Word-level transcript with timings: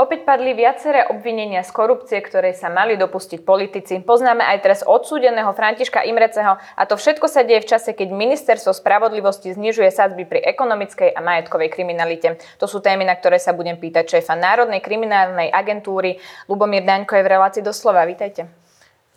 Opäť 0.00 0.24
padli 0.24 0.56
viaceré 0.56 1.04
obvinenia 1.12 1.60
z 1.60 1.76
korupcie, 1.76 2.24
ktoré 2.24 2.56
sa 2.56 2.72
mali 2.72 2.96
dopustiť 2.96 3.44
politici. 3.44 4.00
Poznáme 4.00 4.40
aj 4.40 4.58
teraz 4.64 4.80
odsúdeného 4.80 5.52
Františka 5.52 6.08
Imreceho 6.08 6.56
a 6.56 6.82
to 6.88 6.96
všetko 6.96 7.28
sa 7.28 7.44
deje 7.44 7.60
v 7.60 7.76
čase, 7.76 7.92
keď 7.92 8.08
ministerstvo 8.08 8.72
spravodlivosti 8.72 9.52
znižuje 9.52 9.92
sadzby 9.92 10.24
pri 10.24 10.40
ekonomickej 10.56 11.12
a 11.12 11.20
majetkovej 11.20 11.68
kriminalite. 11.68 12.40
To 12.56 12.64
sú 12.64 12.80
témy, 12.80 13.04
na 13.04 13.12
ktoré 13.12 13.36
sa 13.36 13.52
budem 13.52 13.76
pýtať 13.76 14.16
šéfa 14.16 14.40
Národnej 14.40 14.80
kriminálnej 14.80 15.52
agentúry 15.52 16.16
Lubomír 16.48 16.88
Daňko 16.88 17.20
je 17.20 17.26
v 17.28 17.32
relácii 17.36 17.60
doslova. 17.60 18.08
Vítajte. 18.08 18.48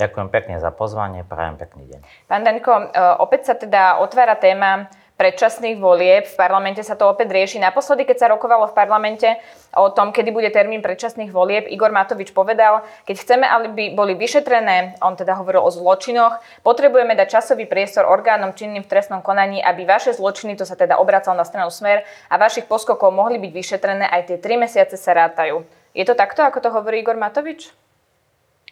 Ďakujem 0.04 0.28
pekne 0.36 0.60
za 0.60 0.68
pozvanie, 0.76 1.24
prajem 1.24 1.56
pekný 1.56 1.96
deň. 1.96 2.00
Pán 2.28 2.44
Daňko, 2.44 2.72
e, 2.76 2.86
opäť 3.24 3.48
sa 3.48 3.56
teda 3.56 4.04
otvára 4.04 4.36
téma 4.36 4.92
predčasných 5.14 5.78
volieb. 5.78 6.26
V 6.26 6.36
parlamente 6.36 6.82
sa 6.82 6.98
to 6.98 7.06
opäť 7.06 7.30
rieši. 7.30 7.62
Naposledy, 7.62 8.04
keď 8.04 8.18
sa 8.18 8.28
rokovalo 8.34 8.70
v 8.70 8.78
parlamente 8.78 9.30
o 9.78 9.94
tom, 9.94 10.10
kedy 10.10 10.34
bude 10.34 10.50
termín 10.50 10.82
predčasných 10.82 11.30
volieb, 11.30 11.70
Igor 11.70 11.94
Matovič 11.94 12.34
povedal, 12.34 12.82
keď 13.06 13.16
chceme, 13.22 13.46
aby 13.46 13.94
boli 13.94 14.18
vyšetrené, 14.18 14.98
on 15.06 15.14
teda 15.14 15.38
hovoril 15.38 15.62
o 15.62 15.70
zločinoch, 15.70 16.42
potrebujeme 16.66 17.14
dať 17.14 17.40
časový 17.40 17.70
priestor 17.70 18.10
orgánom 18.10 18.58
činným 18.58 18.82
v 18.82 18.90
trestnom 18.90 19.22
konaní, 19.22 19.62
aby 19.62 19.86
vaše 19.86 20.18
zločiny, 20.18 20.58
to 20.58 20.66
sa 20.66 20.74
teda 20.74 20.98
obracal 20.98 21.38
na 21.38 21.46
stranu 21.46 21.70
Smer, 21.70 22.06
a 22.30 22.36
vašich 22.42 22.66
poskokov 22.66 23.14
mohli 23.14 23.38
byť 23.38 23.52
vyšetrené, 23.54 24.06
aj 24.10 24.34
tie 24.34 24.38
tri 24.42 24.58
mesiace 24.58 24.98
sa 24.98 25.14
rátajú. 25.14 25.62
Je 25.94 26.04
to 26.10 26.18
takto, 26.18 26.42
ako 26.42 26.58
to 26.58 26.70
hovorí 26.74 27.06
Igor 27.06 27.18
Matovič? 27.22 27.70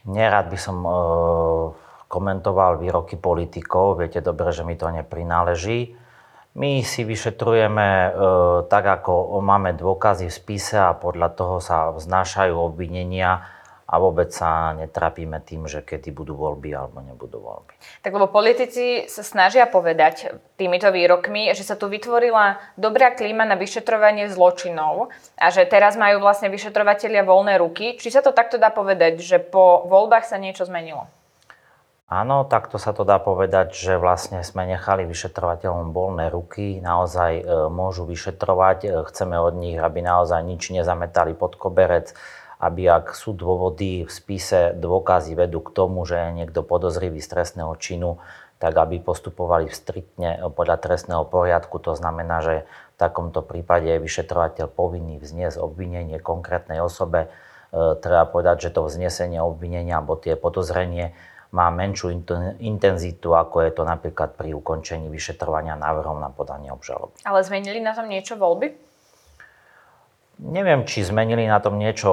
Nerád 0.10 0.50
by 0.50 0.58
som 0.58 0.82
uh, 0.82 1.70
komentoval 2.10 2.82
výroky 2.82 3.14
politikov, 3.14 4.02
viete 4.02 4.18
dobre, 4.26 4.50
že 4.50 4.66
mi 4.66 4.74
to 4.74 4.90
neprináleží. 4.90 6.01
My 6.52 6.84
si 6.84 7.08
vyšetrujeme 7.08 7.88
e, 7.88 8.10
tak, 8.68 8.84
ako 8.84 9.40
máme 9.40 9.72
dôkazy 9.72 10.28
v 10.28 10.36
spise 10.36 10.76
a 10.76 10.92
podľa 10.92 11.30
toho 11.32 11.64
sa 11.64 11.96
vznášajú 11.96 12.52
obvinenia 12.60 13.48
a 13.92 14.00
vôbec 14.00 14.32
sa 14.32 14.72
netrapíme 14.76 15.40
tým, 15.44 15.68
že 15.68 15.84
kedy 15.84 16.16
budú 16.16 16.36
voľby 16.36 16.72
alebo 16.72 17.04
nebudú 17.04 17.44
voľby. 17.44 17.76
Tak 18.04 18.12
lebo 18.16 18.32
politici 18.32 19.08
sa 19.08 19.20
snažia 19.20 19.68
povedať 19.68 20.32
týmito 20.56 20.88
výrokmi, 20.88 21.52
že 21.52 21.68
sa 21.68 21.76
tu 21.76 21.92
vytvorila 21.92 22.60
dobrá 22.80 23.12
klíma 23.12 23.44
na 23.44 23.60
vyšetrovanie 23.60 24.32
zločinov 24.32 25.12
a 25.36 25.48
že 25.52 25.68
teraz 25.68 26.00
majú 26.00 26.24
vlastne 26.24 26.48
vyšetrovateľia 26.48 27.28
voľné 27.28 27.60
ruky. 27.60 28.00
Či 28.00 28.16
sa 28.16 28.24
to 28.24 28.32
takto 28.32 28.56
dá 28.56 28.72
povedať, 28.72 29.20
že 29.20 29.44
po 29.44 29.84
voľbách 29.88 30.24
sa 30.24 30.40
niečo 30.40 30.64
zmenilo? 30.64 31.08
Áno, 32.12 32.44
takto 32.44 32.76
sa 32.76 32.92
to 32.92 33.08
dá 33.08 33.24
povedať, 33.24 33.72
že 33.72 33.96
vlastne 33.96 34.44
sme 34.44 34.68
nechali 34.68 35.08
vyšetrovateľom 35.08 35.96
voľné 35.96 36.28
ruky, 36.28 36.84
naozaj 36.84 37.40
e, 37.40 37.44
môžu 37.72 38.04
vyšetrovať, 38.04 38.78
e, 38.84 38.88
chceme 39.08 39.40
od 39.40 39.56
nich, 39.56 39.80
aby 39.80 40.04
naozaj 40.04 40.44
nič 40.44 40.76
nezametali 40.76 41.32
pod 41.32 41.56
koberec, 41.56 42.12
aby 42.60 42.92
ak 42.92 43.16
sú 43.16 43.32
dôvody 43.32 44.04
v 44.04 44.12
spise, 44.12 44.76
dôkazy 44.76 45.40
vedú 45.40 45.64
k 45.64 45.72
tomu, 45.72 46.04
že 46.04 46.20
je 46.20 46.44
niekto 46.44 46.68
podozrivý 46.68 47.24
z 47.24 47.32
trestného 47.32 47.72
činu, 47.80 48.20
tak 48.60 48.76
aby 48.76 49.00
postupovali 49.00 49.72
striktne 49.72 50.52
podľa 50.52 50.84
trestného 50.84 51.24
poriadku. 51.24 51.80
To 51.80 51.96
znamená, 51.96 52.44
že 52.44 52.68
v 52.68 52.96
takomto 53.00 53.40
prípade 53.40 53.88
je 53.88 54.04
vyšetrovateľ 54.04 54.68
povinný 54.68 55.16
vzniesť 55.16 55.64
obvinenie 55.64 56.20
konkrétnej 56.20 56.84
osobe. 56.84 57.32
E, 57.72 57.96
treba 58.04 58.28
povedať, 58.28 58.68
že 58.68 58.76
to 58.76 58.84
vznesenie 58.84 59.40
obvinenia 59.40 60.04
alebo 60.04 60.20
tie 60.20 60.36
podozrenie 60.36 61.16
má 61.52 61.68
menšiu 61.68 62.16
intenzitu, 62.64 63.36
ako 63.36 63.68
je 63.68 63.72
to 63.76 63.84
napríklad 63.84 64.40
pri 64.40 64.56
ukončení 64.56 65.12
vyšetrovania 65.12 65.76
návrhom 65.76 66.24
na 66.24 66.32
podanie 66.32 66.72
obžaloby. 66.72 67.20
Ale 67.28 67.44
zmenili 67.44 67.84
na 67.84 67.92
tom 67.92 68.08
niečo 68.08 68.40
voľby? 68.40 68.92
Neviem, 70.42 70.90
či 70.90 71.06
zmenili 71.06 71.46
na 71.46 71.62
tom 71.62 71.78
niečo 71.78 72.10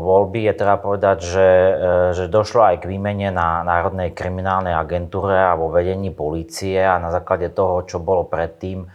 voľby. 0.00 0.48
Je 0.48 0.54
treba 0.56 0.80
povedať, 0.80 1.18
že, 1.20 1.48
e, 1.50 1.72
že 2.16 2.24
došlo 2.32 2.64
aj 2.72 2.76
k 2.80 2.88
výmene 2.88 3.28
na 3.28 3.60
Národnej 3.68 4.16
kriminálnej 4.16 4.72
agentúre 4.72 5.36
a 5.36 5.52
vo 5.52 5.68
vedení 5.68 6.08
polície 6.08 6.80
a 6.80 6.96
na 6.96 7.12
základe 7.12 7.52
toho, 7.52 7.84
čo 7.84 8.00
bolo 8.00 8.24
predtým, 8.24 8.80
e, 8.80 8.86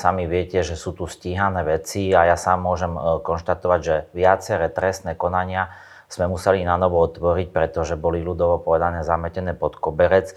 sami 0.00 0.24
viete, 0.24 0.64
že 0.64 0.80
sú 0.80 0.96
tu 0.96 1.04
stíhané 1.04 1.60
veci 1.60 2.16
a 2.16 2.24
ja 2.24 2.40
sám 2.40 2.64
môžem 2.64 2.96
e, 2.96 3.20
konštatovať, 3.20 3.80
že 3.84 3.96
viaceré 4.16 4.72
trestné 4.72 5.12
konania 5.12 5.68
sme 6.12 6.28
museli 6.28 6.60
na 6.68 6.76
novo 6.76 7.00
otvoriť, 7.00 7.48
pretože 7.48 7.96
boli 7.96 8.20
ľudovo 8.20 8.60
povedané 8.60 9.00
zametené 9.00 9.56
pod 9.56 9.80
koberec 9.80 10.36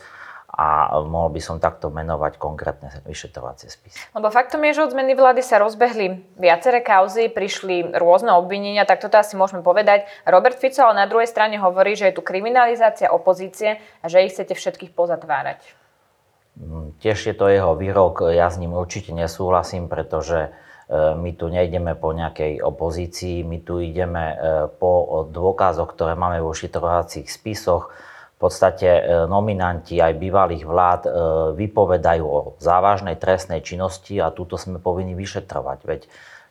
a 0.55 0.95
mohol 1.03 1.35
by 1.35 1.41
som 1.43 1.59
takto 1.59 1.91
menovať 1.91 2.39
konkrétne 2.39 2.87
vyšetrovacie 3.03 3.67
spisy. 3.67 3.99
Lebo 4.15 4.31
faktom 4.31 4.63
je, 4.63 4.79
že 4.79 4.87
od 4.87 4.93
zmeny 4.95 5.11
vlády 5.11 5.43
sa 5.43 5.59
rozbehli 5.59 6.23
viaceré 6.39 6.79
kauzy, 6.79 7.27
prišli 7.27 7.91
rôzne 7.91 8.31
obvinenia, 8.31 8.87
tak 8.87 9.03
toto 9.03 9.19
asi 9.19 9.35
môžeme 9.35 9.59
povedať. 9.59 10.07
Robert 10.23 10.55
Fico 10.55 10.79
ale 10.87 11.03
na 11.03 11.11
druhej 11.11 11.27
strane 11.27 11.59
hovorí, 11.59 11.99
že 11.99 12.07
je 12.07 12.15
tu 12.15 12.23
kriminalizácia 12.23 13.11
opozície 13.11 13.83
a 13.99 14.05
že 14.07 14.23
ich 14.23 14.31
chcete 14.31 14.55
všetkých 14.55 14.95
pozatvárať. 14.95 15.59
Mm, 16.55 16.95
tiež 17.03 17.19
je 17.19 17.35
to 17.35 17.51
jeho 17.51 17.75
výrok, 17.75 18.31
ja 18.31 18.47
s 18.47 18.55
ním 18.55 18.79
určite 18.79 19.11
nesúhlasím, 19.11 19.91
pretože 19.91 20.55
my 20.93 21.31
tu 21.33 21.49
nejdeme 21.49 21.97
po 21.97 22.13
nejakej 22.13 22.61
opozícii, 22.61 23.41
my 23.41 23.57
tu 23.65 23.81
ideme 23.81 24.23
e, 24.31 24.35
po 24.69 25.25
dôkazoch, 25.33 25.97
ktoré 25.97 26.13
máme 26.13 26.37
vo 26.45 26.53
šitrovacích 26.53 27.25
spisoch. 27.25 27.89
V 28.35 28.37
podstate 28.37 28.85
e, 28.85 29.01
nominanti 29.25 29.97
aj 29.97 30.13
bývalých 30.21 30.63
vlád 30.67 31.01
vypovedajú 31.57 32.25
o 32.25 32.39
závažnej 32.61 33.17
trestnej 33.17 33.65
činnosti 33.65 34.21
a 34.21 34.29
túto 34.29 34.61
sme 34.61 34.77
povinni 34.77 35.17
vyšetrovať. 35.17 35.79
Veď 35.89 36.01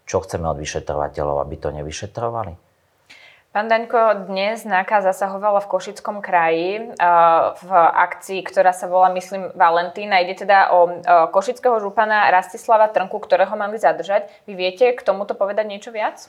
čo 0.03 0.19
chceme 0.19 0.51
od 0.51 0.59
vyšetrovateľov, 0.59 1.39
aby 1.39 1.55
to 1.55 1.71
nevyšetrovali? 1.71 2.74
Pán 3.55 3.71
Daňko, 3.71 4.27
dnes 4.27 4.67
NAKA 4.67 5.15
zasahovala 5.15 5.63
v 5.63 5.71
Košickom 5.71 6.19
kraji 6.19 6.91
v 7.63 7.71
akcii, 7.95 8.43
ktorá 8.43 8.75
sa 8.75 8.91
volá, 8.91 9.15
myslím, 9.15 9.55
Valentína. 9.55 10.19
Ide 10.27 10.43
teda 10.43 10.75
o 10.75 10.99
košického 11.31 11.79
župana 11.79 12.35
Rastislava 12.35 12.91
Trnku, 12.91 13.15
ktorého 13.23 13.55
mali 13.55 13.79
zadržať. 13.79 14.27
Vy 14.51 14.59
viete 14.59 14.91
k 14.91 14.99
tomuto 15.07 15.39
povedať 15.39 15.71
niečo 15.71 15.95
viac? 15.95 16.27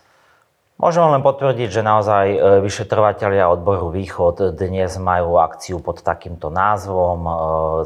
Môžem 0.77 1.01
len 1.01 1.25
potvrdiť, 1.25 1.73
že 1.73 1.81
naozaj 1.81 2.25
e, 2.29 2.37
vyšetrovateľia 2.61 3.49
odboru 3.49 3.89
Východ 3.89 4.53
dnes 4.53 4.93
majú 5.01 5.41
akciu 5.41 5.81
pod 5.81 6.05
takýmto 6.05 6.53
názvom. 6.53 7.25
E, 7.25 7.31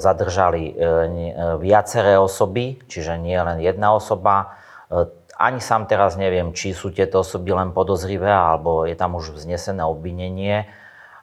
zadržali 0.03 0.63
e, 0.67 0.73
viaceré 1.63 2.19
osoby, 2.19 2.83
čiže 2.91 3.15
nie 3.15 3.39
len 3.39 3.63
jedna 3.63 3.95
osoba 3.95 4.59
ani 5.39 5.63
sám 5.63 5.87
teraz 5.87 6.19
neviem, 6.19 6.51
či 6.51 6.75
sú 6.75 6.91
tieto 6.91 7.23
osoby 7.23 7.55
len 7.55 7.71
podozrivé, 7.71 8.27
alebo 8.27 8.83
je 8.83 8.93
tam 8.99 9.15
už 9.15 9.39
vznesené 9.39 9.87
obvinenie 9.87 10.67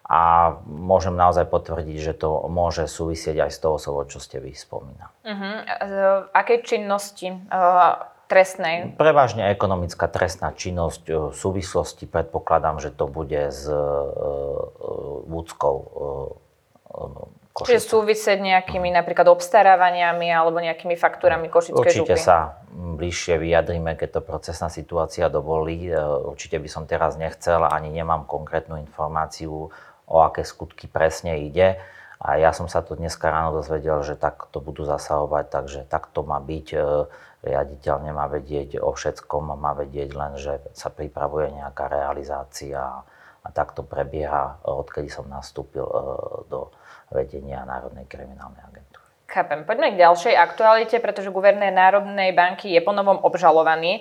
a 0.09 0.55
môžem 0.65 1.13
naozaj 1.13 1.51
potvrdiť, 1.53 1.99
že 2.01 2.15
to 2.17 2.49
môže 2.49 2.89
súvisieť 2.89 3.45
aj 3.45 3.51
s 3.53 3.59
tou 3.61 3.77
osobou, 3.77 4.09
čo 4.09 4.23
ste 4.23 4.41
vy 4.41 4.57
spomínali. 4.57 5.13
Uh-huh. 5.27 6.31
Aké 6.33 6.63
činnosti 6.63 7.35
uh, 7.53 8.07
trestnej? 8.31 8.95
Prevažne 8.97 9.51
ekonomická 9.51 10.07
trestná 10.07 10.55
činnosť 10.55 11.03
e, 11.11 11.13
v 11.31 11.35
súvislosti, 11.35 12.11
predpokladám, 12.11 12.83
že 12.83 12.91
to 12.95 13.07
bude 13.11 13.51
s 13.51 13.67
uh, 13.67 13.79
ľudskou 15.27 15.75
uh, 15.75 17.36
Košice. 17.57 17.73
Čiže 17.73 17.89
súvisieť 17.89 18.39
nejakými 18.45 18.93
napríklad 18.93 19.33
obstarávaniami 19.33 20.29
alebo 20.29 20.61
nejakými 20.61 20.93
faktúrami 20.93 21.49
Košickej 21.49 21.81
Určite 21.89 22.21
župy. 22.21 22.21
sa 22.21 22.61
bližšie 22.77 23.41
vyjadríme, 23.41 23.97
keď 23.97 24.21
to 24.21 24.21
procesná 24.21 24.69
situácia 24.69 25.33
dovolí. 25.33 25.89
E, 25.89 25.97
určite 26.29 26.61
by 26.61 26.69
som 26.69 26.85
teraz 26.85 27.17
nechcel, 27.17 27.65
ani 27.65 27.89
nemám 27.89 28.29
konkrétnu 28.29 28.77
informáciu, 28.77 29.73
o 30.05 30.17
aké 30.21 30.45
skutky 30.45 30.85
presne 30.85 31.49
ide. 31.49 31.81
A 32.21 32.37
ja 32.37 32.53
som 32.53 32.69
sa 32.69 32.85
to 32.85 32.93
dneska 32.93 33.29
ráno 33.33 33.57
dozvedel, 33.57 34.05
že 34.05 34.21
tak 34.21 34.53
to 34.53 34.61
budú 34.61 34.85
zasahovať, 34.85 35.45
takže 35.49 35.81
tak 35.89 36.13
to 36.13 36.21
má 36.29 36.37
byť. 36.37 36.67
E, 36.77 36.79
riaditeľ 37.41 37.97
nemá 38.05 38.29
vedieť 38.29 38.85
o 38.85 38.93
všetkom, 38.93 39.57
má 39.57 39.73
vedieť 39.73 40.11
len, 40.13 40.37
že 40.37 40.61
sa 40.77 40.93
pripravuje 40.93 41.57
nejaká 41.57 41.89
realizácia 41.89 43.01
a 43.47 43.49
takto 43.55 43.87
prebieha, 43.87 44.61
odkedy 44.67 45.09
som 45.09 45.25
nastúpil 45.25 45.89
e, 45.89 45.95
do 46.53 46.69
vedenia 47.11 47.63
Národnej 47.63 48.07
kriminálnej 48.11 48.63
agentúry. 48.63 49.07
Chápem. 49.27 49.67
Poďme 49.67 49.91
k 49.91 50.07
ďalšej 50.07 50.39
aktualite, 50.39 50.97
pretože 51.03 51.35
guvernér 51.35 51.75
Národnej 51.75 52.31
banky 52.31 52.71
je 52.71 52.79
ponovom 52.79 53.19
obžalovaný. 53.27 54.01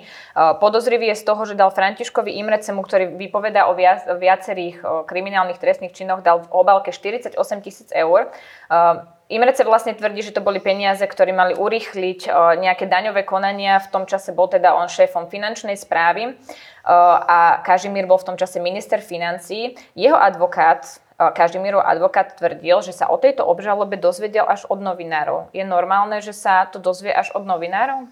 podozrivý 0.62 1.10
je 1.10 1.18
z 1.18 1.26
toho, 1.26 1.42
že 1.42 1.58
dal 1.58 1.74
Františkovi 1.74 2.30
Imrecemu, 2.38 2.78
ktorý 2.86 3.18
vypoveda 3.18 3.66
o 3.66 3.74
viac, 3.74 4.06
viacerých 4.06 4.86
kriminálnych 5.10 5.58
trestných 5.58 5.98
činoch, 5.98 6.22
dal 6.22 6.46
v 6.46 6.48
obálke 6.54 6.94
48 6.94 7.34
tisíc 7.58 7.90
eur. 7.90 8.30
E, 8.30 8.78
Imrece 9.26 9.66
vlastne 9.66 9.98
tvrdí, 9.98 10.22
že 10.22 10.30
to 10.30 10.38
boli 10.38 10.62
peniaze, 10.62 11.02
ktoré 11.02 11.34
mali 11.34 11.58
urýchliť 11.58 12.30
nejaké 12.62 12.86
daňové 12.86 13.26
konania. 13.26 13.82
V 13.82 13.90
tom 13.90 14.06
čase 14.06 14.30
bol 14.30 14.46
teda 14.46 14.78
on 14.78 14.86
šéfom 14.86 15.26
finančnej 15.26 15.74
správy 15.74 16.38
a 16.86 17.58
Kažimír 17.66 18.06
bol 18.06 18.22
v 18.22 18.28
tom 18.30 18.36
čase 18.38 18.62
minister 18.62 19.02
financí. 19.02 19.74
Jeho 19.98 20.14
advokát 20.14 21.02
Kažimírov 21.16 21.80
advokát 21.80 22.36
tvrdil, 22.36 22.84
že 22.84 22.92
sa 22.92 23.08
o 23.08 23.16
tejto 23.16 23.40
obžalobe 23.48 23.96
dozvedel 23.96 24.44
až 24.44 24.68
od 24.68 24.84
novinárov. 24.84 25.48
Je 25.56 25.64
normálne, 25.64 26.20
že 26.20 26.36
sa 26.36 26.68
to 26.68 26.76
dozvie 26.76 27.08
až 27.08 27.32
od 27.32 27.48
novinárov? 27.48 28.04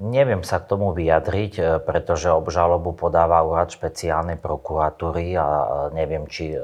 Neviem 0.00 0.40
sa 0.40 0.64
k 0.64 0.72
tomu 0.72 0.96
vyjadriť, 0.96 1.52
e, 1.60 1.62
pretože 1.84 2.32
obžalobu 2.32 2.96
podáva 2.96 3.44
úrad 3.44 3.68
špeciálnej 3.68 4.40
prokuratúry 4.40 5.36
a 5.36 5.44
e, 5.44 5.64
neviem, 5.92 6.24
či 6.24 6.56
e, 6.56 6.58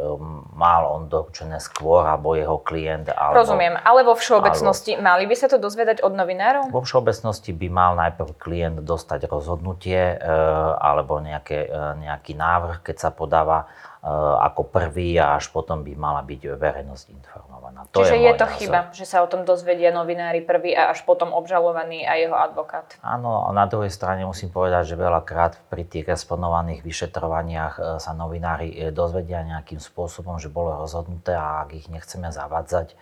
mal 0.56 0.88
on 0.88 1.12
doručené 1.12 1.60
skôr, 1.60 2.08
alebo 2.08 2.32
jeho 2.32 2.56
klient. 2.56 3.12
Alebo, 3.12 3.44
Rozumiem, 3.44 3.76
ale 3.76 4.08
vo 4.08 4.16
všeobecnosti 4.16 4.96
alebo, 4.96 5.04
mali 5.04 5.24
by 5.28 5.36
sa 5.36 5.52
to 5.52 5.60
dozvedať 5.60 6.00
od 6.00 6.16
novinárov? 6.16 6.72
Vo 6.72 6.80
všeobecnosti 6.80 7.52
by 7.52 7.68
mal 7.68 7.92
najprv 8.00 8.40
klient 8.40 8.80
dostať 8.80 9.28
rozhodnutie 9.28 10.16
alebo 10.80 11.20
nejaké, 11.20 11.68
nejaký 12.00 12.32
návrh, 12.32 12.80
keď 12.80 12.96
sa 12.96 13.10
podáva 13.12 13.68
ako 14.38 14.70
prvý 14.70 15.18
a 15.18 15.34
až 15.34 15.50
potom 15.50 15.82
by 15.82 15.98
mala 15.98 16.22
byť 16.22 16.54
verejnosť 16.54 17.04
informovaná. 17.10 17.90
To 17.90 18.06
Čiže 18.06 18.14
je, 18.14 18.30
je 18.30 18.34
to 18.38 18.46
názor. 18.46 18.58
chyba, 18.62 18.80
že 18.94 19.02
sa 19.04 19.18
o 19.18 19.26
tom 19.26 19.42
dozvedia 19.42 19.90
novinári 19.90 20.46
prvý 20.46 20.78
a 20.78 20.94
až 20.94 21.02
potom 21.02 21.34
obžalovaný 21.34 22.06
a 22.06 22.14
jeho 22.14 22.38
advokát. 22.38 22.94
Áno, 23.02 23.25
a 23.26 23.50
na 23.50 23.66
druhej 23.66 23.90
strane 23.90 24.22
musím 24.22 24.54
povedať, 24.54 24.94
že 24.94 24.96
veľakrát 24.96 25.66
pri 25.66 25.82
tých 25.88 26.06
exponovaných 26.06 26.84
vyšetrovaniach 26.86 27.74
e, 27.76 27.82
sa 27.98 28.12
novinári 28.14 28.70
e, 28.70 28.94
dozvedia 28.94 29.42
nejakým 29.42 29.82
spôsobom, 29.82 30.38
že 30.38 30.52
bolo 30.52 30.76
rozhodnuté 30.76 31.34
a 31.34 31.66
ak 31.66 31.74
ich 31.74 31.86
nechceme 31.90 32.28
zavadzať, 32.30 32.94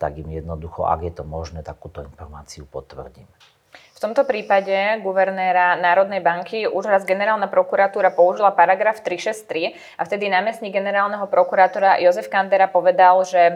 tak 0.00 0.16
im 0.20 0.28
jednoducho, 0.32 0.84
ak 0.84 1.00
je 1.06 1.12
to 1.12 1.24
možné, 1.24 1.60
takúto 1.64 2.04
informáciu 2.04 2.64
potvrdíme. 2.68 3.30
V 3.70 4.08
tomto 4.08 4.24
prípade 4.24 4.72
guvernéra 5.04 5.76
Národnej 5.76 6.24
banky 6.24 6.64
už 6.64 6.88
raz 6.88 7.04
generálna 7.04 7.52
prokuratúra 7.52 8.08
použila 8.08 8.48
paragraf 8.48 9.04
363 9.04 9.76
a 10.00 10.02
vtedy 10.08 10.32
námestník 10.32 10.72
generálneho 10.72 11.28
prokurátora 11.28 12.00
Jozef 12.00 12.32
Kandera 12.32 12.64
povedal, 12.64 13.20
že 13.28 13.40
e, 13.40 13.54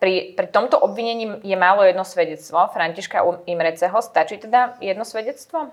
pri, 0.00 0.32
pri 0.32 0.48
tomto 0.48 0.80
obvinení 0.80 1.44
je 1.44 1.56
málo 1.60 1.84
jedno 1.84 2.08
svedectvo 2.08 2.72
Františka 2.72 3.20
Imreceho. 3.44 4.00
Stačí 4.00 4.40
teda 4.40 4.80
jedno 4.80 5.04
svedectvo? 5.04 5.68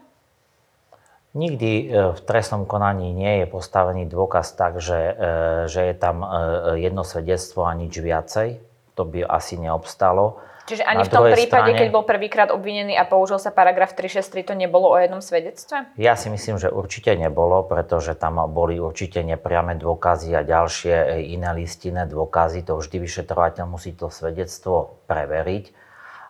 Nikdy 1.31 1.71
e, 1.71 1.83
v 2.11 2.19
trestnom 2.27 2.67
konaní 2.67 3.15
nie 3.15 3.39
je 3.41 3.47
postavený 3.47 4.03
dôkaz 4.11 4.59
tak, 4.59 4.83
že, 4.83 4.99
e, 4.99 5.23
že 5.71 5.87
je 5.87 5.95
tam 5.95 6.27
jedno 6.75 7.07
svedectvo 7.07 7.63
a 7.63 7.71
nič 7.71 7.95
viacej. 7.95 8.59
To 8.99 9.07
by 9.07 9.23
asi 9.23 9.55
neobstalo. 9.55 10.43
Čiže 10.67 10.83
ani 10.83 11.07
v 11.07 11.11
tom 11.15 11.23
prípade, 11.31 11.71
strane, 11.71 11.79
keď 11.79 11.89
bol 11.95 12.03
prvýkrát 12.03 12.51
obvinený 12.51 12.99
a 12.99 13.07
použil 13.07 13.39
sa 13.39 13.55
paragraf 13.55 13.95
363, 13.95 14.51
to 14.51 14.53
nebolo 14.53 14.91
o 14.91 14.99
jednom 14.99 15.23
svedectve? 15.23 15.87
Ja 15.95 16.19
si 16.19 16.27
myslím, 16.27 16.59
že 16.59 16.67
určite 16.67 17.15
nebolo, 17.15 17.63
pretože 17.63 18.19
tam 18.19 18.43
boli 18.51 18.75
určite 18.75 19.23
nepriame 19.23 19.79
dôkazy 19.79 20.35
a 20.35 20.43
ďalšie 20.43 20.91
e, 20.91 21.05
iné 21.31 21.55
listinné 21.55 22.03
dôkazy. 22.11 22.67
To 22.67 22.83
vždy 22.83 22.99
vyšetrovateľ 22.99 23.63
musí 23.63 23.95
to 23.95 24.11
svedectvo 24.11 24.99
preveriť. 25.07 25.71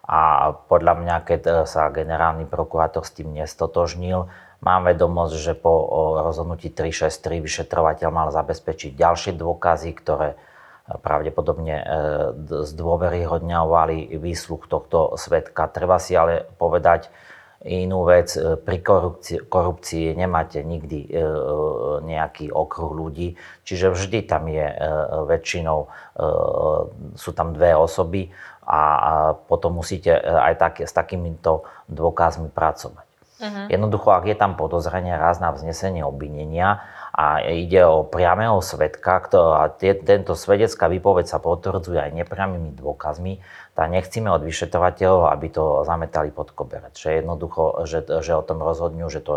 A 0.05 0.53
podľa 0.53 0.93
mňa, 1.01 1.15
keď 1.25 1.41
e, 1.41 1.51
sa 1.65 1.89
generálny 1.89 2.45
prokurátor 2.45 3.01
s 3.01 3.17
tým 3.17 3.33
nestotožnil, 3.33 4.29
mám 4.61 4.85
vedomosť, 4.85 5.33
že 5.33 5.53
po 5.57 5.73
rozhodnutí 6.21 6.69
363 6.69 7.41
vyšetrovateľ 7.41 8.09
mal 8.13 8.29
zabezpečiť 8.29 8.93
ďalšie 8.93 9.33
dôkazy, 9.33 9.89
ktoré 9.97 10.37
pravdepodobne 10.87 11.75
e, 11.75 11.85
zdôveryhodňovali 12.63 14.15
výsluch 14.15 14.71
tohto 14.71 15.19
svetka. 15.19 15.67
Treba 15.67 15.99
si 15.99 16.15
ale 16.15 16.47
povedať 16.55 17.11
inú 17.67 18.07
vec. 18.07 18.31
E, 18.39 18.55
pri 18.55 18.79
korupcii, 18.79 19.51
korupcii 19.51 20.15
nemáte 20.15 20.63
nikdy 20.63 21.11
e, 21.11 21.19
nejaký 22.07 22.55
okruh 22.55 22.95
ľudí, 22.95 23.35
čiže 23.67 23.91
vždy 23.91 24.19
tam 24.23 24.47
je 24.47 24.63
väčšinou, 25.27 25.79
sú 27.19 27.31
tam 27.35 27.51
dve 27.51 27.75
osoby 27.75 28.31
a 28.63 28.79
potom 29.47 29.79
musíte 29.79 30.11
aj 30.23 30.53
tak, 30.55 30.73
s 30.87 30.91
takýmito 30.95 31.67
dôkazmi 31.91 32.47
pracovať. 32.51 33.07
Uh-huh. 33.37 33.69
Jednoducho, 33.69 34.17
ak 34.17 34.25
je 34.25 34.37
tam 34.39 34.57
podozrenie 34.57 35.13
raz 35.13 35.37
na 35.37 35.53
vznesenie 35.53 36.01
obvinenia, 36.01 36.81
a 37.17 37.41
ide 37.41 37.81
o 37.81 38.05
priamého 38.05 38.61
svetka, 38.61 39.25
a 39.33 39.73
tento 39.73 40.37
svedecká 40.37 40.85
výpoveď 40.85 41.25
sa 41.25 41.41
potvrdzuje 41.41 41.97
aj 41.97 42.11
nepriamými 42.13 42.77
dôkazmi, 42.77 43.41
tak 43.73 43.89
nechcíme 43.89 44.29
od 44.29 44.45
vyšetrovateľov, 44.45 45.33
aby 45.33 45.47
to 45.49 45.81
zametali 45.81 46.29
pod 46.29 46.53
koberec. 46.53 46.93
Že 46.93 47.25
jednoducho, 47.25 47.89
že, 47.89 48.05
že 48.05 48.37
o 48.37 48.45
tom 48.45 48.61
rozhodňujú, 48.61 49.09
že 49.09 49.25
to 49.25 49.33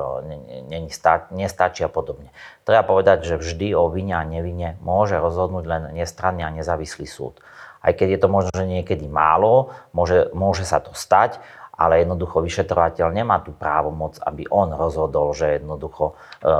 nestačí 1.32 1.80
a 1.80 1.88
podobne. 1.88 2.28
Treba 2.68 2.84
povedať, 2.84 3.24
že 3.24 3.40
vždy 3.40 3.72
o 3.72 3.88
vine 3.88 4.12
a 4.12 4.28
nevine 4.28 4.76
môže 4.84 5.16
rozhodnúť 5.16 5.64
len 5.64 5.82
nestranný 5.96 6.44
a 6.44 6.52
nezávislý 6.52 7.08
súd. 7.08 7.40
Aj 7.80 7.96
keď 7.96 8.16
je 8.16 8.20
to 8.20 8.28
možno, 8.28 8.52
že 8.52 8.68
niekedy 8.68 9.08
málo, 9.08 9.72
môže, 9.96 10.28
môže 10.36 10.68
sa 10.68 10.84
to 10.84 10.92
stať, 10.92 11.40
ale 11.80 12.04
jednoducho 12.04 12.44
vyšetrovateľ 12.44 13.08
nemá 13.08 13.40
tú 13.40 13.56
právomoc, 13.56 14.20
aby 14.20 14.44
on 14.52 14.76
rozhodol, 14.76 15.32
že 15.32 15.56
jednoducho 15.56 16.12
e, 16.12 16.14
e, 16.14 16.52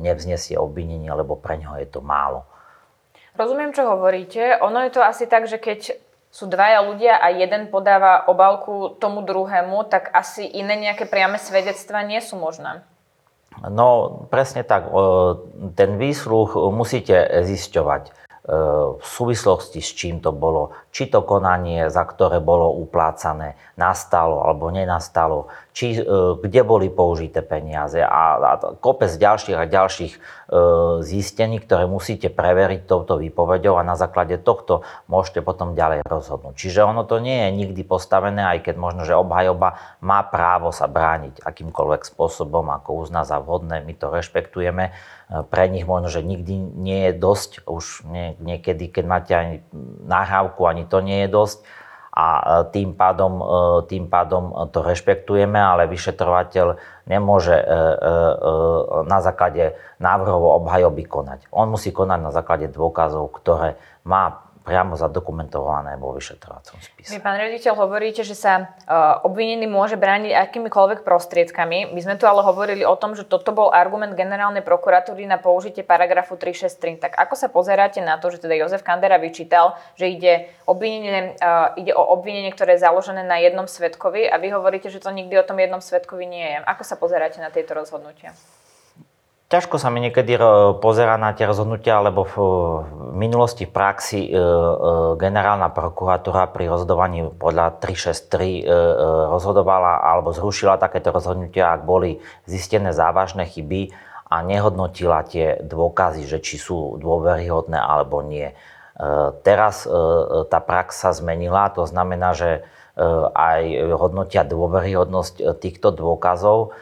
nevznesie 0.00 0.56
obvinenie, 0.56 1.12
lebo 1.12 1.36
pre 1.36 1.60
ňoho 1.60 1.76
je 1.84 1.88
to 1.92 2.00
málo. 2.00 2.48
Rozumiem, 3.36 3.76
čo 3.76 3.84
hovoríte. 3.84 4.56
Ono 4.64 4.80
je 4.88 4.96
to 4.96 5.04
asi 5.04 5.28
tak, 5.28 5.44
že 5.44 5.60
keď 5.60 6.00
sú 6.32 6.48
dvaja 6.48 6.80
ľudia 6.88 7.20
a 7.20 7.28
jeden 7.36 7.68
podáva 7.68 8.24
obálku 8.24 8.96
tomu 8.96 9.20
druhému, 9.20 9.84
tak 9.92 10.08
asi 10.16 10.48
iné 10.48 10.80
nejaké 10.80 11.04
priame 11.04 11.36
svedectva 11.36 12.00
nie 12.00 12.20
sú 12.24 12.40
možné. 12.40 12.80
No, 13.56 14.20
presne 14.28 14.68
tak. 14.68 14.84
Ten 15.80 15.96
výsluch 15.96 16.56
musíte 16.72 17.16
zisťovať 17.40 18.25
v 18.46 19.02
súvislosti 19.02 19.82
s 19.82 19.90
čím 19.90 20.22
to 20.22 20.30
bolo, 20.30 20.70
či 20.94 21.10
to 21.10 21.26
konanie, 21.26 21.90
za 21.90 22.06
ktoré 22.06 22.38
bolo 22.38 22.78
uplácané, 22.78 23.58
nastalo 23.74 24.46
alebo 24.46 24.70
nenastalo, 24.70 25.50
či, 25.76 25.92
e, 25.92 26.02
kde 26.40 26.60
boli 26.64 26.88
použité 26.88 27.44
peniaze. 27.44 28.00
A, 28.00 28.40
a 28.40 28.52
kopec 28.80 29.12
ďalších 29.12 29.56
a 29.60 29.68
ďalších 29.68 30.12
e, 30.16 30.18
zistení, 31.04 31.60
ktoré 31.60 31.84
musíte 31.84 32.32
preveriť 32.32 32.88
touto 32.88 33.20
výpovedou 33.20 33.76
a 33.76 33.84
na 33.84 33.92
základe 33.92 34.40
tohto 34.40 34.80
môžete 35.04 35.44
potom 35.44 35.76
ďalej 35.76 36.00
rozhodnúť. 36.08 36.56
Čiže 36.56 36.80
ono 36.80 37.04
to 37.04 37.20
nie 37.20 37.44
je 37.44 37.50
nikdy 37.60 37.84
postavené, 37.84 38.56
aj 38.56 38.64
keď 38.64 38.74
možno, 38.80 39.04
že 39.04 39.12
obhajoba 39.12 40.00
má 40.00 40.24
právo 40.24 40.72
sa 40.72 40.88
brániť 40.88 41.44
akýmkoľvek 41.44 42.08
spôsobom, 42.08 42.72
ako 42.72 43.04
uzná 43.04 43.28
za 43.28 43.36
vhodné, 43.36 43.84
my 43.84 43.92
to 43.92 44.08
rešpektujeme. 44.08 44.96
Pre 45.28 45.64
nich 45.68 45.84
možno, 45.84 46.08
že 46.08 46.24
nikdy 46.24 46.56
nie 46.56 47.10
je 47.10 47.12
dosť, 47.20 47.68
už 47.68 48.08
nie, 48.08 48.32
niekedy, 48.40 48.88
keď 48.88 49.04
máte 49.04 49.32
aj 49.36 49.48
nahrávku, 50.08 50.64
ani 50.64 50.88
to 50.88 51.04
nie 51.04 51.26
je 51.26 51.28
dosť 51.28 51.58
a 52.16 52.26
e, 52.40 52.42
tým 52.72 52.96
pádom, 52.96 53.32
e, 53.38 53.44
tým 53.92 54.08
pádom 54.08 54.72
to 54.72 54.80
rešpektujeme, 54.80 55.60
ale 55.60 55.84
vyšetrovateľ 55.84 56.80
nemôže 57.04 57.52
e, 57.52 57.64
na 59.04 59.18
základe 59.20 59.76
návrhov 60.00 60.64
obhajoby 60.64 61.04
konať. 61.04 61.40
On 61.52 61.68
musí 61.68 61.92
konať 61.92 62.20
na 62.24 62.32
základe 62.32 62.72
dôkazov, 62.72 63.36
ktoré 63.36 63.76
má 64.08 64.45
priamo 64.66 64.98
zadokumentované 64.98 65.94
vo 65.94 66.10
vyšetrovacom 66.10 66.74
spise. 66.82 67.14
Vy, 67.14 67.22
pán 67.22 67.38
rediteľ, 67.38 67.78
hovoríte, 67.78 68.26
že 68.26 68.34
sa 68.34 68.74
uh, 68.82 69.22
obvinený 69.22 69.70
môže 69.70 69.94
brániť 69.94 70.34
akýmikoľvek 70.34 71.06
prostriedkami. 71.06 71.94
My 71.94 72.00
sme 72.02 72.18
tu 72.18 72.26
ale 72.26 72.42
hovorili 72.42 72.82
o 72.82 72.98
tom, 72.98 73.14
že 73.14 73.22
toto 73.22 73.54
bol 73.54 73.70
argument 73.70 74.18
generálnej 74.18 74.66
prokuratúry 74.66 75.22
na 75.30 75.38
použitie 75.38 75.86
paragrafu 75.86 76.34
363. 76.34 76.98
Tak 76.98 77.12
ako 77.14 77.34
sa 77.38 77.46
pozeráte 77.46 78.02
na 78.02 78.18
to, 78.18 78.34
že 78.34 78.42
teda 78.42 78.58
Jozef 78.58 78.82
Kandera 78.82 79.22
vyčítal, 79.22 79.78
že 79.94 80.10
ide, 80.10 80.50
obvinenie, 80.66 81.38
uh, 81.38 81.70
ide 81.78 81.94
o 81.94 82.02
obvinenie, 82.18 82.50
ktoré 82.50 82.74
je 82.74 82.82
založené 82.82 83.22
na 83.22 83.38
jednom 83.38 83.70
svetkovi 83.70 84.26
a 84.26 84.34
vy 84.42 84.50
hovoríte, 84.50 84.90
že 84.90 84.98
to 84.98 85.14
nikdy 85.14 85.38
o 85.38 85.46
tom 85.46 85.62
jednom 85.62 85.78
svetkovi 85.78 86.26
nie 86.26 86.42
je. 86.42 86.58
Ako 86.66 86.82
sa 86.82 86.98
pozeráte 86.98 87.38
na 87.38 87.54
tieto 87.54 87.78
rozhodnutia? 87.78 88.34
Ťažko 89.46 89.78
sa 89.78 89.94
mi 89.94 90.02
niekedy 90.02 90.34
pozera 90.82 91.14
na 91.14 91.30
tie 91.30 91.46
rozhodnutia, 91.46 92.02
lebo 92.02 92.26
v 92.26 92.34
minulosti 93.14 93.62
v 93.62 93.70
praxi 93.70 94.26
e, 94.26 94.30
e, 94.34 94.42
generálna 95.14 95.70
prokuratúra 95.70 96.50
pri 96.50 96.66
rozhodovaní 96.66 97.30
podľa 97.30 97.78
363 97.78 98.26
e, 98.42 98.74
rozhodovala 99.30 100.02
alebo 100.02 100.34
zrušila 100.34 100.82
takéto 100.82 101.14
rozhodnutia, 101.14 101.70
ak 101.70 101.86
boli 101.86 102.18
zistené 102.50 102.90
závažné 102.90 103.46
chyby 103.46 103.94
a 104.26 104.42
nehodnotila 104.42 105.22
tie 105.22 105.62
dôkazy, 105.62 106.26
že 106.26 106.42
či 106.42 106.58
sú 106.58 106.98
dôveryhodné 106.98 107.78
alebo 107.78 108.26
nie. 108.26 108.50
Teraz 109.44 109.84
tá 110.48 110.58
prax 110.64 111.04
sa 111.04 111.12
zmenila, 111.12 111.68
to 111.68 111.84
znamená, 111.84 112.32
že 112.32 112.64
aj 113.36 113.92
hodnotia 113.92 114.40
dôveryhodnosť 114.40 115.60
týchto 115.60 115.92
dôkazov 115.92 116.72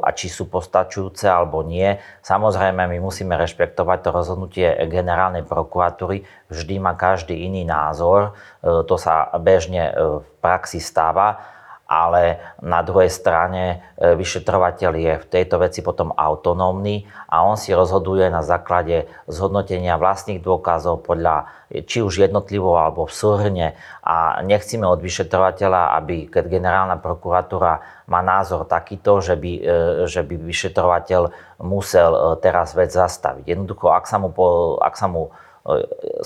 a 0.00 0.08
či 0.16 0.32
sú 0.32 0.48
postačujúce 0.48 1.28
alebo 1.28 1.60
nie. 1.60 2.00
Samozrejme, 2.24 2.88
my 2.88 2.98
musíme 3.04 3.36
rešpektovať 3.36 3.98
to 4.00 4.10
rozhodnutie 4.16 4.64
generálnej 4.88 5.44
prokuratúry. 5.44 6.24
Vždy 6.48 6.80
má 6.80 6.96
každý 6.96 7.36
iný 7.36 7.68
názor. 7.68 8.32
To 8.64 8.96
sa 8.96 9.28
bežne 9.36 9.92
v 9.92 10.24
praxi 10.40 10.80
stáva 10.80 11.51
ale 11.92 12.40
na 12.64 12.80
druhej 12.80 13.12
strane 13.12 13.84
e, 14.00 14.16
vyšetrovateľ 14.16 14.92
je 14.96 15.12
v 15.20 15.26
tejto 15.28 15.60
veci 15.60 15.84
potom 15.84 16.16
autonómny 16.16 17.04
a 17.28 17.44
on 17.44 17.60
si 17.60 17.76
rozhoduje 17.76 18.32
na 18.32 18.40
základe 18.40 19.04
zhodnotenia 19.28 20.00
vlastných 20.00 20.40
dôkazov 20.40 21.04
podľa 21.04 21.52
či 21.84 22.00
už 22.00 22.24
jednotlivo 22.24 22.80
alebo 22.80 23.04
v 23.04 23.12
súhrne 23.12 23.68
a 24.00 24.40
nechcíme 24.40 24.88
od 24.88 25.04
vyšetrovateľa, 25.04 26.00
aby 26.00 26.32
keď 26.32 26.44
generálna 26.48 26.96
prokuratúra 26.96 28.04
má 28.08 28.20
názor 28.24 28.64
takýto, 28.64 29.20
že 29.20 29.36
by, 29.36 29.52
e, 29.60 29.62
že 30.08 30.24
by 30.24 30.40
vyšetrovateľ 30.40 31.22
musel 31.60 32.40
teraz 32.40 32.72
vec 32.72 32.88
zastaviť. 32.88 33.44
Jednoducho, 33.52 33.92
ak 33.92 34.08
sa 34.08 34.16
mu, 34.16 34.32
ak 34.80 34.94
sa 34.96 35.12
mu 35.12 35.28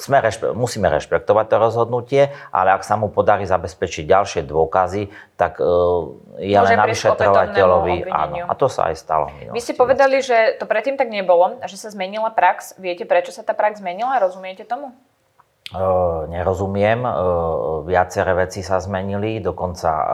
sme 0.00 0.16
rešpe- 0.24 0.56
musíme 0.56 0.88
rešpektovať 0.88 1.46
to 1.52 1.56
rozhodnutie, 1.60 2.22
ale 2.48 2.72
ak 2.72 2.80
sa 2.80 2.96
mu 2.96 3.12
podarí 3.12 3.44
zabezpečiť 3.44 4.08
ďalšie 4.08 4.40
dôkazy, 4.48 5.12
tak 5.36 5.60
uh, 5.60 6.16
je 6.40 6.56
Môže 6.56 6.72
len 6.72 6.76
na 6.80 6.86
vyšetrovateľovi. 6.88 7.96
Áno, 8.08 8.36
a 8.48 8.52
to 8.56 8.72
sa 8.72 8.88
aj 8.88 8.96
stalo. 8.96 9.28
Vy 9.52 9.60
ste 9.60 9.76
povedali, 9.76 10.24
že 10.24 10.56
to 10.56 10.64
predtým 10.64 10.96
tak 10.96 11.12
nebolo 11.12 11.60
že 11.68 11.76
sa 11.76 11.92
zmenila 11.92 12.32
prax. 12.32 12.80
Viete, 12.80 13.04
prečo 13.04 13.28
sa 13.28 13.44
tá 13.44 13.52
prax 13.52 13.84
zmenila? 13.84 14.16
Rozumiete 14.16 14.64
tomu? 14.64 14.96
Uh, 15.76 16.24
nerozumiem. 16.32 17.04
Uh, 17.04 17.84
viaceré 17.84 18.32
veci 18.32 18.64
sa 18.64 18.80
zmenili, 18.80 19.44
dokonca 19.44 19.90
uh, 19.92 20.04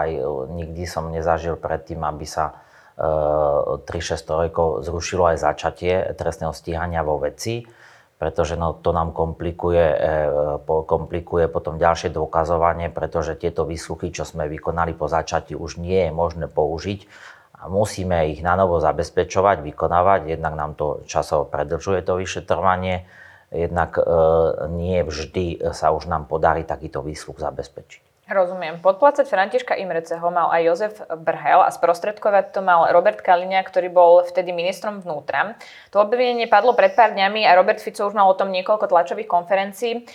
aj 0.00 0.08
nikdy 0.48 0.88
som 0.88 1.12
nezažil 1.12 1.60
predtým, 1.60 2.00
aby 2.00 2.24
sa 2.24 2.56
3-6 2.92 3.88
rokov 4.28 4.84
zrušilo 4.84 5.32
aj 5.32 5.40
začatie 5.40 6.12
trestného 6.12 6.52
stíhania 6.52 7.00
vo 7.00 7.16
veci 7.16 7.64
pretože 8.22 8.54
no, 8.54 8.70
to 8.78 8.94
nám 8.94 9.10
komplikuje, 9.10 9.82
e, 9.82 10.62
komplikuje 10.62 11.50
potom 11.50 11.74
ďalšie 11.74 12.14
dokazovanie, 12.14 12.86
pretože 12.86 13.34
tieto 13.34 13.66
výsluchy, 13.66 14.14
čo 14.14 14.22
sme 14.22 14.46
vykonali 14.46 14.94
po 14.94 15.10
začati, 15.10 15.58
už 15.58 15.82
nie 15.82 16.06
je 16.06 16.14
možné 16.14 16.46
použiť 16.46 17.10
a 17.58 17.66
musíme 17.66 18.30
ich 18.30 18.38
na 18.38 18.54
novo 18.54 18.78
zabezpečovať, 18.78 19.66
vykonávať. 19.66 20.38
Jednak 20.38 20.54
nám 20.54 20.78
to 20.78 21.02
časovo 21.10 21.50
predlžuje 21.50 22.06
to 22.06 22.14
vyšetrovanie, 22.14 23.10
jednak 23.50 23.98
e, 23.98 24.02
nie 24.70 25.02
vždy 25.02 25.74
sa 25.74 25.90
už 25.90 26.06
nám 26.06 26.30
podarí 26.30 26.62
takýto 26.62 27.02
výsluch 27.02 27.42
zabezpečiť. 27.42 28.11
Rozumiem. 28.30 28.78
Podplácať 28.78 29.26
Františka 29.26 29.74
Imreceho 29.74 30.22
mal 30.30 30.46
aj 30.54 30.62
Jozef 30.62 30.94
Brhel 31.10 31.58
a 31.58 31.74
sprostredkovať 31.74 32.54
to 32.54 32.62
mal 32.62 32.86
Robert 32.94 33.18
Kalinia, 33.18 33.58
ktorý 33.66 33.90
bol 33.90 34.22
vtedy 34.22 34.54
ministrom 34.54 35.02
vnútra. 35.02 35.58
To 35.90 35.98
obvinenie 35.98 36.46
padlo 36.46 36.70
pred 36.70 36.94
pár 36.94 37.18
dňami 37.18 37.42
a 37.42 37.58
Robert 37.58 37.82
Fico 37.82 38.06
už 38.06 38.14
mal 38.14 38.30
o 38.30 38.38
tom 38.38 38.54
niekoľko 38.54 38.94
tlačových 38.94 39.26
konferencií. 39.26 40.06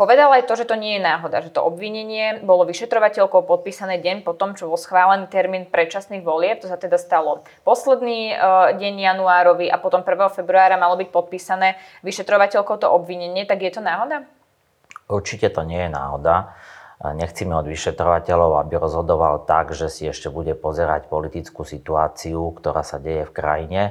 Povedal 0.00 0.32
aj 0.40 0.48
to, 0.48 0.56
že 0.56 0.72
to 0.72 0.74
nie 0.80 0.96
je 0.96 1.04
náhoda, 1.04 1.44
že 1.44 1.52
to 1.52 1.60
obvinenie 1.60 2.40
bolo 2.40 2.64
vyšetrovateľkou 2.64 3.44
podpísané 3.44 4.00
deň 4.00 4.24
po 4.24 4.32
tom, 4.32 4.56
čo 4.56 4.72
bol 4.72 4.80
schválený 4.80 5.28
termín 5.28 5.68
predčasných 5.68 6.24
volieb. 6.24 6.64
To 6.64 6.72
sa 6.72 6.80
teda 6.80 6.96
stalo 6.96 7.44
posledný 7.68 8.32
e, 8.32 8.34
deň 8.80 8.94
januárovi 9.04 9.68
a 9.68 9.76
potom 9.76 10.00
1. 10.00 10.32
februára 10.32 10.80
malo 10.80 10.96
byť 10.96 11.12
podpísané 11.12 11.76
vyšetrovateľkou 12.08 12.80
to 12.80 12.88
obvinenie. 12.88 13.44
Tak 13.44 13.60
je 13.60 13.72
to 13.76 13.84
náhoda? 13.84 14.24
Určite 15.10 15.50
to 15.50 15.66
nie 15.66 15.86
je 15.86 15.90
náhoda. 15.90 16.54
Nechcíme 17.00 17.56
od 17.56 17.64
vyšetrovateľov, 17.64 18.60
aby 18.60 18.76
rozhodoval 18.76 19.48
tak, 19.48 19.72
že 19.72 19.88
si 19.88 20.04
ešte 20.04 20.28
bude 20.28 20.52
pozerať 20.52 21.08
politickú 21.08 21.64
situáciu, 21.64 22.52
ktorá 22.52 22.84
sa 22.84 23.00
deje 23.00 23.24
v 23.24 23.32
krajine. 23.32 23.82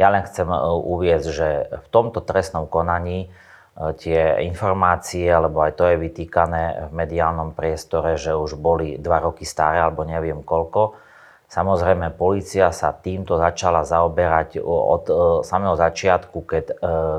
Ja 0.00 0.08
len 0.08 0.24
chcem 0.24 0.48
e, 0.48 0.56
uviezť, 0.64 1.26
že 1.28 1.48
v 1.68 1.86
tomto 1.92 2.24
trestnom 2.24 2.64
konaní 2.64 3.28
e, 3.28 3.92
tie 4.00 4.48
informácie, 4.48 5.28
alebo 5.28 5.60
aj 5.60 5.76
to 5.76 5.92
je 5.92 6.00
vytýkané 6.00 6.88
v 6.88 6.92
mediálnom 6.96 7.52
priestore, 7.52 8.16
že 8.16 8.32
už 8.32 8.56
boli 8.56 8.96
dva 8.96 9.20
roky 9.20 9.44
staré, 9.44 9.84
alebo 9.84 10.08
neviem 10.08 10.40
koľko. 10.40 10.96
Samozrejme, 11.52 12.16
policia 12.16 12.72
sa 12.72 12.96
týmto 12.96 13.36
začala 13.36 13.84
zaoberať 13.84 14.56
od 14.64 15.04
e, 15.04 15.12
samého 15.44 15.76
začiatku, 15.76 16.48
keď, 16.48 16.64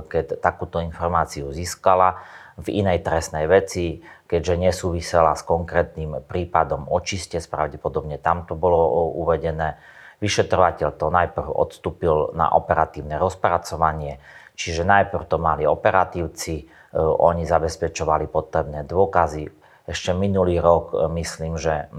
keď 0.10 0.42
takúto 0.42 0.82
informáciu 0.82 1.54
získala 1.54 2.18
v 2.60 2.68
inej 2.84 3.02
trestnej 3.02 3.48
veci, 3.48 4.04
keďže 4.28 4.56
nesúvisela 4.60 5.34
s 5.34 5.48
konkrétnym 5.48 6.22
prípadom 6.28 6.86
očiste, 6.92 7.40
pravdepodobne 7.40 8.20
tam 8.20 8.44
to 8.46 8.54
bolo 8.54 9.16
uvedené. 9.18 9.80
Vyšetrovateľ 10.20 10.90
to 11.00 11.08
najprv 11.08 11.48
odstúpil 11.48 12.36
na 12.36 12.52
operatívne 12.52 13.16
rozpracovanie, 13.16 14.20
čiže 14.60 14.84
najprv 14.84 15.24
to 15.32 15.40
mali 15.40 15.64
operatívci, 15.64 16.54
e, 16.60 16.64
oni 17.00 17.48
zabezpečovali 17.48 18.28
potrebné 18.28 18.84
dôkazy. 18.84 19.48
Ešte 19.88 20.12
minulý 20.12 20.60
rok, 20.60 20.92
e, 20.92 21.08
myslím, 21.16 21.56
že 21.56 21.88
e, 21.88 21.96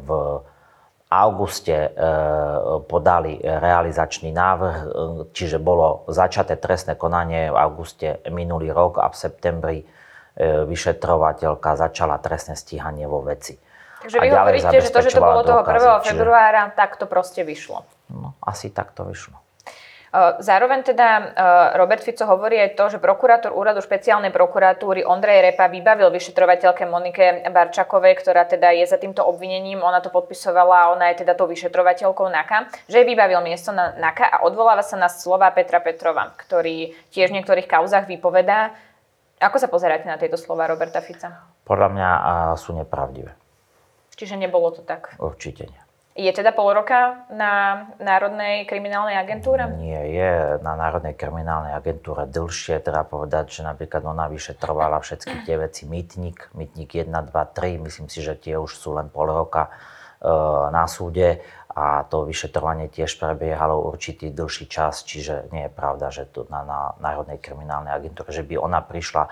v 0.00 0.08
auguste 1.06 1.94
podali 2.90 3.38
realizačný 3.38 4.34
návrh, 4.34 4.76
čiže 5.30 5.62
bolo 5.62 6.02
začaté 6.10 6.58
trestné 6.58 6.98
konanie 6.98 7.50
v 7.50 7.56
auguste 7.56 8.20
minulý 8.26 8.74
rok 8.74 8.98
a 8.98 9.06
v 9.10 9.16
septembri 9.16 9.78
E, 10.36 10.68
vyšetrovateľka 10.68 11.80
začala 11.80 12.20
trestné 12.20 12.60
stíhanie 12.60 13.08
vo 13.08 13.24
veci. 13.24 13.56
Takže 14.04 14.20
vy 14.20 14.28
hovoríte, 14.28 14.76
že 14.84 14.92
to, 14.92 15.00
že 15.00 15.16
to 15.16 15.24
bolo 15.24 15.40
toho 15.40 15.64
1. 15.64 16.12
februára, 16.12 16.68
tak 16.76 17.00
to 17.00 17.08
proste 17.08 17.40
vyšlo. 17.40 17.88
No, 18.12 18.36
asi 18.44 18.68
tak 18.68 18.92
to 18.92 19.08
vyšlo. 19.08 19.32
Zároveň 20.40 20.80
teda 20.80 21.08
Robert 21.76 22.00
Fico 22.00 22.24
hovorí 22.24 22.56
aj 22.56 22.72
to, 22.72 22.96
že 22.96 22.98
prokurátor 23.02 23.52
úradu 23.52 23.84
špeciálnej 23.84 24.32
prokuratúry 24.32 25.04
Ondrej 25.04 25.52
Repa 25.52 25.68
vybavil 25.68 26.08
vyšetrovateľke 26.08 26.88
Monike 26.88 27.44
Barčakovej, 27.52 28.16
ktorá 28.24 28.48
teda 28.48 28.72
je 28.72 28.88
za 28.88 28.96
týmto 28.96 29.20
obvinením, 29.20 29.84
ona 29.84 30.00
to 30.00 30.08
podpisovala, 30.08 30.96
ona 30.96 31.12
je 31.12 31.20
teda 31.20 31.36
tou 31.36 31.44
vyšetrovateľkou 31.44 32.32
NAKA, 32.32 32.88
že 32.88 33.04
jej 33.04 33.06
vybavil 33.06 33.44
miesto 33.44 33.76
na 33.76 33.92
NAKA 33.92 34.40
a 34.40 34.48
odvoláva 34.48 34.80
sa 34.80 34.96
na 34.96 35.12
slova 35.12 35.52
Petra 35.52 35.84
Petrova, 35.84 36.32
ktorý 36.32 36.96
tiež 37.12 37.28
v 37.28 37.36
niektorých 37.36 37.68
kauzach 37.68 38.08
vypovedá, 38.08 38.72
ako 39.36 39.60
sa 39.60 39.68
pozeráte 39.68 40.08
na 40.08 40.16
tieto 40.16 40.40
slova 40.40 40.64
Roberta 40.64 41.04
Fica? 41.04 41.44
Podľa 41.68 41.88
mňa 41.92 42.08
sú 42.56 42.72
nepravdivé. 42.72 43.36
Čiže 44.16 44.40
nebolo 44.40 44.72
to 44.72 44.80
tak? 44.80 45.12
Určite 45.20 45.68
nie. 45.68 45.80
Je 46.16 46.32
teda 46.32 46.56
pol 46.56 46.72
roka 46.72 47.28
na 47.28 47.84
Národnej 48.00 48.64
kriminálnej 48.64 49.20
agentúre? 49.20 49.68
Nie, 49.76 50.00
je 50.08 50.32
na 50.64 50.72
Národnej 50.72 51.12
kriminálnej 51.12 51.76
agentúre 51.76 52.24
dlhšie. 52.24 52.80
Treba 52.80 53.04
povedať, 53.04 53.60
že 53.60 53.68
napríklad 53.68 54.00
ona 54.00 54.24
vyšetrovala 54.24 55.04
všetky 55.04 55.44
tie 55.44 55.60
veci 55.60 55.84
Mytnik, 55.84 56.56
Mytnik 56.56 57.04
1, 57.04 57.12
2, 57.12 57.28
3. 57.28 57.84
Myslím 57.84 58.08
si, 58.08 58.24
že 58.24 58.32
tie 58.32 58.56
už 58.56 58.80
sú 58.80 58.96
len 58.96 59.12
pol 59.12 59.28
roka 59.28 59.68
e, 59.68 59.70
na 60.72 60.88
súde 60.88 61.44
a 61.76 62.08
to 62.08 62.24
vyšetrovanie 62.24 62.88
tiež 62.88 63.20
prebiehalo 63.20 63.84
určitý 63.84 64.32
dlhší 64.32 64.72
čas, 64.72 65.04
čiže 65.04 65.52
nie 65.52 65.68
je 65.68 65.76
pravda, 65.76 66.08
že 66.08 66.24
tu 66.32 66.48
na, 66.48 66.64
na 66.64 66.96
Národnej 66.96 67.36
kriminálnej 67.36 67.92
agentúre, 67.92 68.32
že 68.32 68.40
by 68.40 68.56
ona 68.56 68.80
prišla 68.80 69.28
e, 69.28 69.30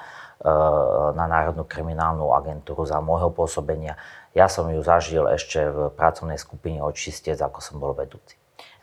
na 1.16 1.24
Národnú 1.24 1.64
kriminálnu 1.64 2.36
agentúru 2.36 2.84
za 2.84 3.00
môjho 3.00 3.32
pôsobenia. 3.32 3.96
Ja 4.34 4.50
som 4.50 4.66
ju 4.66 4.82
zažil 4.82 5.22
ešte 5.30 5.70
v 5.70 5.94
pracovnej 5.94 6.42
skupine 6.42 6.82
očistec, 6.82 7.38
ako 7.38 7.62
som 7.62 7.78
bol 7.78 7.94
vedúci. 7.94 8.34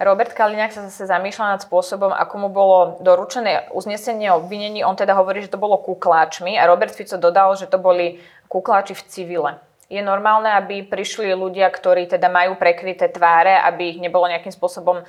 Robert 0.01 0.33
Kaliňák 0.33 0.73
sa 0.73 0.81
zase 0.89 1.05
zamýšľa 1.05 1.45
nad 1.53 1.61
spôsobom, 1.61 2.09
ako 2.09 2.35
mu 2.41 2.49
bolo 2.49 2.97
doručené 3.05 3.69
uznesenie 3.69 4.33
o 4.33 4.41
obvinení. 4.41 4.81
On 4.81 4.97
teda 4.97 5.13
hovorí, 5.13 5.45
že 5.45 5.53
to 5.53 5.61
bolo 5.61 5.77
kukláčmi 5.77 6.57
a 6.57 6.65
Robert 6.65 6.95
Fico 6.95 7.21
dodal, 7.21 7.53
že 7.53 7.69
to 7.69 7.77
boli 7.77 8.17
kukláči 8.49 8.97
v 8.97 9.05
civile. 9.05 9.51
Je 9.91 9.99
normálne, 9.99 10.47
aby 10.55 10.87
prišli 10.87 11.35
ľudia, 11.35 11.67
ktorí 11.67 12.07
teda 12.07 12.31
majú 12.31 12.55
prekryté 12.55 13.11
tváre, 13.11 13.59
aby 13.59 13.91
ich 13.91 13.99
nebolo 13.99 14.31
nejakým 14.31 14.55
spôsobom 14.55 15.03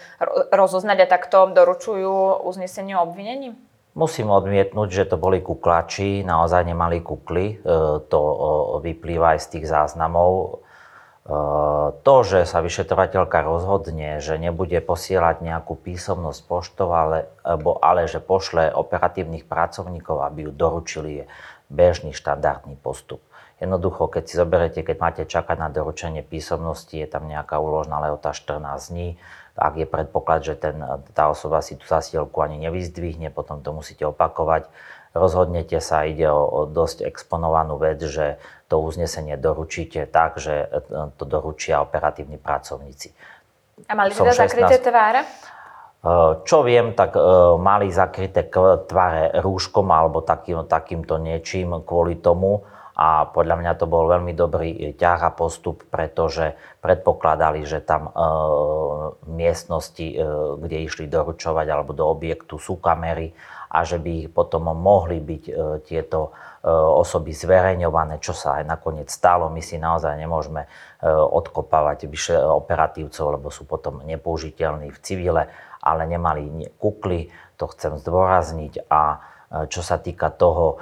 rozoznať 0.51 1.07
a 1.07 1.11
takto 1.17 1.55
doručujú 1.55 2.43
uznesenie 2.43 2.99
o 2.99 3.07
obvinení? 3.07 3.55
Musím 3.93 4.33
odmietnúť, 4.33 4.89
že 4.89 5.05
to 5.05 5.21
boli 5.21 5.45
kukláči, 5.45 6.25
naozaj 6.25 6.65
nemali 6.65 7.05
kukly. 7.05 7.61
E, 7.61 7.69
to 8.09 8.21
vyplýva 8.81 9.37
aj 9.37 9.41
z 9.45 9.47
tých 9.53 9.67
záznamov. 9.69 10.33
E, 10.33 10.51
to, 12.01 12.15
že 12.25 12.49
sa 12.49 12.65
vyšetrovateľka 12.65 13.45
rozhodne, 13.45 14.25
že 14.25 14.41
nebude 14.41 14.81
posielať 14.81 15.45
nejakú 15.45 15.77
písomnosť 15.77 16.41
poštov, 16.49 16.89
ale, 16.89 17.19
ale 17.85 18.09
že 18.09 18.25
pošle 18.25 18.73
operatívnych 18.73 19.45
pracovníkov, 19.45 20.25
aby 20.25 20.49
ju 20.49 20.53
doručili, 20.57 21.11
je 21.21 21.25
bežný 21.69 22.17
štandardný 22.17 22.81
postup. 22.81 23.21
Jednoducho, 23.63 24.11
keď 24.11 24.23
si 24.27 24.35
zoberete, 24.35 24.81
keď 24.83 24.97
máte 24.99 25.23
čakať 25.23 25.55
na 25.55 25.71
doručenie 25.71 26.27
písomnosti, 26.27 26.99
je 26.99 27.07
tam 27.07 27.31
nejaká 27.31 27.63
úložná 27.63 28.03
lehota 28.03 28.35
14 28.35 28.59
dní. 28.91 29.21
Ak 29.53 29.77
je 29.77 29.85
predpoklad, 29.85 30.41
že 30.41 30.55
ten, 30.57 30.81
tá 31.13 31.29
osoba 31.29 31.61
si 31.61 31.77
tú 31.77 31.85
zasielku 31.85 32.41
ani 32.41 32.57
nevyzdvihne, 32.65 33.29
potom 33.29 33.61
to 33.61 33.77
musíte 33.77 34.03
opakovať. 34.09 34.69
Rozhodnete 35.13 35.77
sa, 35.85 36.09
ide 36.09 36.25
o, 36.33 36.41
o 36.41 36.61
dosť 36.65 37.05
exponovanú 37.05 37.77
vec, 37.77 38.01
že 38.01 38.41
to 38.73 38.81
uznesenie 38.81 39.37
doručíte 39.37 40.09
tak, 40.09 40.41
že 40.41 40.73
e, 40.73 40.77
to 41.21 41.25
doručia 41.29 41.85
operatívni 41.85 42.41
pracovníci. 42.41 43.13
A 43.85 43.93
mali 43.93 44.17
teda 44.17 44.33
16... 44.33 44.41
zakryté 44.41 44.77
tváre? 44.81 45.21
E, 45.21 45.29
čo 46.49 46.65
viem, 46.65 46.97
tak 46.97 47.13
e, 47.13 47.21
mali 47.61 47.93
zakryté 47.93 48.49
tváre 48.89 49.37
rúškom 49.45 49.85
alebo 49.93 50.25
takým, 50.25 50.65
takýmto 50.65 51.21
niečím 51.21 51.85
kvôli 51.85 52.17
tomu, 52.17 52.65
a 52.93 53.25
podľa 53.25 53.57
mňa 53.61 53.73
to 53.81 53.87
bol 53.89 54.05
veľmi 54.05 54.37
dobrý 54.37 54.93
ťah 54.97 55.21
a 55.25 55.31
postup, 55.33 55.89
pretože 55.89 56.53
predpokladali, 56.85 57.65
že 57.65 57.81
tam 57.81 58.09
e, 58.09 58.13
miestnosti, 59.33 60.07
e, 60.13 60.17
kde 60.61 60.77
išli 60.85 61.09
doručovať 61.09 61.67
alebo 61.73 61.97
do 61.97 62.05
objektu 62.05 62.61
sú 62.61 62.77
kamery 62.77 63.33
a 63.73 63.89
že 63.89 63.97
by 63.97 64.11
ich 64.25 64.29
potom 64.29 64.69
mohli 64.77 65.17
byť 65.17 65.45
e, 65.49 65.53
tieto 65.89 66.37
e, 66.61 66.69
osoby 66.69 67.33
zverejňované, 67.33 68.21
čo 68.21 68.37
sa 68.37 68.61
aj 68.61 68.69
nakoniec 68.69 69.09
stalo. 69.09 69.49
My 69.49 69.65
si 69.65 69.81
naozaj 69.81 70.13
nemôžeme 70.21 70.69
e, 70.69 71.09
odkopávať 71.09 72.05
vyše 72.05 72.37
operatívcov, 72.37 73.41
lebo 73.41 73.49
sú 73.49 73.65
potom 73.65 74.05
nepoužiteľní 74.05 74.93
v 74.93 74.99
civile, 75.01 75.43
ale 75.81 76.05
nemali 76.05 76.69
kukly, 76.77 77.33
to 77.57 77.65
chcem 77.73 77.97
zdôrazniť 77.97 78.85
a 78.93 79.32
čo 79.53 79.85
sa 79.85 80.01
týka 80.01 80.33
toho, 80.33 80.81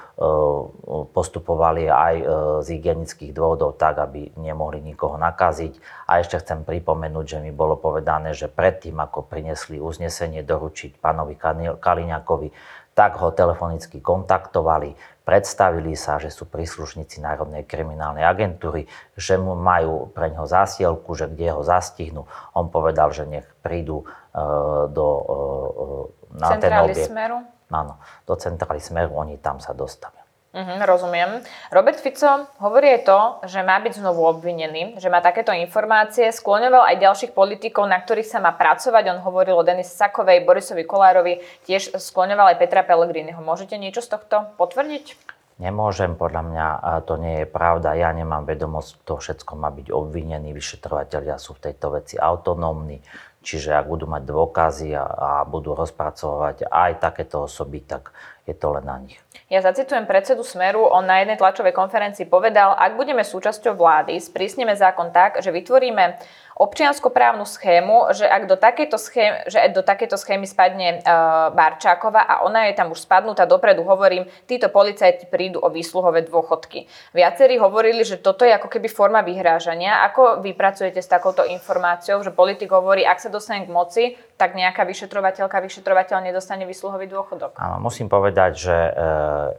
postupovali 1.10 1.90
aj 1.90 2.14
z 2.62 2.66
hygienických 2.78 3.34
dôvodov 3.34 3.74
tak, 3.74 3.98
aby 3.98 4.30
nemohli 4.38 4.78
nikoho 4.78 5.18
nakaziť. 5.18 6.06
A 6.06 6.22
ešte 6.22 6.38
chcem 6.38 6.62
pripomenúť, 6.62 7.26
že 7.26 7.38
mi 7.42 7.50
bolo 7.50 7.74
povedané, 7.74 8.30
že 8.30 8.46
predtým, 8.46 8.94
ako 9.02 9.26
prinesli 9.26 9.82
uznesenie 9.82 10.46
doručiť 10.46 11.02
pánovi 11.02 11.34
Kaliňakovi, 11.82 12.48
tak 12.94 13.16
ho 13.22 13.30
telefonicky 13.30 14.02
kontaktovali, 14.02 14.92
predstavili 15.22 15.94
sa, 15.94 16.18
že 16.18 16.28
sú 16.28 16.44
príslušníci 16.50 17.22
Národnej 17.22 17.62
kriminálnej 17.64 18.26
agentúry, 18.26 18.90
že 19.14 19.38
mu 19.38 19.54
majú 19.54 20.10
pre 20.10 20.28
neho 20.34 20.44
zásielku, 20.44 21.14
že 21.14 21.30
kde 21.30 21.54
ho 21.54 21.62
zastihnú. 21.62 22.26
On 22.52 22.66
povedal, 22.66 23.14
že 23.14 23.24
nech 23.30 23.46
prídu 23.62 24.04
e, 24.04 24.44
do, 24.90 25.06
e, 25.06 26.34
na 26.34 26.48
Centrály 26.50 26.60
ten 26.60 26.72
objekt. 26.82 27.10
Smeru? 27.14 27.38
Áno, 27.70 28.02
do 28.26 28.34
centrály 28.34 28.82
Smeru, 28.82 29.14
oni 29.14 29.38
tam 29.38 29.62
sa 29.62 29.70
dostavia. 29.70 30.20
Mhm, 30.50 30.82
rozumiem. 30.82 31.30
Robert 31.70 32.02
Fico 32.02 32.50
hovorí 32.58 32.90
to, 33.06 33.38
že 33.46 33.62
má 33.62 33.78
byť 33.78 34.02
znovu 34.02 34.26
obvinený, 34.26 34.98
že 34.98 35.06
má 35.06 35.22
takéto 35.22 35.54
informácie, 35.54 36.26
skloňoval 36.34 36.90
aj 36.90 36.98
ďalších 36.98 37.32
politikov, 37.38 37.86
na 37.86 38.02
ktorých 38.02 38.26
sa 38.26 38.42
má 38.42 38.50
pracovať. 38.50 39.14
On 39.14 39.22
hovoril 39.22 39.54
o 39.54 39.62
Denise 39.62 39.94
Sakovej, 39.94 40.42
Borisovi 40.42 40.82
Kolárovi, 40.82 41.38
tiež 41.70 41.94
skloňoval 41.94 42.50
aj 42.50 42.58
Petra 42.58 42.82
Pellegriniho. 42.82 43.38
Môžete 43.38 43.78
niečo 43.78 44.02
z 44.02 44.18
tohto 44.18 44.50
potvrdiť? 44.58 45.38
Nemôžem, 45.62 46.16
podľa 46.18 46.42
mňa 46.42 46.66
to 47.06 47.14
nie 47.20 47.44
je 47.44 47.46
pravda. 47.46 47.94
Ja 47.94 48.10
nemám 48.10 48.48
vedomosť, 48.48 49.06
kto 49.06 49.22
všetko 49.22 49.52
má 49.54 49.70
byť 49.70 49.92
obvinený. 49.92 50.50
Vyšetrovateľia 50.56 51.38
sú 51.38 51.54
v 51.54 51.70
tejto 51.70 51.94
veci 51.94 52.18
autonómni. 52.18 52.98
Čiže 53.40 53.72
ak 53.72 53.88
budú 53.88 54.04
mať 54.04 54.22
dôkazy 54.28 54.92
a, 54.92 55.04
a 55.04 55.30
budú 55.48 55.72
rozpracovať 55.72 56.68
aj 56.68 56.90
takéto 57.00 57.48
osoby, 57.48 57.80
tak 57.80 58.12
je 58.44 58.52
to 58.52 58.76
len 58.76 58.84
na 58.84 58.96
nich. 59.00 59.16
Ja 59.50 59.58
zacitujem 59.66 60.06
predsedu 60.06 60.46
Smeru, 60.46 60.86
on 60.86 61.10
na 61.10 61.18
jednej 61.18 61.34
tlačovej 61.34 61.74
konferencii 61.74 62.30
povedal, 62.30 62.70
ak 62.70 62.94
budeme 62.94 63.26
súčasťou 63.26 63.74
vlády, 63.74 64.22
sprísneme 64.22 64.78
zákon 64.78 65.10
tak, 65.10 65.42
že 65.42 65.50
vytvoríme 65.50 66.22
občianskoprávnu 66.54 67.42
schému, 67.42 68.14
že 68.14 68.30
ak 68.30 68.46
do 68.46 68.54
takejto 68.54 68.94
schémy, 68.94 69.50
že 69.50 69.58
do 69.74 69.82
takejto 69.82 70.14
schémy 70.14 70.46
spadne 70.46 71.02
uh, 71.02 71.50
Barčáková 71.50 72.22
a 72.22 72.46
ona 72.46 72.70
je 72.70 72.78
tam 72.78 72.94
už 72.94 73.02
spadnutá 73.02 73.42
dopredu, 73.42 73.82
hovorím, 73.82 74.30
títo 74.46 74.70
policajti 74.70 75.26
prídu 75.26 75.58
o 75.58 75.66
výsluhové 75.66 76.30
dôchodky. 76.30 76.86
Viacerí 77.10 77.58
hovorili, 77.58 78.06
že 78.06 78.22
toto 78.22 78.46
je 78.46 78.54
ako 78.54 78.70
keby 78.70 78.86
forma 78.86 79.18
vyhrážania. 79.26 80.06
Ako 80.06 80.46
vy 80.46 80.54
pracujete 80.54 81.02
s 81.02 81.10
takouto 81.10 81.42
informáciou, 81.42 82.22
že 82.22 82.30
politik 82.30 82.70
hovorí, 82.70 83.02
ak 83.02 83.18
sa 83.18 83.34
dostane 83.34 83.66
k 83.66 83.72
moci, 83.74 84.04
tak 84.40 84.56
nejaká 84.56 84.88
vyšetrovateľka, 84.88 85.60
vyšetrovateľ 85.60 86.24
nedostane 86.24 86.64
výsluhový 86.64 87.04
dôchodok? 87.12 87.60
Áno, 87.60 87.76
musím 87.84 88.08
povedať, 88.08 88.52
že 88.56 88.72
e, 88.72 88.92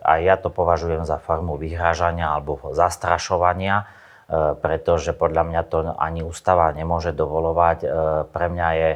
aj 0.01 0.19
ja 0.25 0.35
to 0.41 0.49
považujem 0.49 1.05
za 1.05 1.21
formu 1.21 1.53
vyhrážania 1.61 2.33
alebo 2.33 2.57
zastrašovania, 2.73 3.85
e, 3.85 4.57
pretože 4.57 5.13
podľa 5.13 5.43
mňa 5.45 5.61
to 5.69 5.77
ani 5.93 6.25
ústava 6.25 6.73
nemôže 6.73 7.13
dovolovať. 7.13 7.77
E, 7.85 7.87
pre 8.33 8.49
mňa 8.49 8.67
je, 8.73 8.89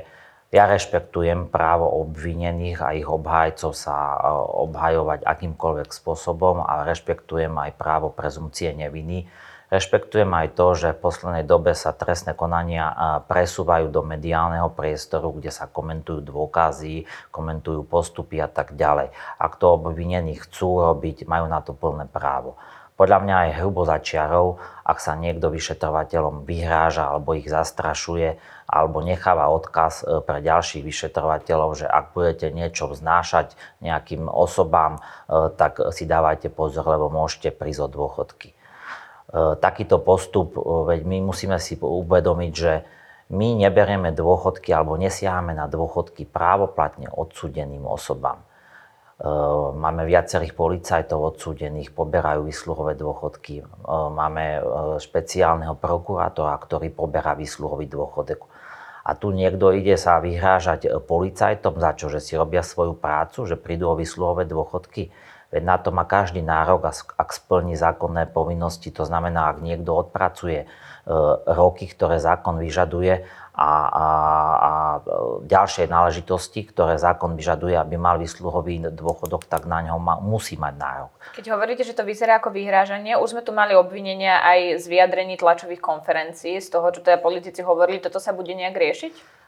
ja 0.58 0.66
rešpektujem 0.66 1.54
právo 1.54 1.86
obvinených 2.02 2.82
a 2.82 2.98
ich 2.98 3.06
obhájcov 3.06 3.78
sa 3.78 4.18
obhajovať 4.66 5.22
akýmkoľvek 5.22 5.94
spôsobom 5.94 6.66
a 6.66 6.82
rešpektujem 6.82 7.54
aj 7.54 7.78
právo 7.78 8.10
prezumcie 8.10 8.74
neviny. 8.74 9.30
Rešpektujem 9.74 10.30
aj 10.30 10.48
to, 10.54 10.68
že 10.78 10.94
v 10.94 11.02
poslednej 11.02 11.42
dobe 11.42 11.74
sa 11.74 11.90
trestné 11.90 12.38
konania 12.38 12.94
presúvajú 13.26 13.90
do 13.90 14.06
mediálneho 14.06 14.70
priestoru, 14.70 15.34
kde 15.34 15.50
sa 15.50 15.66
komentujú 15.66 16.22
dôkazy, 16.22 17.10
komentujú 17.34 17.82
postupy 17.90 18.38
a 18.38 18.50
tak 18.50 18.78
ďalej. 18.78 19.10
Ak 19.42 19.58
to 19.58 19.74
obvinení 19.74 20.38
chcú 20.38 20.86
robiť, 20.86 21.26
majú 21.26 21.50
na 21.50 21.66
to 21.66 21.74
plné 21.74 22.06
právo. 22.06 22.62
Podľa 22.96 23.28
mňa 23.28 23.38
je 23.52 23.58
hrubo 23.60 23.84
začiarov, 23.84 24.56
ak 24.88 25.04
sa 25.04 25.20
niekto 25.20 25.52
vyšetrovateľom 25.52 26.48
vyhráža 26.48 27.12
alebo 27.12 27.36
ich 27.36 27.52
zastrašuje, 27.52 28.40
alebo 28.72 29.04
necháva 29.04 29.52
odkaz 29.52 30.08
e, 30.08 30.24
pre 30.24 30.40
ďalších 30.40 30.80
vyšetrovateľov, 30.80 31.76
že 31.76 31.92
ak 31.92 32.16
budete 32.16 32.56
niečo 32.56 32.88
vznášať 32.88 33.52
nejakým 33.84 34.32
osobám, 34.32 35.04
e, 35.28 35.52
tak 35.60 35.84
si 35.92 36.08
dávajte 36.08 36.48
pozor, 36.48 36.88
lebo 36.88 37.12
môžete 37.12 37.52
prísť 37.52 37.84
o 37.84 37.92
dôchodky. 37.92 38.55
E, 39.26 39.58
takýto 39.58 39.98
postup, 40.06 40.54
e, 40.54 40.62
veď 40.62 41.00
my 41.02 41.18
musíme 41.26 41.58
si 41.58 41.74
uvedomiť, 41.82 42.54
že 42.54 42.74
my 43.34 43.58
neberieme 43.58 44.14
dôchodky 44.14 44.70
alebo 44.70 45.02
nesiahame 45.02 45.58
na 45.58 45.66
dôchodky 45.66 46.30
právoplatne 46.30 47.10
odsúdeným 47.10 47.90
osobám. 47.90 48.38
E, 48.38 48.46
máme 49.74 50.06
viacerých 50.06 50.54
policajtov 50.54 51.34
odsúdených, 51.34 51.90
poberajú 51.90 52.46
vysluhové 52.46 52.94
dôchodky. 52.94 53.66
Máme 53.90 54.62
špeciálneho 55.02 55.74
prokurátora, 55.74 56.54
ktorý 56.62 56.94
poberá 56.94 57.34
vysluhový 57.34 57.90
dôchodok. 57.90 58.46
A 59.06 59.14
tu 59.14 59.30
niekto 59.34 59.70
ide 59.74 59.98
sa 60.02 60.18
vyhrážať 60.18 60.90
policajtom 61.06 61.78
za 61.78 61.92
čo, 61.98 62.10
že 62.10 62.22
si 62.22 62.34
robia 62.34 62.66
svoju 62.66 62.98
prácu, 62.98 63.46
že 63.46 63.58
prídu 63.58 63.90
o 63.90 63.98
vysluhové 63.98 64.50
dôchodky. 64.50 65.14
Veď 65.56 65.64
na 65.64 65.80
to 65.80 65.96
má 65.96 66.04
každý 66.04 66.44
nárok, 66.44 66.92
ak 66.92 67.30
splní 67.32 67.80
zákonné 67.80 68.28
povinnosti. 68.28 68.92
To 68.92 69.08
znamená, 69.08 69.56
ak 69.56 69.64
niekto 69.64 69.96
odpracuje 69.96 70.68
e, 70.68 70.68
roky, 71.48 71.88
ktoré 71.88 72.20
zákon 72.20 72.60
vyžaduje 72.60 73.24
a, 73.56 73.72
a, 73.88 74.06
a 74.60 74.72
ďalšie 75.48 75.88
náležitosti, 75.88 76.68
ktoré 76.68 77.00
zákon 77.00 77.40
vyžaduje, 77.40 77.72
aby 77.72 77.96
mal 77.96 78.20
vysluhový 78.20 78.84
dôchodok, 78.92 79.48
tak 79.48 79.64
na 79.64 79.80
ňo 79.80 79.96
má, 79.96 80.20
musí 80.20 80.60
mať 80.60 80.76
nárok. 80.76 81.16
Keď 81.40 81.56
hovoríte, 81.56 81.88
že 81.88 81.96
to 81.96 82.04
vyzerá 82.04 82.44
ako 82.44 82.52
vyhrážanie, 82.52 83.16
už 83.16 83.32
sme 83.32 83.48
tu 83.48 83.56
mali 83.56 83.72
obvinenia 83.72 84.44
aj 84.44 84.84
z 84.84 84.86
vyjadrení 84.92 85.40
tlačových 85.40 85.80
konferencií, 85.80 86.60
z 86.60 86.68
toho, 86.68 86.92
čo 86.92 87.00
teda 87.00 87.16
politici 87.24 87.64
hovorili, 87.64 88.04
toto 88.04 88.20
sa 88.20 88.36
bude 88.36 88.52
nejak 88.52 88.76
riešiť? 88.76 89.45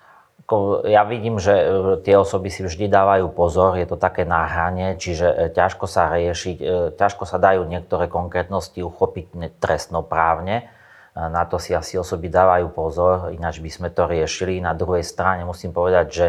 Ja 0.88 1.04
vidím, 1.04 1.44
že 1.44 1.52
e, 1.52 1.66
tie 2.08 2.16
osoby 2.16 2.48
si 2.48 2.64
vždy 2.64 2.88
dávajú 2.88 3.36
pozor, 3.36 3.76
je 3.76 3.84
to 3.84 4.00
také 4.00 4.24
náhranie, 4.24 4.96
čiže 4.96 5.28
e, 5.28 5.36
ťažko 5.52 5.92
sa 5.92 6.08
riešiť, 6.16 6.58
e, 6.64 6.66
ťažko 6.96 7.28
sa 7.28 7.36
dajú 7.36 7.68
niektoré 7.68 8.08
konkrétnosti 8.08 8.80
uchopiť 8.80 9.60
trestnoprávne. 9.60 10.72
Na 11.18 11.50
to 11.50 11.58
si 11.58 11.74
asi 11.74 11.98
osoby 11.98 12.30
dávajú 12.30 12.70
pozor, 12.78 13.34
ináč 13.34 13.58
by 13.58 13.74
sme 13.74 13.90
to 13.90 14.06
riešili. 14.06 14.62
Na 14.62 14.78
druhej 14.78 15.02
strane 15.02 15.42
musím 15.50 15.74
povedať, 15.74 16.08
že 16.14 16.28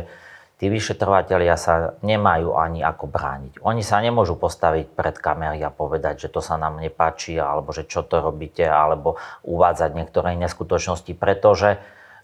tí 0.57 0.72
vyšetrovateľia 0.72 1.54
sa 1.61 1.92
nemajú 2.00 2.57
ani 2.57 2.81
ako 2.81 3.04
brániť. 3.04 3.61
Oni 3.68 3.85
sa 3.85 4.00
nemôžu 4.00 4.40
postaviť 4.40 4.96
pred 4.96 5.12
kamery 5.20 5.61
a 5.61 5.68
povedať, 5.68 6.24
že 6.24 6.33
to 6.33 6.40
sa 6.40 6.57
nám 6.57 6.81
nepáči, 6.81 7.37
alebo 7.37 7.68
že 7.76 7.85
čo 7.85 8.00
to 8.00 8.24
robíte, 8.24 8.64
alebo 8.64 9.20
uvádzať 9.44 9.90
niektoré 9.92 10.40
neskutočnosti, 10.40 11.12
pretože 11.20 11.78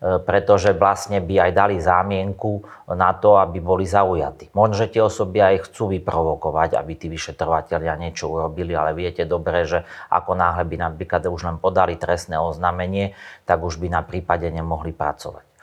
pretože 0.04 0.76
vlastne 0.76 1.24
by 1.24 1.48
aj 1.48 1.50
dali 1.56 1.76
zámienku 1.80 2.60
na 2.92 3.16
to, 3.16 3.40
aby 3.40 3.56
boli 3.64 3.88
zaujatí. 3.88 4.52
Možno, 4.52 4.76
že 4.76 4.92
tie 4.92 5.00
osoby 5.00 5.40
aj 5.40 5.72
chcú 5.72 5.96
vyprovokovať, 5.96 6.76
aby 6.76 6.92
tí 6.92 7.08
vyšetrovateľia 7.08 7.96
niečo 7.96 8.28
urobili, 8.28 8.76
ale 8.76 8.92
viete 8.92 9.24
dobre, 9.24 9.64
že 9.64 9.80
ako 10.12 10.36
náhle 10.36 10.68
by 10.68 10.76
napríklad 10.92 11.24
už 11.24 11.48
len 11.48 11.56
podali 11.56 11.96
trestné 11.96 12.36
oznámenie, 12.36 13.16
tak 13.48 13.64
už 13.64 13.80
by 13.80 13.88
na 13.88 14.04
prípade 14.04 14.44
nemohli 14.52 14.92
pracovať. 14.92 15.53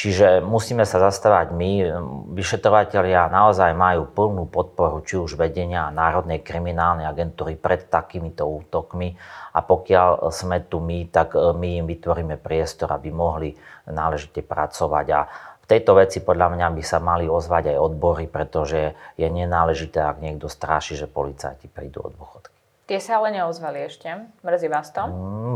Čiže 0.00 0.40
musíme 0.40 0.88
sa 0.88 0.96
zastávať 0.96 1.52
my, 1.52 1.92
vyšetrovateľia 2.32 3.28
naozaj 3.28 3.76
majú 3.76 4.08
plnú 4.08 4.48
podporu 4.48 5.04
či 5.04 5.20
už 5.20 5.36
vedenia 5.36 5.92
Národnej 5.92 6.40
kriminálnej 6.40 7.04
agentúry 7.04 7.52
pred 7.60 7.84
takýmito 7.84 8.48
útokmi 8.48 9.12
a 9.52 9.60
pokiaľ 9.60 10.32
sme 10.32 10.64
tu 10.64 10.80
my, 10.80 11.04
tak 11.12 11.36
e, 11.36 11.52
my 11.52 11.84
im 11.84 11.86
vytvoríme 11.92 12.40
priestor, 12.40 12.96
aby 12.96 13.12
mohli 13.12 13.52
náležite 13.84 14.40
pracovať 14.40 15.06
a 15.12 15.20
v 15.60 15.64
tejto 15.68 15.92
veci 15.92 16.24
podľa 16.24 16.48
mňa 16.48 16.66
by 16.80 16.80
sa 16.80 16.96
mali 16.96 17.28
ozvať 17.28 17.76
aj 17.76 17.84
odbory, 17.84 18.24
pretože 18.24 18.96
je 19.20 19.28
nenáležité, 19.28 20.00
ak 20.00 20.24
niekto 20.24 20.48
stráši, 20.48 20.96
že 20.96 21.12
policajti 21.12 21.68
prídu 21.68 22.08
od 22.08 22.16
dôchodky. 22.16 22.56
Tie 22.88 23.04
sa 23.04 23.20
ale 23.20 23.36
neozvali 23.36 23.84
ešte. 23.84 24.08
Mrzí 24.40 24.68
vás 24.72 24.88
to? 24.96 25.04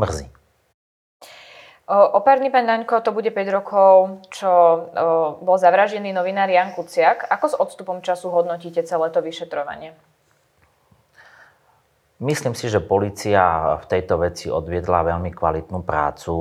Mrzí. 0.05 0.44
Operný 1.85 2.49
pán 2.49 2.65
Daňko, 2.65 3.05
to 3.05 3.13
bude 3.13 3.29
5 3.29 3.45
rokov, 3.53 4.17
čo 4.33 4.49
bol 5.37 5.57
zavražený 5.61 6.09
novinár 6.17 6.49
Jan 6.49 6.73
Kuciak. 6.73 7.29
Ako 7.29 7.45
s 7.45 7.55
odstupom 7.61 8.01
času 8.01 8.33
hodnotíte 8.33 8.81
celé 8.81 9.13
to 9.13 9.21
vyšetrovanie? 9.21 9.93
Myslím 12.17 12.57
si, 12.57 12.73
že 12.73 12.81
policia 12.81 13.77
v 13.77 13.85
tejto 13.85 14.17
veci 14.17 14.49
odviedla 14.49 15.13
veľmi 15.13 15.29
kvalitnú 15.29 15.85
prácu. 15.85 16.33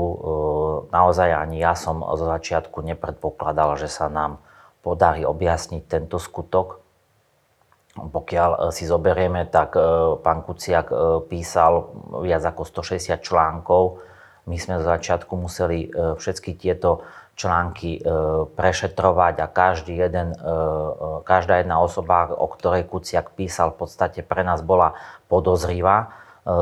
Naozaj 0.88 1.36
ani 1.36 1.60
ja 1.60 1.76
som 1.76 2.00
zo 2.00 2.24
začiatku 2.24 2.80
nepredpokladal, 2.80 3.76
že 3.76 3.92
sa 3.92 4.08
nám 4.08 4.40
podarí 4.80 5.28
objasniť 5.28 5.82
tento 5.84 6.16
skutok. 6.16 6.80
Pokiaľ 8.00 8.72
si 8.72 8.88
zoberieme, 8.88 9.44
tak 9.44 9.76
pán 10.24 10.40
Kuciak 10.40 10.88
písal 11.28 11.92
viac 12.24 12.40
ako 12.48 12.64
160 12.64 13.20
článkov. 13.20 14.00
My 14.44 14.60
sme 14.60 14.76
zo 14.80 14.86
začiatku 14.88 15.32
museli 15.40 15.88
všetky 15.92 16.60
tieto 16.60 17.00
články 17.34 17.98
prešetrovať 18.54 19.34
a 19.42 19.46
každý 19.50 19.98
jeden, 19.98 20.36
každá 21.26 21.64
jedna 21.64 21.82
osoba, 21.82 22.30
o 22.30 22.46
ktorej 22.46 22.86
Kuciak 22.86 23.34
písal, 23.34 23.74
v 23.74 23.86
podstate 23.86 24.22
pre 24.22 24.46
nás 24.46 24.62
bola 24.62 24.94
podozrivá 25.26 25.98
e, 25.98 26.06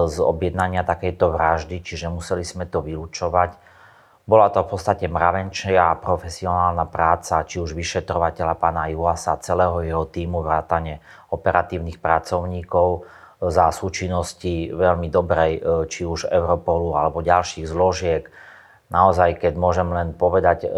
z 0.08 0.16
objednania 0.22 0.86
takejto 0.86 1.28
vraždy, 1.28 1.84
čiže 1.84 2.08
museli 2.08 2.46
sme 2.46 2.64
to 2.64 2.80
vylúčovať. 2.80 3.58
Bola 4.22 4.48
to 4.54 4.62
v 4.64 4.70
podstate 4.72 5.10
mravenčia 5.10 5.92
a 5.92 5.98
profesionálna 5.98 6.86
práca, 6.86 7.42
či 7.42 7.58
už 7.58 7.74
vyšetrovateľa 7.74 8.54
pána 8.54 8.88
Juasa, 8.88 9.36
celého 9.42 9.82
jeho 9.82 10.06
týmu, 10.06 10.40
vrátane 10.46 11.02
operatívnych 11.34 11.98
pracovníkov 11.98 13.02
za 13.50 13.74
súčinnosti 13.74 14.70
veľmi 14.70 15.10
dobrej, 15.10 15.52
e, 15.58 15.60
či 15.90 16.06
už 16.06 16.30
Europolu 16.30 16.94
alebo 16.94 17.26
ďalších 17.26 17.66
zložiek. 17.66 18.30
Naozaj, 18.92 19.40
keď 19.42 19.52
môžem 19.58 19.88
len 19.90 20.14
povedať, 20.14 20.66
e, 20.66 20.70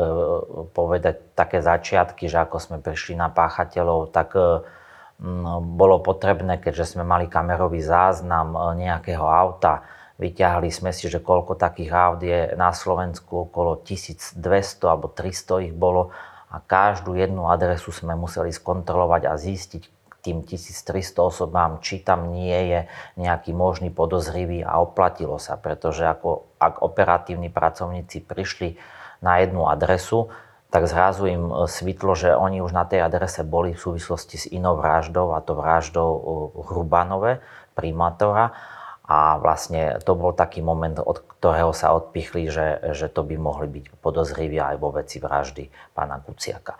povedať 0.72 1.36
také 1.36 1.60
začiatky, 1.60 2.30
že 2.30 2.46
ako 2.48 2.56
sme 2.56 2.76
prišli 2.80 3.20
na 3.20 3.28
páchateľov, 3.28 4.14
tak 4.14 4.32
No, 5.22 5.62
bolo 5.62 6.02
potrebné, 6.02 6.58
keďže 6.58 6.98
sme 6.98 7.06
mali 7.06 7.30
kamerový 7.30 7.78
záznam 7.78 8.58
e, 8.58 8.82
nejakého 8.82 9.22
auta, 9.22 9.86
vyťahli 10.18 10.74
sme 10.74 10.90
si, 10.90 11.06
že 11.06 11.22
koľko 11.22 11.54
takých 11.54 11.90
aut 11.94 12.20
je 12.20 12.50
na 12.58 12.74
Slovensku, 12.74 13.46
okolo 13.46 13.78
1200 13.78 14.42
alebo 14.84 15.06
300 15.06 15.70
ich 15.70 15.74
bolo 15.74 16.10
a 16.50 16.58
každú 16.58 17.14
jednu 17.14 17.46
adresu 17.46 17.94
sme 17.94 18.18
museli 18.18 18.50
skontrolovať 18.50 19.22
a 19.30 19.38
zistiť 19.38 19.82
tým 20.24 20.40
1300 20.40 21.20
osobám, 21.20 21.84
či 21.84 22.00
tam 22.00 22.32
nie 22.32 22.56
je 22.72 22.80
nejaký 23.20 23.52
možný 23.52 23.92
podozrivý 23.92 24.64
a 24.64 24.80
oplatilo 24.80 25.36
sa, 25.36 25.60
pretože 25.60 26.08
ako, 26.08 26.48
ak 26.56 26.80
operatívni 26.80 27.52
pracovníci 27.52 28.24
prišli 28.24 28.80
na 29.20 29.44
jednu 29.44 29.68
adresu, 29.68 30.32
tak 30.74 30.90
zrazu 30.90 31.30
im 31.30 31.44
e, 31.52 31.70
svitlo, 31.70 32.18
že 32.18 32.34
oni 32.34 32.58
už 32.58 32.74
na 32.74 32.82
tej 32.82 33.06
adrese 33.06 33.46
boli 33.46 33.78
v 33.78 33.82
súvislosti 33.84 34.36
s 34.40 34.50
inou 34.50 34.74
vraždou, 34.74 35.30
a 35.30 35.38
to 35.38 35.54
vraždou 35.54 36.10
e, 36.10 36.20
Hrubanove, 36.66 37.38
primátora. 37.78 38.50
A 39.04 39.36
vlastne 39.36 40.00
to 40.00 40.16
bol 40.16 40.32
taký 40.32 40.64
moment, 40.64 40.96
od 40.96 41.20
ktorého 41.36 41.76
sa 41.76 41.92
odpichli, 41.92 42.48
že, 42.48 42.80
že 42.96 43.12
to 43.12 43.20
by 43.20 43.36
mohli 43.36 43.68
byť 43.68 44.00
podozriví 44.00 44.56
aj 44.56 44.80
vo 44.80 44.96
veci 44.96 45.20
vraždy 45.20 45.68
pána 45.92 46.24
Kuciaka. 46.24 46.72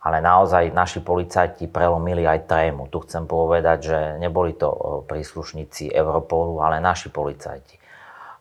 Ale 0.00 0.24
naozaj 0.24 0.72
naši 0.72 1.04
policajti 1.04 1.68
prelomili 1.68 2.24
aj 2.24 2.48
trému. 2.48 2.88
Tu 2.88 3.04
chcem 3.04 3.28
povedať, 3.28 3.78
že 3.84 3.98
neboli 4.16 4.56
to 4.56 4.68
e, 4.72 4.78
príslušníci 5.04 5.92
Europolu, 5.92 6.64
ale 6.64 6.80
naši 6.80 7.12
policajti 7.12 7.80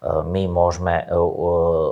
my 0.04 0.48
môžeme 0.48 1.04
e, 1.04 1.06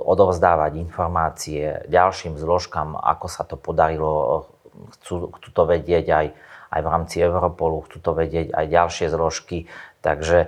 odovzdávať 0.07 0.79
informácie 0.79 1.83
ďalším 1.91 2.39
zložkám, 2.39 2.95
ako 2.95 3.27
sa 3.27 3.43
to 3.43 3.59
podarilo. 3.59 4.47
Chcú, 4.95 5.33
chcú 5.35 5.49
to 5.51 5.63
vedieť 5.67 6.05
aj, 6.07 6.27
aj 6.71 6.79
v 6.85 6.87
rámci 6.87 7.17
Europolu, 7.19 7.83
chcú 7.89 7.97
to 7.99 8.11
vedieť 8.15 8.55
aj 8.55 8.65
ďalšie 8.71 9.05
zložky. 9.11 9.67
Takže 9.99 10.47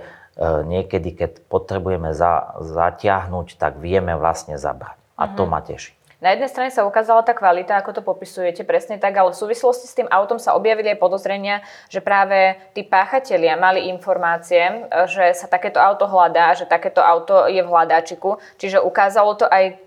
niekedy, 0.64 1.12
keď 1.12 1.44
potrebujeme 1.52 2.16
za, 2.16 2.56
zatiahnuť, 2.64 3.60
tak 3.60 3.76
vieme 3.76 4.16
vlastne 4.16 4.56
zabrať. 4.56 4.96
A 5.20 5.28
to 5.28 5.44
mhm. 5.44 5.50
ma 5.52 5.60
teší. 5.60 5.92
Na 6.20 6.36
jednej 6.36 6.52
strane 6.52 6.68
sa 6.68 6.84
ukázala 6.84 7.24
tá 7.24 7.32
kvalita, 7.32 7.80
ako 7.80 7.96
to 7.96 8.02
popisujete, 8.04 8.60
presne 8.68 9.00
tak, 9.00 9.16
ale 9.16 9.32
v 9.32 9.40
súvislosti 9.40 9.88
s 9.88 9.96
tým 9.96 10.04
autom 10.12 10.36
sa 10.36 10.52
objavili 10.52 10.92
aj 10.92 11.00
podozrenia, 11.00 11.64
že 11.88 12.04
práve 12.04 12.60
tí 12.76 12.84
páchatelia 12.84 13.56
mali 13.56 13.88
informácie, 13.88 14.84
že 15.08 15.32
sa 15.32 15.48
takéto 15.48 15.80
auto 15.80 16.04
hľadá, 16.04 16.52
že 16.52 16.68
takéto 16.68 17.00
auto 17.00 17.48
je 17.48 17.64
v 17.64 17.72
hľadáčiku. 17.72 18.36
Čiže 18.60 18.84
ukázalo 18.84 19.32
to 19.40 19.48
aj, 19.48 19.80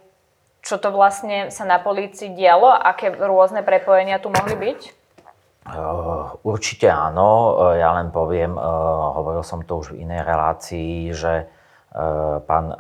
čo 0.66 0.82
to 0.82 0.90
vlastne 0.90 1.54
sa 1.54 1.70
na 1.70 1.78
polícii 1.78 2.34
dialo, 2.34 2.66
aké 2.66 3.14
rôzne 3.14 3.62
prepojenia 3.62 4.18
tu 4.18 4.34
mohli 4.34 4.58
byť? 4.58 4.80
Uh, 5.64 6.34
určite 6.42 6.90
áno. 6.90 7.62
Ja 7.78 7.94
len 7.94 8.10
poviem, 8.10 8.58
uh, 8.58 9.22
hovoril 9.22 9.46
som 9.46 9.62
to 9.62 9.86
už 9.86 9.94
v 9.94 10.02
inej 10.02 10.26
relácii, 10.26 11.14
že 11.14 11.46
pán 12.50 12.74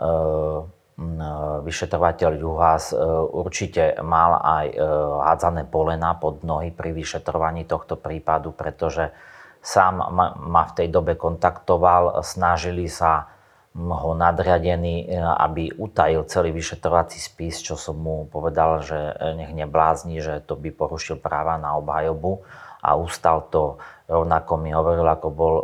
vyšetrovateľ 1.64 2.32
Juhás 2.38 2.94
e, 2.94 2.98
určite 3.34 3.98
mal 4.06 4.38
aj 4.38 4.66
e, 4.70 4.78
hádzané 5.26 5.66
polena 5.66 6.14
pod 6.14 6.46
nohy 6.46 6.70
pri 6.70 6.94
vyšetrovaní 6.94 7.66
tohto 7.66 7.98
prípadu, 7.98 8.54
pretože 8.54 9.10
sám 9.58 10.06
ma 10.38 10.64
v 10.70 10.76
tej 10.78 10.88
dobe 10.94 11.18
kontaktoval, 11.18 12.22
snažili 12.22 12.86
sa 12.86 13.26
ho 13.74 14.14
nadriadení, 14.14 15.10
e, 15.10 15.18
aby 15.18 15.74
utajil 15.74 16.30
celý 16.30 16.54
vyšetrovací 16.54 17.18
spis, 17.18 17.66
čo 17.66 17.74
som 17.74 17.98
mu 17.98 18.30
povedal, 18.30 18.86
že 18.86 18.98
nech 19.34 19.50
neblázni, 19.50 20.22
že 20.22 20.46
to 20.46 20.54
by 20.54 20.70
porušil 20.70 21.18
práva 21.18 21.58
na 21.58 21.74
obhajobu 21.74 22.46
a 22.86 22.94
ustal 22.94 23.50
to. 23.50 23.82
Rovnako 24.06 24.62
mi 24.62 24.70
hovoril, 24.76 25.08
ako 25.10 25.28
bol 25.32 25.56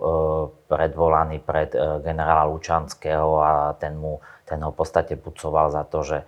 predvolaný 0.72 1.44
pred 1.44 1.70
generála 2.02 2.48
Lučanského 2.48 3.30
a 3.38 3.76
ten 3.76 4.00
mu 4.00 4.24
ten 4.50 4.66
ho 4.66 4.74
v 4.74 4.80
podstate 4.82 5.14
pucoval 5.14 5.70
za 5.70 5.86
to, 5.86 6.02
že, 6.02 6.20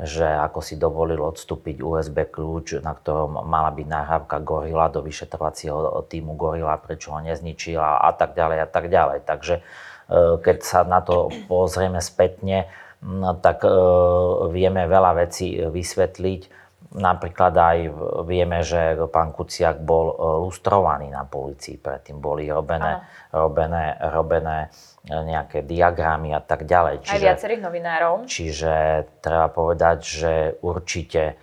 že 0.00 0.24
ako 0.24 0.64
si 0.64 0.80
dovolil 0.80 1.20
odstúpiť 1.20 1.84
USB 1.84 2.24
kľúč, 2.24 2.80
na 2.80 2.96
ktorom 2.96 3.44
mala 3.44 3.68
byť 3.76 3.86
nahrávka 3.86 4.40
Gorila 4.40 4.88
do 4.88 5.04
vyšetrovacieho 5.04 6.08
týmu 6.08 6.32
Gorila, 6.40 6.80
prečo 6.80 7.12
ho 7.12 7.20
nezničila 7.20 8.00
a 8.00 8.10
tak 8.16 8.32
ďalej 8.32 8.58
a 8.64 8.68
tak 8.68 8.88
ďalej. 8.88 9.18
Takže 9.28 9.54
e, 9.60 9.62
keď 10.40 10.56
sa 10.64 10.80
na 10.88 11.04
to 11.04 11.28
pozrieme 11.44 12.00
spätne, 12.00 12.64
tak 13.44 13.62
e, 13.62 13.70
vieme 14.50 14.88
veľa 14.88 15.28
vecí 15.28 15.60
vysvetliť. 15.60 16.65
Napríklad 16.94 17.54
aj 17.56 17.78
vieme, 18.28 18.62
že 18.62 18.94
pán 19.10 19.34
Kuciak 19.34 19.82
bol 19.82 20.12
e, 20.12 20.14
lustrovaný 20.46 21.10
na 21.10 21.26
policii, 21.26 21.82
predtým 21.82 22.22
boli 22.22 22.46
robené, 22.46 23.02
robené, 23.34 23.98
robené 24.12 24.70
nejaké 25.06 25.62
diagramy 25.62 26.34
a 26.34 26.42
tak 26.42 26.66
ďalej. 26.66 27.06
Čiže, 27.06 27.14
Aj 27.14 27.26
viacerých 27.30 27.62
novinárov. 27.62 28.14
Čiže 28.26 28.72
treba 29.22 29.46
povedať, 29.54 29.98
že 30.02 30.32
určite 30.62 31.22
e, 31.30 31.34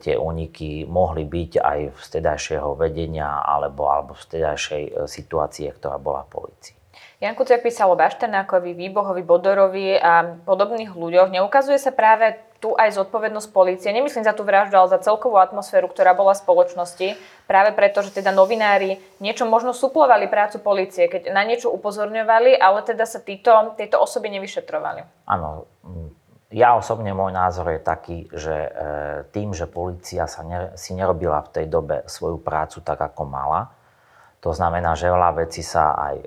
tie 0.00 0.16
úniky 0.16 0.88
mohli 0.88 1.28
byť 1.28 1.52
aj 1.60 1.78
v 1.92 1.98
stedajšieho 1.98 2.72
vedenia 2.72 3.44
alebo, 3.44 3.92
alebo 3.92 4.16
v 4.16 4.22
stedajšej 4.24 4.84
e, 4.88 4.92
situácie, 5.04 5.68
ktorá 5.76 6.00
bola 6.00 6.24
v 6.24 6.40
policii. 6.40 6.76
Jan 7.22 7.38
Kuciak 7.38 7.62
písal 7.62 7.86
o 7.92 7.94
Bašternákovi, 7.94 8.74
Výbohovi, 8.74 9.22
Bodorovi 9.22 9.94
a 9.94 10.42
podobných 10.42 10.90
ľuďoch. 10.90 11.30
Neukazuje 11.30 11.78
sa 11.78 11.94
práve 11.94 12.34
tu 12.62 12.78
aj 12.78 12.94
zodpovednosť 12.94 13.50
policie. 13.50 13.90
Nemyslím 13.90 14.22
za 14.22 14.30
tú 14.30 14.46
vraždu, 14.46 14.78
ale 14.78 14.94
za 14.94 15.02
celkovú 15.02 15.42
atmosféru, 15.42 15.90
ktorá 15.90 16.14
bola 16.14 16.38
v 16.38 16.46
spoločnosti. 16.46 17.08
Práve 17.50 17.74
preto, 17.74 18.06
že 18.06 18.14
teda 18.14 18.30
novinári 18.30 19.02
niečo 19.18 19.50
možno 19.50 19.74
suplovali 19.74 20.30
prácu 20.30 20.62
policie, 20.62 21.10
keď 21.10 21.34
na 21.34 21.42
niečo 21.42 21.74
upozorňovali, 21.74 22.54
ale 22.54 22.86
teda 22.86 23.02
sa 23.02 23.18
títo, 23.18 23.74
tieto 23.74 23.98
osoby 23.98 24.30
nevyšetrovali. 24.38 25.26
Áno. 25.26 25.66
Ja 26.52 26.78
osobne 26.78 27.10
môj 27.16 27.34
názor 27.34 27.74
je 27.74 27.80
taký, 27.80 28.28
že 28.28 28.54
e, 28.54 28.70
tým, 29.32 29.56
že 29.56 29.64
policia 29.64 30.28
sa 30.28 30.44
ne, 30.44 30.76
si 30.76 30.92
nerobila 30.92 31.40
v 31.48 31.52
tej 31.58 31.66
dobe 31.66 32.04
svoju 32.04 32.44
prácu 32.44 32.84
tak, 32.84 33.00
ako 33.00 33.24
mala, 33.24 33.72
to 34.42 34.50
znamená, 34.50 34.98
že 34.98 35.06
veľa 35.06 35.46
vecí 35.46 35.62
sa 35.62 35.94
aj 35.94 36.16
e, 36.18 36.26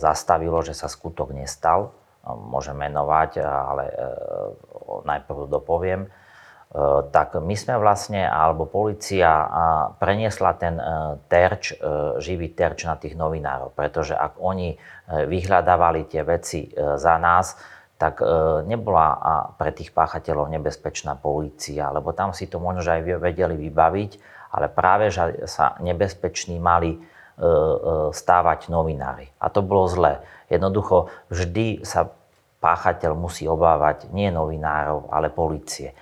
zastavilo, 0.00 0.64
že 0.64 0.72
sa 0.72 0.88
skutok 0.88 1.36
nestal, 1.36 1.92
môžem 2.34 2.74
menovať, 2.74 3.38
ale 3.46 3.84
e, 3.86 3.94
najprv 5.06 5.46
dopoviem, 5.46 6.06
e, 6.06 6.08
tak 7.14 7.38
my 7.38 7.54
sme 7.54 7.78
vlastne, 7.78 8.26
alebo 8.26 8.66
policia 8.66 9.30
preniesla 10.02 10.52
ten 10.58 10.74
terč, 11.30 11.78
živý 12.18 12.50
terč 12.50 12.82
na 12.88 12.98
tých 12.98 13.14
novinárov, 13.14 13.70
pretože 13.76 14.18
ak 14.18 14.42
oni 14.42 14.74
vyhľadávali 15.06 16.10
tie 16.10 16.26
veci 16.26 16.66
za 16.74 17.14
nás, 17.22 17.54
tak 17.96 18.20
nebola 18.68 19.06
pre 19.56 19.72
tých 19.72 19.88
páchateľov 19.96 20.52
nebezpečná 20.52 21.16
polícia, 21.16 21.88
lebo 21.88 22.12
tam 22.12 22.36
si 22.36 22.44
to 22.44 22.60
možno 22.60 22.84
aj 22.84 23.00
vedeli 23.16 23.56
vybaviť, 23.56 24.10
ale 24.52 24.68
práve, 24.68 25.08
že 25.08 25.48
sa 25.48 25.80
nebezpeční 25.80 26.60
mali 26.60 27.00
stávať 28.16 28.72
novinári. 28.72 29.28
A 29.36 29.52
to 29.52 29.60
bolo 29.60 29.84
zlé. 29.92 30.24
Jednoducho 30.48 31.12
vždy 31.28 31.84
sa 31.84 32.08
páchateľ 32.60 33.12
musí 33.12 33.44
obávať 33.44 34.08
nie 34.10 34.32
novinárov, 34.32 35.12
ale 35.12 35.28
policie. 35.28 35.92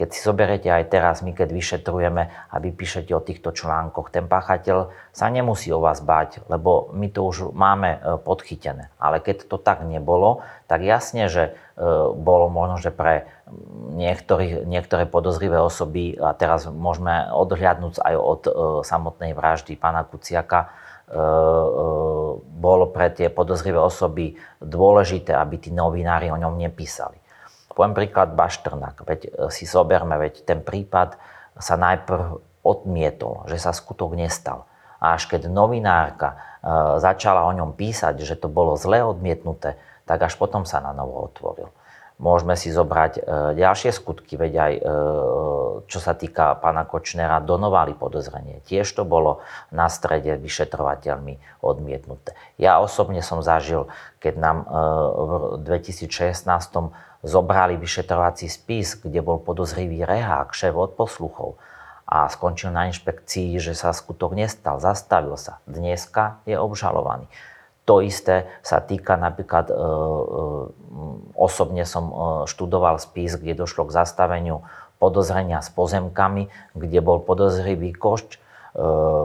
Keď 0.00 0.08
si 0.16 0.24
zoberiete 0.24 0.72
aj 0.72 0.88
teraz, 0.88 1.20
my 1.20 1.36
keď 1.36 1.52
vyšetrujeme 1.52 2.22
a 2.32 2.54
vy 2.56 2.72
píšete 2.72 3.12
o 3.12 3.20
týchto 3.20 3.52
článkoch, 3.52 4.08
ten 4.08 4.24
páchateľ 4.24 4.88
sa 5.12 5.28
nemusí 5.28 5.68
o 5.76 5.84
vás 5.84 6.00
báť, 6.00 6.40
lebo 6.48 6.88
my 6.96 7.12
to 7.12 7.20
už 7.20 7.52
máme 7.52 8.00
e, 8.00 8.16
podchytené. 8.16 8.88
Ale 8.96 9.20
keď 9.20 9.44
to 9.44 9.60
tak 9.60 9.84
nebolo, 9.84 10.40
tak 10.72 10.80
jasne, 10.80 11.28
že 11.28 11.52
e, 11.76 11.84
bolo 12.16 12.48
možno, 12.48 12.80
že 12.80 12.88
pre 12.88 13.28
niektoré, 14.64 15.04
podozrivé 15.04 15.60
osoby, 15.60 16.16
a 16.16 16.32
teraz 16.32 16.64
môžeme 16.64 17.28
odhľadnúť 17.36 18.00
aj 18.00 18.14
od 18.16 18.42
e, 18.48 18.50
samotnej 18.80 19.36
vraždy 19.36 19.76
pána 19.76 20.08
Kuciaka, 20.08 20.72
bolo 22.60 22.86
pre 22.94 23.10
tie 23.10 23.26
podozrivé 23.32 23.82
osoby 23.82 24.38
dôležité, 24.62 25.34
aby 25.34 25.58
tí 25.58 25.70
novinári 25.74 26.30
o 26.30 26.38
ňom 26.38 26.54
nepísali. 26.54 27.18
Poviem 27.80 27.96
príklad 27.96 28.36
Baštrnak. 28.36 29.08
Veď 29.08 29.20
e, 29.24 29.30
si 29.48 29.64
zoberme, 29.64 30.20
veď 30.20 30.44
ten 30.44 30.60
prípad 30.60 31.16
sa 31.56 31.80
najprv 31.80 32.42
odmietol, 32.60 33.48
že 33.48 33.56
sa 33.56 33.72
skutok 33.72 34.18
nestal. 34.18 34.68
A 35.00 35.16
až 35.16 35.30
keď 35.30 35.48
novinárka 35.48 36.36
e, 36.36 36.36
začala 37.00 37.48
o 37.48 37.52
ňom 37.56 37.72
písať, 37.72 38.20
že 38.20 38.36
to 38.36 38.52
bolo 38.52 38.76
zle 38.76 39.00
odmietnuté, 39.00 39.80
tak 40.04 40.28
až 40.28 40.36
potom 40.36 40.68
sa 40.68 40.82
na 40.84 40.92
novo 40.92 41.24
otvoril. 41.24 41.72
Môžeme 42.20 42.52
si 42.52 42.68
zobrať 42.68 43.12
e, 43.16 43.20
ďalšie 43.56 43.96
skutky, 43.96 44.36
veď 44.36 44.52
aj 44.60 44.72
čo 45.88 45.98
sa 45.98 46.12
týka 46.14 46.60
pána 46.60 46.84
Kočnera, 46.84 47.40
donovali 47.40 47.96
podozrenie. 47.96 48.60
Tiež 48.68 48.86
to 48.92 49.08
bolo 49.08 49.40
na 49.72 49.88
strede 49.88 50.36
vyšetrovateľmi 50.36 51.64
odmietnuté. 51.64 52.36
Ja 52.60 52.78
osobne 52.78 53.24
som 53.24 53.40
zažil, 53.40 53.88
keď 54.20 54.34
nám 54.36 54.58
v 55.18 55.30
2016 55.64 56.44
zobrali 57.24 57.76
vyšetrovací 57.76 58.48
spis, 58.48 58.96
kde 58.96 59.20
bol 59.20 59.40
podozrivý 59.40 60.04
rehák, 60.04 60.52
šéf 60.52 60.76
od 60.76 60.96
posluchov 60.96 61.60
a 62.10 62.26
skončil 62.26 62.74
na 62.74 62.90
inšpekcii, 62.90 63.60
že 63.62 63.76
sa 63.76 63.94
skutok 63.94 64.34
nestal, 64.34 64.82
zastavil 64.82 65.38
sa. 65.38 65.62
Dneska 65.68 66.42
je 66.42 66.58
obžalovaný. 66.58 67.30
To 67.90 67.98
isté 67.98 68.46
sa 68.62 68.78
týka 68.78 69.18
napríklad, 69.18 69.66
e, 69.66 69.74
e, 69.74 69.80
osobne 71.34 71.82
som 71.82 72.04
e, 72.06 72.14
študoval 72.46 73.02
spis, 73.02 73.34
kde 73.34 73.58
došlo 73.58 73.90
k 73.90 73.98
zastaveniu 73.98 74.62
podozrenia 75.02 75.58
s 75.58 75.74
pozemkami, 75.74 76.46
kde 76.78 76.98
bol 77.02 77.18
podozrivý 77.18 77.90
košč, 77.90 78.38
e, 78.38 78.40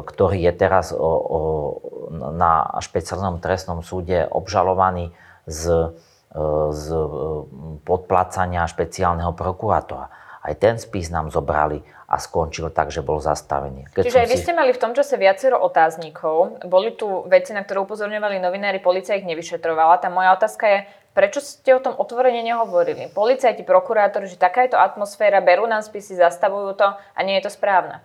ktorý 0.02 0.42
je 0.50 0.54
teraz 0.58 0.90
o, 0.90 0.98
o, 0.98 1.40
na 2.34 2.82
špeciálnom 2.82 3.38
trestnom 3.38 3.86
súde 3.86 4.26
obžalovaný 4.26 5.14
z 5.46 5.94
z 6.72 6.86
e, 6.92 7.00
podplácania 7.88 8.68
špeciálneho 8.68 9.32
prokurátora. 9.32 10.12
Aj 10.44 10.54
ten 10.60 10.76
spis 10.76 11.08
nám 11.08 11.32
zobrali 11.32 11.80
a 12.16 12.18
skončil 12.18 12.72
tak, 12.72 12.96
že 12.96 13.04
bol 13.04 13.20
zastavený. 13.20 13.92
Keď 13.92 14.08
Čiže 14.08 14.22
aj 14.24 14.30
vy 14.32 14.38
si... 14.40 14.44
ste 14.48 14.56
mali 14.56 14.72
v 14.72 14.80
tom 14.80 14.96
čase 14.96 15.20
viacero 15.20 15.60
otáznikov. 15.60 16.64
Boli 16.64 16.96
tu 16.96 17.28
veci, 17.28 17.52
na 17.52 17.68
ktoré 17.68 17.84
upozorňovali 17.84 18.40
novinári, 18.40 18.80
policia 18.80 19.20
ich 19.20 19.28
nevyšetrovala. 19.28 20.00
Tá 20.00 20.08
moja 20.08 20.32
otázka 20.32 20.64
je, 20.64 20.80
prečo 21.12 21.44
ste 21.44 21.76
o 21.76 21.84
tom 21.84 21.92
otvorene 22.00 22.40
nehovorili? 22.40 23.12
Policajti, 23.12 23.68
prokurátori, 23.68 24.32
že 24.32 24.40
taká 24.40 24.64
je 24.64 24.72
to 24.72 24.80
atmosféra, 24.80 25.44
berú 25.44 25.68
nám 25.68 25.84
spisy, 25.84 26.16
zastavujú 26.16 26.80
to 26.80 26.88
a 26.88 27.20
nie 27.28 27.36
je 27.44 27.52
to 27.52 27.52
správne. 27.52 28.00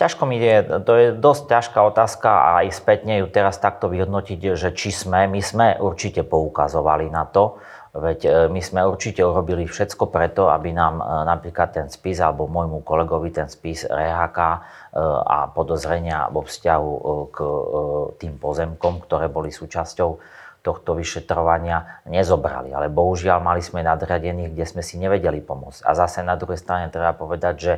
Ťažko 0.00 0.24
mi 0.24 0.40
je, 0.40 0.80
to 0.80 0.92
je 0.96 1.06
dosť 1.12 1.42
ťažká 1.44 1.80
otázka 1.92 2.28
a 2.32 2.48
aj 2.64 2.72
spätne 2.72 3.20
ju 3.20 3.28
teraz 3.28 3.60
takto 3.60 3.92
vyhodnotiť, 3.92 4.56
že 4.56 4.72
či 4.72 4.88
sme, 4.88 5.28
my 5.28 5.44
sme 5.44 5.76
určite 5.76 6.24
poukazovali 6.24 7.12
na 7.12 7.28
to, 7.28 7.60
veď 7.94 8.18
e, 8.22 8.30
my 8.50 8.60
sme 8.62 8.80
určite 8.86 9.22
urobili 9.26 9.66
všetko 9.66 10.10
preto, 10.14 10.46
aby 10.46 10.70
nám 10.70 11.02
e, 11.02 11.04
napríklad 11.26 11.74
ten 11.74 11.86
spis 11.90 12.22
alebo 12.22 12.46
môjmu 12.46 12.86
kolegovi 12.86 13.34
ten 13.34 13.50
spis 13.50 13.82
RHK 13.86 14.38
e, 14.38 14.58
a 15.26 15.50
podozrenia 15.50 16.30
vo 16.30 16.46
vzťahu 16.46 16.90
k 17.34 17.38
tým 18.22 18.34
pozemkom, 18.38 19.02
ktoré 19.06 19.26
boli 19.26 19.50
súčasťou 19.50 20.10
tohto 20.60 20.92
vyšetrovania 20.92 22.04
nezobrali. 22.04 22.70
Ale 22.70 22.92
bohužiaľ 22.92 23.40
mali 23.40 23.64
sme 23.64 23.80
nadriadených, 23.80 24.52
kde 24.52 24.64
sme 24.68 24.82
si 24.84 25.00
nevedeli 25.00 25.40
pomôcť. 25.40 25.82
A 25.88 25.96
zase 25.96 26.20
na 26.20 26.36
druhej 26.36 26.60
strane 26.60 26.92
treba 26.92 27.16
povedať, 27.16 27.54
že 27.56 27.74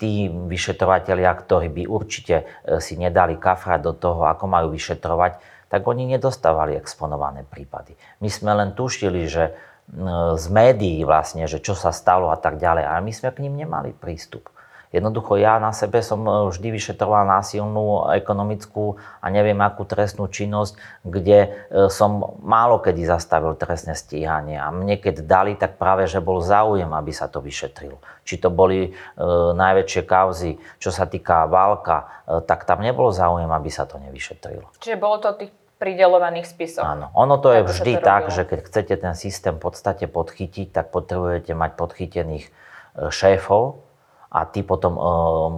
tí 0.00 0.26
vyšetrovateľia, 0.26 1.30
ktorí 1.36 1.68
by 1.68 1.82
určite 1.84 2.48
si 2.80 2.96
nedali 2.96 3.36
kafrať 3.36 3.80
do 3.84 3.92
toho, 3.92 4.24
ako 4.24 4.48
majú 4.48 4.72
vyšetrovať, 4.72 5.36
tak 5.70 5.86
oni 5.86 6.10
nedostávali 6.10 6.74
exponované 6.74 7.46
prípady. 7.46 7.94
My 8.18 8.26
sme 8.26 8.52
len 8.58 8.74
tušili, 8.74 9.30
že 9.30 9.54
z 10.34 10.46
médií 10.50 11.02
vlastne, 11.02 11.46
že 11.46 11.62
čo 11.62 11.78
sa 11.78 11.94
stalo 11.94 12.30
a 12.30 12.38
tak 12.38 12.58
ďalej, 12.58 12.84
ale 12.86 13.00
my 13.06 13.12
sme 13.14 13.30
k 13.30 13.42
ním 13.46 13.54
nemali 13.58 13.94
prístup. 13.94 14.50
Jednoducho 14.90 15.38
ja 15.38 15.62
na 15.62 15.70
sebe 15.70 16.02
som 16.02 16.18
e, 16.26 16.50
vždy 16.50 16.74
vyšetroval 16.74 17.22
násilnú 17.22 18.10
ekonomickú 18.10 18.98
a 19.22 19.26
neviem 19.30 19.58
akú 19.62 19.86
trestnú 19.86 20.26
činnosť, 20.26 20.74
kde 21.06 21.38
e, 21.46 21.48
som 21.94 22.34
málo 22.42 22.82
kedy 22.82 23.06
zastavil 23.06 23.54
trestné 23.54 23.94
stíhanie. 23.94 24.58
A 24.58 24.74
mne 24.74 24.98
keď 24.98 25.22
dali, 25.22 25.54
tak 25.54 25.78
práve, 25.78 26.10
že 26.10 26.18
bol 26.18 26.42
záujem, 26.42 26.90
aby 26.90 27.14
sa 27.14 27.30
to 27.30 27.38
vyšetrilo. 27.38 28.02
Či 28.26 28.42
to 28.42 28.50
boli 28.50 28.90
e, 28.90 29.22
najväčšie 29.54 30.02
kauzy, 30.10 30.58
čo 30.82 30.90
sa 30.90 31.06
týka 31.06 31.46
válka, 31.46 32.26
e, 32.26 32.42
tak 32.42 32.66
tam 32.66 32.82
nebolo 32.82 33.14
záujem, 33.14 33.48
aby 33.48 33.70
sa 33.70 33.86
to 33.86 33.94
nevyšetrilo. 34.02 34.74
Čiže 34.82 34.98
bolo 34.98 35.22
to 35.22 35.38
tých 35.38 35.54
pridelovaných 35.78 36.50
spisov. 36.50 36.82
Áno, 36.82 37.14
ono 37.14 37.38
to 37.38 37.54
je 37.54 37.62
vždy 37.62 38.02
tak, 38.02 38.34
že 38.34 38.42
keď 38.42 38.58
chcete 38.66 38.94
ten 38.98 39.14
systém 39.14 39.54
v 39.54 39.70
podstate 39.70 40.10
podchytiť, 40.10 40.74
tak 40.74 40.90
potrebujete 40.90 41.54
mať 41.54 41.78
podchytených 41.78 42.52
šéfov, 43.08 43.80
a 44.30 44.46
tí 44.46 44.62
potom 44.62 44.94
e, 44.94 45.02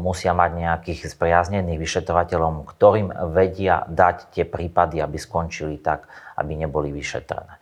musia 0.01 0.33
mať 0.33 0.51
nejakých 0.57 1.13
spriaznených 1.13 1.77
vyšetrovateľov, 1.77 2.65
ktorým 2.73 3.13
vedia 3.37 3.85
dať 3.85 4.33
tie 4.33 4.45
prípady, 4.49 5.05
aby 5.05 5.21
skončili 5.21 5.77
tak, 5.77 6.09
aby 6.41 6.57
neboli 6.57 6.89
vyšetrené. 6.89 7.53
E, 7.53 7.61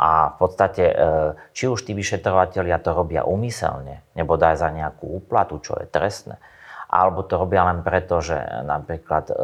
a 0.00 0.32
v 0.32 0.36
podstate, 0.40 0.84
e, 0.88 0.94
či 1.52 1.68
už 1.68 1.84
tí 1.84 1.92
vyšetrovateľia 1.92 2.80
to 2.80 2.96
robia 2.96 3.28
umyselne, 3.28 4.00
nebo 4.16 4.40
daj 4.40 4.64
za 4.64 4.72
nejakú 4.72 5.12
úplatu, 5.12 5.60
čo 5.60 5.76
je 5.76 5.84
trestné, 5.92 6.40
alebo 6.88 7.20
to 7.28 7.36
robia 7.36 7.68
len 7.68 7.84
preto, 7.84 8.24
že 8.24 8.40
napríklad 8.64 9.28
e, 9.28 9.34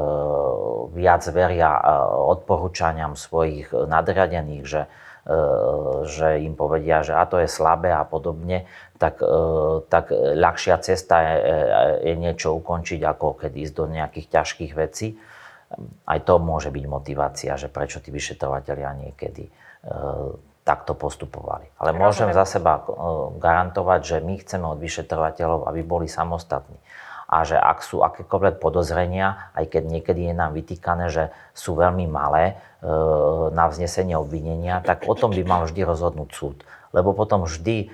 viac 0.97 1.29
veria 1.29 1.77
e, 1.77 1.83
odporúčaniam 2.25 3.21
svojich 3.21 3.69
nadriadených, 3.77 4.65
že 4.65 4.83
E, 5.21 5.37
že 6.09 6.41
im 6.41 6.57
povedia, 6.57 7.05
že 7.05 7.13
a 7.13 7.29
to 7.29 7.37
je 7.37 7.45
slabé 7.45 7.93
a 7.93 8.09
podobne, 8.09 8.65
tak, 9.01 9.25
e, 9.25 9.37
tak 9.89 10.13
ľahšia 10.13 10.77
cesta 10.85 11.17
je, 11.25 11.37
je 12.05 12.15
niečo 12.21 12.53
ukončiť, 12.61 13.01
ako 13.01 13.41
keď 13.41 13.53
ísť 13.57 13.75
do 13.75 13.85
nejakých 13.89 14.27
ťažkých 14.29 14.73
vecí. 14.77 15.17
Aj 16.05 16.21
to 16.21 16.37
môže 16.37 16.69
byť 16.69 16.85
motivácia, 16.85 17.57
že 17.57 17.73
prečo 17.73 18.05
tí 18.05 18.13
vyšetrovateľia 18.13 19.09
niekedy 19.09 19.49
e, 19.49 19.53
takto 20.61 20.93
postupovali. 20.93 21.73
Ale 21.81 21.97
môžem 21.97 22.29
za 22.37 22.45
seba 22.45 22.85
garantovať, 23.41 24.01
že 24.05 24.17
my 24.21 24.37
chceme 24.45 24.69
od 24.69 24.79
vyšetrovateľov, 24.79 25.65
aby 25.65 25.81
boli 25.81 26.05
samostatní 26.05 26.77
a 27.31 27.47
že 27.47 27.55
ak 27.55 27.87
sú 27.87 28.03
akékoľvek 28.03 28.59
podozrenia, 28.59 29.55
aj 29.55 29.71
keď 29.71 29.83
niekedy 29.87 30.21
je 30.29 30.35
nám 30.35 30.51
vytýkané, 30.51 31.15
že 31.15 31.31
sú 31.55 31.79
veľmi 31.79 32.11
malé 32.11 32.59
e, 32.83 32.93
na 33.55 33.71
vznesenie 33.71 34.19
obvinenia, 34.19 34.83
tak 34.83 35.07
o 35.07 35.15
tom 35.15 35.31
by 35.31 35.47
mal 35.47 35.63
vždy 35.63 35.87
rozhodnúť 35.87 36.31
súd. 36.35 36.67
Lebo 36.91 37.15
potom 37.15 37.47
vždy 37.47 37.87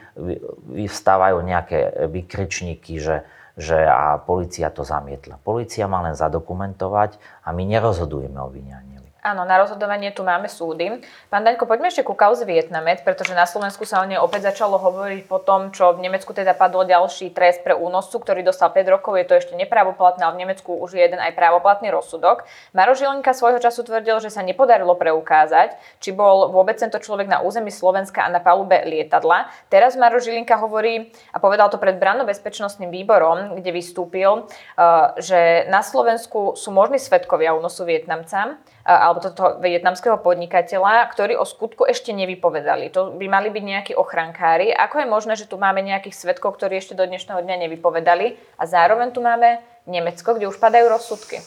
vyvstávajú 0.73 1.37
nejaké 1.45 2.09
vykričníky, 2.09 2.97
že, 2.97 3.29
že 3.61 3.77
a 3.85 4.17
policia 4.17 4.73
to 4.73 4.89
zamietla. 4.89 5.37
Polícia 5.45 5.85
má 5.85 6.01
len 6.01 6.17
zadokumentovať 6.17 7.21
a 7.45 7.53
my 7.53 7.63
nerozhodujeme 7.69 8.41
o 8.41 8.49
obvinení. 8.49 8.96
Áno, 9.27 9.43
na 9.43 9.59
rozhodovanie 9.59 10.15
tu 10.15 10.23
máme 10.23 10.47
súdy. 10.47 11.03
Pán 11.27 11.43
Daňko, 11.43 11.67
poďme 11.67 11.91
ešte 11.91 12.07
ku 12.07 12.15
kauze 12.15 12.47
Vietnamec, 12.47 13.03
pretože 13.03 13.35
na 13.35 13.43
Slovensku 13.43 13.83
sa 13.83 13.99
o 13.99 14.07
nej 14.07 14.23
opäť 14.23 14.55
začalo 14.55 14.79
hovoriť 14.79 15.27
po 15.27 15.43
tom, 15.43 15.75
čo 15.75 15.99
v 15.99 16.07
Nemecku 16.07 16.31
teda 16.31 16.55
padol 16.55 16.87
ďalší 16.87 17.35
trest 17.35 17.67
pre 17.67 17.75
únoscu, 17.75 18.23
ktorý 18.23 18.47
dostal 18.47 18.71
5 18.71 18.87
rokov. 18.87 19.19
Je 19.19 19.27
to 19.27 19.35
ešte 19.35 19.59
nepravoplatné, 19.59 20.23
ale 20.23 20.39
v 20.39 20.43
Nemecku 20.47 20.79
už 20.79 20.95
je 20.95 21.03
jeden 21.03 21.19
aj 21.19 21.35
právoplatný 21.35 21.91
rozsudok. 21.91 22.47
Maro 22.71 22.95
Žilinka 22.95 23.35
svojho 23.35 23.59
času 23.59 23.83
tvrdil, 23.83 24.23
že 24.23 24.31
sa 24.31 24.47
nepodarilo 24.47 24.95
preukázať, 24.95 25.75
či 25.99 26.15
bol 26.15 26.55
vôbec 26.55 26.79
tento 26.79 27.03
človek 27.03 27.27
na 27.27 27.43
území 27.43 27.75
Slovenska 27.75 28.23
a 28.23 28.31
na 28.31 28.39
palube 28.39 28.79
lietadla. 28.87 29.51
Teraz 29.67 29.99
Maro 29.99 30.23
Žilinka 30.23 30.55
hovorí 30.55 31.11
a 31.35 31.43
povedal 31.43 31.67
to 31.67 31.83
pred 31.83 31.99
branno-bezpečnostným 31.99 32.95
výborom, 32.95 33.59
kde 33.59 33.75
vystúpil, 33.75 34.47
eh, 34.47 35.19
že 35.19 35.67
na 35.67 35.83
Slovensku 35.83 36.55
sú 36.55 36.71
možní 36.71 37.03
svetkovia 37.03 37.59
únosu 37.59 37.83
Vietnamca 37.83 38.63
alebo 38.87 39.19
toto 39.19 39.59
vietnamského 39.59 40.15
podnikateľa, 40.23 41.11
ktorí 41.11 41.35
o 41.35 41.43
skutku 41.43 41.83
ešte 41.91 42.15
nevypovedali. 42.15 42.95
To 42.95 43.11
by 43.19 43.27
mali 43.27 43.51
byť 43.51 43.65
nejakí 43.67 43.93
ochrankári. 43.99 44.71
Ako 44.71 45.03
je 45.03 45.11
možné, 45.11 45.35
že 45.35 45.51
tu 45.51 45.59
máme 45.59 45.83
nejakých 45.83 46.15
svetkov, 46.15 46.55
ktorí 46.55 46.79
ešte 46.79 46.95
do 46.95 47.03
dnešného 47.03 47.43
dňa 47.43 47.67
nevypovedali 47.67 48.39
a 48.55 48.63
zároveň 48.65 49.11
tu 49.11 49.19
máme 49.19 49.59
Nemecko, 49.91 50.39
kde 50.39 50.47
už 50.47 50.63
padajú 50.63 50.87
rozsudky? 50.87 51.43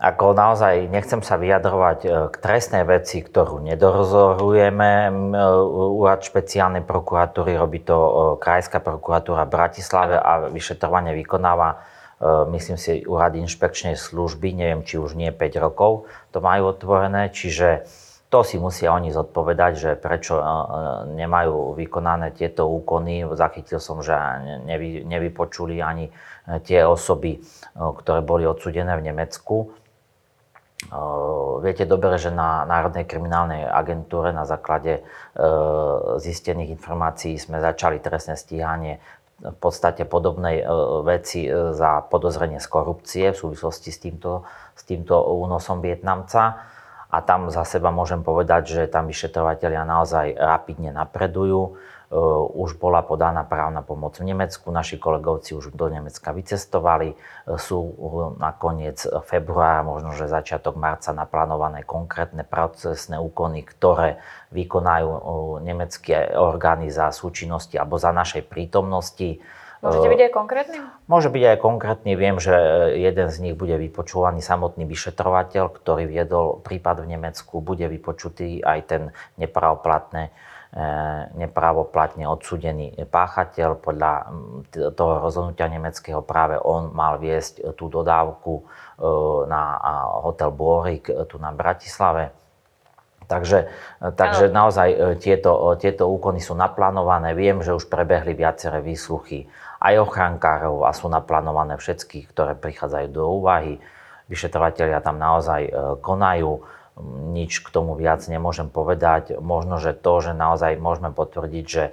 Ako 0.00 0.32
naozaj 0.32 0.88
nechcem 0.88 1.20
sa 1.20 1.34
vyjadrovať 1.36 1.98
e, 2.06 2.08
k 2.30 2.34
trestnej 2.38 2.86
veci, 2.86 3.20
ktorú 3.20 3.58
nedorozorujeme. 3.60 5.10
Úrad 5.98 6.22
špeciálnej 6.22 6.86
prokuratúry 6.86 7.58
robí 7.58 7.82
to 7.82 7.98
e, 7.98 8.12
Krajská 8.38 8.78
prokuratúra 8.80 9.44
v 9.44 9.52
Bratislave 9.52 10.16
a 10.16 10.46
vyšetrovanie 10.46 11.10
vykonáva 11.18 11.68
e, 11.74 11.76
myslím 12.24 12.76
si, 12.76 13.02
úrad 13.08 13.32
inšpekčnej 13.32 13.96
služby, 13.96 14.52
neviem, 14.52 14.84
či 14.84 15.00
už 15.00 15.16
nie 15.16 15.32
5 15.32 15.64
rokov 15.64 16.04
to 16.30 16.44
majú 16.44 16.70
otvorené, 16.76 17.32
čiže 17.32 17.88
to 18.30 18.46
si 18.46 18.62
musia 18.62 18.94
oni 18.94 19.10
zodpovedať, 19.10 19.72
že 19.74 19.90
prečo 19.98 20.38
nemajú 21.18 21.74
vykonané 21.74 22.30
tieto 22.30 22.70
úkony. 22.70 23.26
Zachytil 23.34 23.82
som, 23.82 24.06
že 24.06 24.14
nevy, 24.62 25.02
nevypočuli 25.02 25.82
ani 25.82 26.14
tie 26.62 26.86
osoby, 26.86 27.42
ktoré 27.74 28.22
boli 28.22 28.46
odsudené 28.46 28.94
v 28.94 29.10
Nemecku. 29.10 29.74
Viete 31.60 31.84
dobre, 31.90 32.22
že 32.22 32.30
na 32.30 32.62
Národnej 32.64 33.02
kriminálnej 33.02 33.66
agentúre 33.66 34.30
na 34.30 34.46
základe 34.46 35.02
zistených 36.22 36.78
informácií 36.78 37.34
sme 37.34 37.58
začali 37.58 37.98
trestné 37.98 38.38
stíhanie 38.38 39.02
v 39.40 39.56
podstate 39.56 40.04
podobnej 40.04 40.60
veci 41.02 41.48
za 41.48 42.04
podozrenie 42.04 42.60
z 42.60 42.68
korupcie 42.68 43.24
v 43.32 43.40
súvislosti 43.40 43.88
s 43.88 43.98
týmto, 43.98 44.44
s 44.76 44.82
týmto 44.84 45.16
únosom 45.16 45.80
Vietnamca. 45.80 46.60
A 47.10 47.26
tam 47.26 47.50
za 47.50 47.66
seba 47.66 47.90
môžem 47.90 48.22
povedať, 48.22 48.62
že 48.70 48.82
tam 48.86 49.10
vyšetrovateľia 49.10 49.82
naozaj 49.82 50.38
rapidne 50.38 50.94
napredujú 50.94 51.74
už 52.50 52.74
bola 52.74 53.06
podaná 53.06 53.46
právna 53.46 53.86
pomoc 53.86 54.18
v 54.18 54.34
Nemecku, 54.34 54.66
naši 54.74 54.98
kolegovci 54.98 55.54
už 55.54 55.70
do 55.70 55.86
Nemecka 55.86 56.34
vycestovali, 56.34 57.14
eh, 57.14 57.16
sú 57.54 57.78
na 58.36 58.50
koniec 58.50 59.06
februára, 59.30 59.86
možno 59.86 60.10
že 60.18 60.26
začiatok 60.26 60.74
marca 60.74 61.14
naplánované 61.14 61.86
konkrétne 61.86 62.42
procesné 62.42 63.22
úkony, 63.22 63.62
ktoré 63.62 64.18
vykonajú 64.50 65.06
eh, 65.06 65.20
nemecké 65.62 66.34
orgány 66.34 66.90
za 66.90 67.14
súčinnosti 67.14 67.78
alebo 67.78 67.94
za 67.94 68.10
našej 68.10 68.42
prítomnosti. 68.50 69.38
Môžete 69.80 70.12
byť 70.12 70.22
aj 70.28 70.32
konkrétny? 70.36 70.76
Môže 71.08 71.32
byť 71.32 71.44
aj 71.56 71.58
konkrétny. 71.64 72.12
Viem, 72.12 72.36
že 72.36 72.52
jeden 73.00 73.32
z 73.32 73.36
nich 73.40 73.56
bude 73.56 73.72
vypočúvaný 73.80 74.44
samotný 74.44 74.84
vyšetrovateľ, 74.84 75.72
ktorý 75.72 76.04
viedol 76.04 76.60
prípad 76.60 77.00
v 77.00 77.16
Nemecku. 77.16 77.64
Bude 77.64 77.88
vypočutý 77.88 78.60
aj 78.60 78.78
ten 78.84 79.02
nepravoplatné 79.40 80.36
nepravoplatne 81.34 82.30
odsudený 82.30 82.94
páchateľ. 83.10 83.82
Podľa 83.82 84.12
toho 84.94 85.12
rozhodnutia 85.18 85.66
nemeckého 85.66 86.22
práve 86.22 86.62
on 86.62 86.94
mal 86.94 87.18
viesť 87.18 87.74
tú 87.74 87.90
dodávku 87.90 88.62
e, 88.62 88.64
na 89.50 89.62
hotel 90.22 90.54
Borik 90.54 91.10
tu 91.26 91.42
na 91.42 91.50
Bratislave. 91.50 92.30
Takže, 93.26 93.66
takže 94.14 94.54
naozaj 94.54 94.88
e, 94.94 94.98
tieto, 95.18 95.74
tieto 95.74 96.06
úkony 96.06 96.38
sú 96.38 96.54
naplánované. 96.54 97.34
Viem, 97.34 97.66
že 97.66 97.74
už 97.74 97.90
prebehli 97.90 98.38
viaceré 98.38 98.78
výsluchy 98.78 99.50
aj 99.82 100.06
ochrankárov 100.06 100.86
a 100.86 100.94
sú 100.94 101.10
naplánované 101.10 101.82
všetky, 101.82 102.30
ktoré 102.30 102.54
prichádzajú 102.54 103.08
do 103.10 103.26
úvahy. 103.26 103.82
Vyšetrovateľia 104.30 105.02
tam 105.02 105.18
naozaj 105.18 105.66
konajú 105.98 106.62
nič 107.32 107.64
k 107.64 107.68
tomu 107.72 107.96
viac 107.96 108.24
nemôžem 108.28 108.68
povedať. 108.68 109.38
Možno, 109.40 109.80
že 109.80 109.96
to, 109.96 110.20
že 110.20 110.32
naozaj 110.36 110.78
môžeme 110.78 111.10
potvrdiť, 111.10 111.64
že 111.66 111.84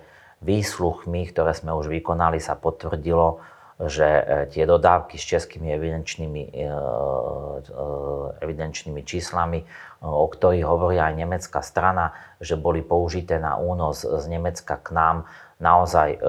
výsluchmi, 0.41 1.25
ktoré 1.29 1.55
sme 1.57 1.73
už 1.73 1.89
vykonali, 1.89 2.37
sa 2.37 2.53
potvrdilo, 2.53 3.41
že 3.77 4.05
e, 4.05 4.23
tie 4.49 4.65
dodávky 4.65 5.21
s 5.21 5.25
českými 5.25 5.69
evidenčnými, 5.69 6.43
e, 6.49 6.65
e, 6.65 6.71
evidenčnými 8.41 9.01
číslami, 9.05 9.61
o 10.01 10.25
ktorých 10.25 10.65
hovorí 10.65 10.97
aj 10.97 11.13
nemecká 11.13 11.61
strana, 11.61 12.13
že 12.41 12.57
boli 12.57 12.81
použité 12.81 13.37
na 13.37 13.57
únos 13.57 14.01
z 14.01 14.25
Nemecka 14.29 14.77
k 14.81 14.87
nám, 14.93 15.17
naozaj 15.57 16.09
e, 16.13 16.19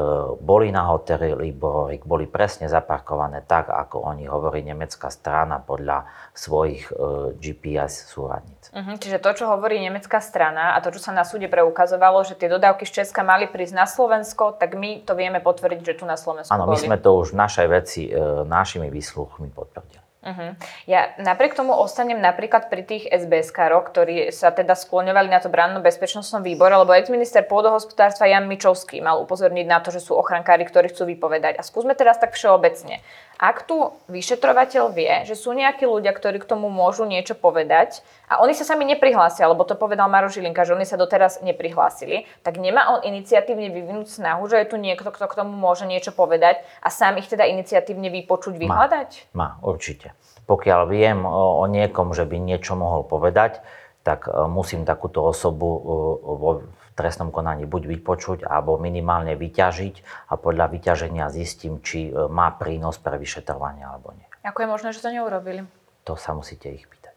boli 0.40 0.72
na 0.72 0.88
hoteli 0.88 1.36
Liborik, 1.36 2.08
boli 2.08 2.24
presne 2.24 2.64
zaparkované 2.64 3.44
tak, 3.44 3.68
ako 3.68 4.08
oni 4.08 4.24
hovorí 4.24 4.64
nemecká 4.64 5.12
strana 5.12 5.60
podľa 5.60 6.08
svojich 6.32 6.88
e, 6.88 6.92
GPS 7.36 8.08
súradníc. 8.08 8.72
Uh-huh, 8.72 8.96
čiže 8.96 9.20
to, 9.20 9.30
čo 9.36 9.44
hovorí 9.52 9.76
nemecká 9.84 10.24
strana 10.24 10.72
a 10.72 10.80
to, 10.80 10.88
čo 10.96 11.00
sa 11.04 11.12
na 11.12 11.28
súde 11.28 11.52
preukazovalo, 11.52 12.24
že 12.24 12.40
tie 12.40 12.48
dodávky 12.48 12.88
z 12.88 13.04
Česka 13.04 13.20
mali 13.20 13.44
prísť 13.52 13.76
na 13.76 13.84
Slovensko, 13.84 14.56
tak 14.56 14.72
my 14.72 15.04
to 15.04 15.12
vieme 15.12 15.44
potvrdiť, 15.44 15.84
že 15.84 15.94
tu 16.00 16.04
na 16.08 16.16
Slovensku 16.16 16.48
Áno, 16.48 16.64
my 16.64 16.80
sme 16.80 16.96
to 16.96 17.20
už 17.20 17.36
v 17.36 17.40
našej 17.44 17.66
veci 17.68 18.02
e, 18.08 18.16
našimi 18.48 18.88
výsluchmi 18.88 19.52
potvrdili. 19.52 20.07
Uh-huh. 20.28 20.52
Ja 20.84 21.16
napriek 21.16 21.56
tomu 21.56 21.72
ostanem 21.72 22.20
napríklad 22.20 22.68
pri 22.68 22.84
tých 22.84 23.08
SBS-károch, 23.08 23.88
ktorí 23.88 24.28
sa 24.28 24.52
teda 24.52 24.76
skloňovali 24.76 25.32
na 25.32 25.40
to 25.40 25.48
branno 25.48 25.80
bezpečnostnom 25.80 26.44
výbore, 26.44 26.76
lebo 26.76 26.92
ex-minister 26.92 27.48
pôdohospodárstva 27.48 28.28
Jan 28.28 28.44
Mičovský 28.44 29.00
mal 29.00 29.16
upozorniť 29.24 29.64
na 29.64 29.80
to, 29.80 29.88
že 29.88 30.04
sú 30.04 30.20
ochrankári, 30.20 30.68
ktorí 30.68 30.92
chcú 30.92 31.08
vypovedať. 31.08 31.56
A 31.56 31.64
skúsme 31.64 31.96
teraz 31.96 32.20
tak 32.20 32.36
všeobecne. 32.36 33.00
Ak 33.38 33.70
tu 33.70 33.94
vyšetrovateľ 34.10 34.90
vie, 34.90 35.22
že 35.22 35.38
sú 35.38 35.54
nejakí 35.54 35.86
ľudia, 35.86 36.10
ktorí 36.10 36.42
k 36.42 36.50
tomu 36.50 36.66
môžu 36.74 37.06
niečo 37.06 37.38
povedať 37.38 38.02
a 38.26 38.42
oni 38.42 38.50
sa 38.50 38.66
sami 38.66 38.82
neprihlásia, 38.82 39.46
lebo 39.46 39.62
to 39.62 39.78
povedal 39.78 40.10
Maro 40.10 40.26
Žilinka, 40.26 40.66
že 40.66 40.74
oni 40.74 40.82
sa 40.82 40.98
doteraz 40.98 41.38
neprihlásili, 41.46 42.26
tak 42.42 42.58
nemá 42.58 42.98
on 42.98 43.06
iniciatívne 43.06 43.70
vyvinúť 43.70 44.10
snahu, 44.10 44.50
že 44.50 44.58
je 44.58 44.74
tu 44.74 44.76
niekto, 44.82 45.06
kto 45.14 45.30
k 45.30 45.38
tomu 45.38 45.54
môže 45.54 45.86
niečo 45.86 46.10
povedať 46.10 46.66
a 46.82 46.90
sám 46.90 47.22
ich 47.22 47.30
teda 47.30 47.46
iniciatívne 47.46 48.10
vypočuť, 48.10 48.58
vyhľadať? 48.58 49.30
Má, 49.38 49.54
má 49.54 49.62
určite. 49.62 50.18
Pokiaľ 50.50 50.80
viem 50.90 51.22
o, 51.22 51.62
o 51.62 51.64
niekom, 51.70 52.18
že 52.18 52.26
by 52.26 52.42
niečo 52.42 52.74
mohol 52.74 53.06
povedať, 53.06 53.62
tak 54.02 54.26
e, 54.26 54.34
musím 54.50 54.82
takúto 54.82 55.22
osobu 55.22 55.68
e, 55.68 55.80
vo 56.26 56.50
trestnom 56.98 57.30
konaní 57.30 57.70
buď 57.70 57.86
vypočuť, 57.86 58.38
alebo 58.42 58.74
minimálne 58.82 59.38
vyťažiť 59.38 60.26
a 60.28 60.34
podľa 60.34 60.66
vyťaženia 60.74 61.30
zistím, 61.30 61.78
či 61.78 62.10
e, 62.10 62.26
má 62.26 62.50
prínos 62.58 62.98
pre 62.98 63.14
vyšetrovanie 63.14 63.86
alebo 63.86 64.10
nie. 64.18 64.26
Ako 64.42 64.66
je 64.66 64.68
možné, 64.68 64.88
že 64.90 65.02
to 65.06 65.14
neurobili? 65.14 65.62
To 66.10 66.18
sa 66.18 66.34
musíte 66.34 66.66
ich 66.66 66.90
pýtať. 66.90 67.14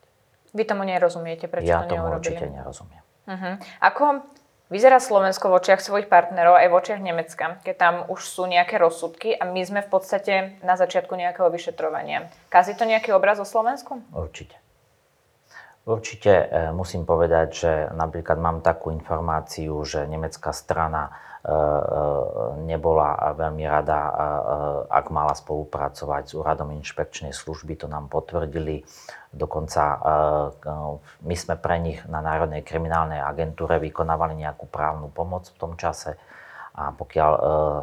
Vy 0.54 0.64
tomu 0.70 0.86
nerozumiete, 0.86 1.50
prečo 1.50 1.66
ja 1.66 1.90
to 1.90 1.98
neurobili? 1.98 1.98
Ja 1.98 2.06
tomu 2.06 2.20
určite 2.22 2.46
nerozumiem. 2.46 3.04
Uh-huh. 3.26 3.54
Ako 3.82 4.04
vyzerá 4.70 5.00
Slovensko 5.04 5.50
v 5.50 5.58
očiach 5.58 5.82
svojich 5.84 6.08
partnerov 6.08 6.56
aj 6.56 6.68
v 6.70 6.78
očiach 6.78 7.02
Nemecka, 7.02 7.58
keď 7.66 7.76
tam 7.76 7.96
už 8.08 8.22
sú 8.22 8.46
nejaké 8.46 8.78
rozsudky 8.78 9.34
a 9.34 9.50
my 9.50 9.62
sme 9.66 9.82
v 9.82 9.90
podstate 9.90 10.34
na 10.62 10.78
začiatku 10.78 11.18
nejakého 11.18 11.50
vyšetrovania. 11.50 12.30
Kazí 12.54 12.78
to 12.78 12.86
nejaký 12.86 13.12
obraz 13.12 13.42
o 13.42 13.48
Slovensku? 13.48 14.00
Určite. 14.14 14.61
Určite 15.82 16.30
e, 16.30 16.70
musím 16.78 17.10
povedať, 17.10 17.48
že 17.50 17.72
napríklad 17.98 18.38
mám 18.38 18.62
takú 18.62 18.94
informáciu, 18.94 19.82
že 19.82 20.06
nemecká 20.06 20.54
strana 20.54 21.10
e, 21.10 21.12
e, 21.50 21.58
nebola 22.70 23.34
veľmi 23.34 23.66
rada, 23.66 24.00
ak 24.86 25.10
mala 25.10 25.34
spolupracovať 25.34 26.24
s 26.30 26.34
úradom 26.38 26.70
inšpekčnej 26.78 27.34
služby, 27.34 27.82
to 27.82 27.90
nám 27.90 28.14
potvrdili. 28.14 28.86
Dokonca 29.34 29.84
my 31.24 31.36
sme 31.40 31.56
pre 31.58 31.80
nich 31.82 31.98
na 32.06 32.22
Národnej 32.22 32.62
kriminálnej 32.62 33.24
agentúre 33.24 33.82
vykonávali 33.82 34.38
nejakú 34.38 34.70
právnu 34.70 35.10
pomoc 35.10 35.50
v 35.50 35.58
tom 35.58 35.74
čase. 35.80 36.14
A 36.76 36.92
pokiaľ 36.94 37.32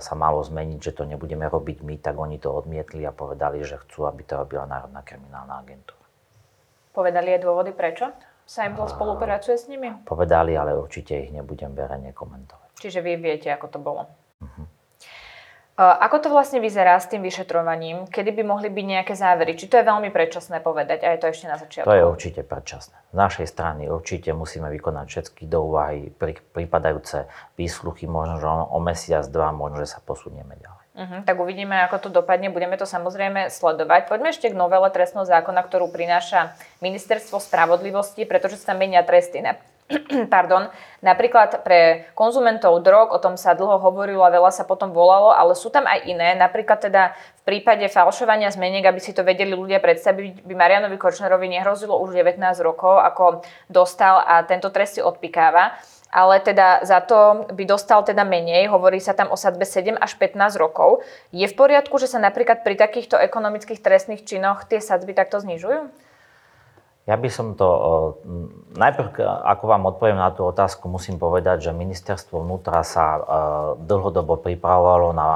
sa 0.01 0.15
malo 0.15 0.45
zmeniť, 0.45 0.81
že 0.81 0.93
to 0.97 1.09
nebudeme 1.09 1.49
robiť 1.49 1.83
my, 1.83 1.99
tak 1.99 2.21
oni 2.21 2.37
to 2.39 2.53
odmietli 2.53 3.03
a 3.09 3.17
povedali, 3.17 3.65
že 3.65 3.81
chcú, 3.81 4.07
aby 4.07 4.23
to 4.23 4.39
robila 4.39 4.69
Národná 4.69 5.01
kriminálna 5.01 5.65
agentúra. 5.65 5.98
Povedali 6.99 7.31
aj 7.39 7.47
dôvody, 7.47 7.71
prečo 7.71 8.11
sa 8.43 8.67
im 8.67 8.75
spolupracuje 8.75 9.55
s 9.55 9.71
nimi? 9.71 9.95
Povedali, 10.03 10.59
ale 10.59 10.75
určite 10.75 11.15
ich 11.15 11.31
nebudem 11.31 11.79
verejne 11.79 12.11
komentovať. 12.11 12.75
Čiže 12.75 13.07
vy 13.07 13.15
viete, 13.23 13.55
ako 13.55 13.67
to 13.71 13.79
bolo. 13.79 14.11
Uh-huh. 14.43 14.67
Ako 15.79 16.19
to 16.19 16.27
vlastne 16.35 16.59
vyzerá 16.59 16.99
s 16.99 17.07
tým 17.07 17.23
vyšetrovaním? 17.23 18.11
Kedy 18.11 18.35
by 18.35 18.43
mohli 18.43 18.67
byť 18.67 18.87
nejaké 18.99 19.15
závery? 19.15 19.55
Či 19.55 19.71
to 19.71 19.79
je 19.79 19.87
veľmi 19.87 20.11
predčasné 20.11 20.59
povedať? 20.59 21.07
A 21.07 21.15
je 21.15 21.23
to 21.23 21.31
ešte 21.31 21.47
na 21.47 21.55
začiatku? 21.55 21.87
To 21.87 21.95
je 21.95 22.03
určite 22.03 22.43
predčasné. 22.43 22.99
Z 22.99 23.15
našej 23.15 23.47
strany 23.47 23.87
určite 23.87 24.35
musíme 24.35 24.67
vykonať 24.75 25.07
všetky 25.07 25.47
do 25.47 25.71
úvahy 25.71 26.11
prípadajúce 26.51 27.31
výsluchy, 27.55 28.11
možno 28.11 28.43
že 28.43 28.51
o 28.51 28.79
mesiac, 28.83 29.23
dva, 29.31 29.55
možno 29.55 29.87
že 29.87 29.95
sa 29.95 30.03
posunieme 30.03 30.59
ďalej. 30.59 30.78
Uh-huh, 30.99 31.23
tak 31.23 31.39
uvidíme, 31.39 31.79
ako 31.87 31.97
to 32.03 32.09
dopadne. 32.11 32.51
Budeme 32.51 32.75
to 32.75 32.83
samozrejme 32.83 33.55
sledovať. 33.55 34.11
Poďme 34.11 34.35
ešte 34.35 34.51
k 34.51 34.59
novele 34.59 34.91
trestného 34.91 35.23
zákona, 35.23 35.63
ktorú 35.63 35.95
prináša 35.95 36.59
Ministerstvo 36.83 37.39
spravodlivosti, 37.39 38.27
pretože 38.27 38.59
sa 38.59 38.75
menia 38.75 39.07
tresty. 39.07 39.39
Na, 39.39 39.55
pardon, 40.35 40.67
napríklad 40.99 41.63
pre 41.63 42.11
konzumentov 42.19 42.83
drog, 42.83 43.15
o 43.15 43.23
tom 43.23 43.39
sa 43.39 43.55
dlho 43.55 43.79
hovorilo 43.79 44.27
a 44.27 44.35
veľa 44.35 44.51
sa 44.51 44.67
potom 44.67 44.91
volalo, 44.91 45.31
ale 45.31 45.55
sú 45.55 45.71
tam 45.71 45.87
aj 45.87 46.03
iné. 46.03 46.35
Napríklad 46.35 46.83
teda 46.83 47.15
v 47.15 47.43
prípade 47.47 47.87
falšovania 47.87 48.51
zmeniek, 48.51 48.83
aby 48.83 48.99
si 48.99 49.15
to 49.15 49.23
vedeli 49.23 49.55
ľudia 49.55 49.79
predstaviť, 49.79 50.43
by 50.43 50.55
Marianovi 50.59 50.99
Kočnerovi 50.99 51.47
nehrozilo 51.47 51.95
už 51.95 52.11
19 52.11 52.43
rokov, 52.59 52.99
ako 53.07 53.47
dostal 53.71 54.19
a 54.19 54.43
tento 54.43 54.75
trest 54.75 54.99
si 54.99 55.01
odpikáva 55.01 55.79
ale 56.09 56.41
teda 56.41 56.85
za 56.89 57.05
to 57.05 57.49
by 57.53 57.65
dostal 57.69 58.01
teda 58.01 58.25
menej, 58.25 58.73
hovorí 58.73 58.97
sa 58.97 59.13
tam 59.13 59.29
o 59.29 59.37
sadbe 59.37 59.69
7 59.69 59.97
až 60.01 60.17
15 60.17 60.57
rokov. 60.57 61.05
Je 61.33 61.45
v 61.45 61.55
poriadku, 61.55 62.01
že 62.01 62.09
sa 62.09 62.17
napríklad 62.17 62.65
pri 62.65 62.81
takýchto 62.81 63.21
ekonomických 63.21 63.85
trestných 63.85 64.25
činoch 64.25 64.65
tie 64.65 64.81
sadzby 64.81 65.13
takto 65.13 65.37
znižujú? 65.41 66.09
Ja 67.09 67.17
by 67.17 67.29
som 67.33 67.57
to... 67.57 67.69
Najprv, 68.77 69.17
ako 69.25 69.65
vám 69.65 69.89
odpoviem 69.89 70.21
na 70.21 70.29
tú 70.29 70.45
otázku, 70.45 70.93
musím 70.93 71.17
povedať, 71.17 71.65
že 71.65 71.73
ministerstvo 71.73 72.45
vnútra 72.45 72.85
sa 72.85 73.17
dlhodobo 73.81 74.37
pripravovalo 74.45 75.17
na, 75.17 75.29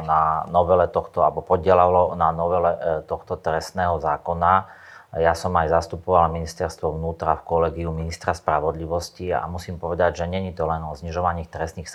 na 0.00 0.20
novele 0.48 0.88
tohto, 0.88 1.20
alebo 1.20 1.44
podielalo 1.44 2.16
na 2.16 2.32
novele 2.32 2.72
e, 2.72 2.78
tohto 3.04 3.36
trestného 3.36 4.00
zákona. 4.00 4.79
Ja 5.10 5.34
som 5.34 5.50
aj 5.58 5.74
zastupoval 5.74 6.30
ministerstvo 6.30 6.94
vnútra 6.94 7.34
v 7.38 7.46
kolegiu 7.46 7.90
ministra 7.90 8.30
spravodlivosti 8.30 9.34
a 9.34 9.42
musím 9.50 9.74
povedať, 9.74 10.22
že 10.22 10.30
není 10.30 10.54
to 10.54 10.70
len 10.70 10.86
o 10.86 10.94
znižovaní 10.94 11.50
trestných 11.50 11.90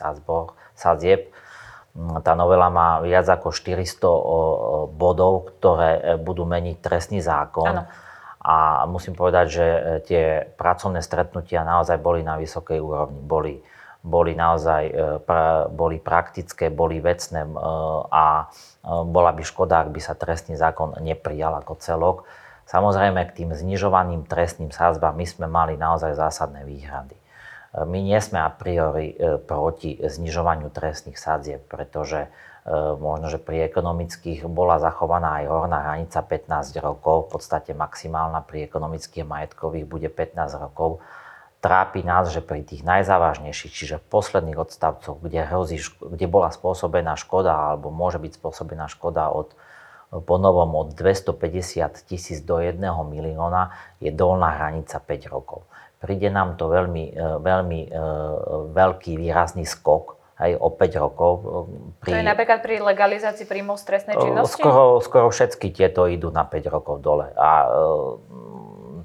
sadzieb. 0.76 1.32
Tá 1.96 2.36
novela 2.36 2.68
má 2.68 3.00
viac 3.00 3.24
ako 3.24 3.56
400 3.56 4.92
bodov, 5.00 5.48
ktoré 5.56 5.92
e, 5.96 6.02
budú 6.20 6.44
meniť 6.44 6.84
trestný 6.84 7.24
zákon. 7.24 7.72
Ano 7.72 7.88
a 8.46 8.86
musím 8.86 9.18
povedať, 9.18 9.46
že 9.50 9.66
e, 9.66 9.80
tie 10.06 10.24
pracovné 10.54 11.02
stretnutia 11.02 11.66
naozaj 11.66 11.98
boli 11.98 12.22
na 12.22 12.38
vysokej 12.38 12.78
úrovni. 12.78 13.18
Boli, 13.26 13.54
boli 14.06 14.38
naozaj 14.38 14.84
e, 14.86 14.94
boli 15.74 15.98
praktické, 15.98 16.70
boli 16.70 17.02
vecné 17.02 17.42
a 18.14 18.46
bola 18.86 19.32
by 19.34 19.42
škoda, 19.42 19.82
ak 19.82 19.90
by 19.90 19.98
sa 19.98 20.14
trestný 20.14 20.54
zákon 20.54 21.02
neprijal 21.02 21.58
ako 21.58 21.74
celok. 21.82 22.18
Samozrejme, 22.76 23.24
k 23.32 23.36
tým 23.40 23.56
znižovaným 23.56 24.28
trestným 24.28 24.76
sázbám 24.76 25.16
my 25.16 25.24
sme 25.24 25.48
mali 25.48 25.80
naozaj 25.80 26.12
zásadné 26.20 26.68
výhrady. 26.68 27.16
My 27.76 28.04
nie 28.04 28.20
sme 28.20 28.44
a 28.44 28.52
priori 28.52 29.16
proti 29.48 29.96
znižovaniu 30.00 30.68
trestných 30.72 31.16
sadzieb, 31.16 31.64
pretože 31.72 32.28
Eh, 32.66 32.98
možno, 32.98 33.30
že 33.30 33.38
pri 33.38 33.70
ekonomických 33.70 34.50
bola 34.50 34.82
zachovaná 34.82 35.38
aj 35.38 35.46
horná 35.54 35.86
hranica 35.86 36.18
15 36.18 36.82
rokov, 36.82 37.30
v 37.30 37.38
podstate 37.38 37.78
maximálna 37.78 38.42
pri 38.42 38.66
ekonomických 38.66 39.22
majetkových 39.22 39.86
bude 39.86 40.10
15 40.10 40.58
rokov. 40.58 40.98
Trápi 41.62 42.02
nás, 42.02 42.34
že 42.34 42.42
pri 42.42 42.66
tých 42.66 42.82
najzávažnejších, 42.82 43.70
čiže 43.70 44.02
posledných 44.10 44.58
odstavcoch, 44.58 45.22
kde, 45.22 45.46
hrozí, 45.46 45.78
kde 46.02 46.26
bola 46.26 46.50
spôsobená 46.50 47.14
škoda 47.22 47.54
alebo 47.54 47.94
môže 47.94 48.18
byť 48.18 48.42
spôsobená 48.42 48.90
škoda 48.90 49.30
od 49.30 49.54
ponovom 50.12 50.76
od 50.76 50.88
250 50.94 52.06
tisíc 52.06 52.42
do 52.46 52.62
1 52.62 52.78
milióna, 52.84 53.74
je 54.00 54.12
dolná 54.14 54.56
hranica 54.56 55.02
5 55.02 55.34
rokov. 55.34 55.66
Príde 56.00 56.30
nám 56.30 56.60
to 56.60 56.70
veľmi, 56.70 57.06
eh, 57.16 57.38
veľmi 57.42 57.80
eh, 57.88 58.00
veľký 58.72 59.18
výrazný 59.18 59.66
skok, 59.66 60.16
aj 60.36 60.52
o 60.60 60.68
5 60.68 61.00
rokov. 61.00 61.32
Pri... 62.04 62.12
To 62.12 62.20
je 62.20 62.28
napríklad 62.28 62.60
pri 62.60 62.84
legalizácii 62.84 63.48
príjmov 63.48 63.80
stresnej 63.80 64.20
činnosti? 64.20 64.60
Skoro, 64.60 65.00
skoro 65.00 65.28
všetky 65.32 65.72
tieto 65.72 66.12
idú 66.12 66.28
na 66.28 66.44
5 66.44 66.68
rokov 66.68 67.00
dole. 67.00 67.32
A 67.40 67.72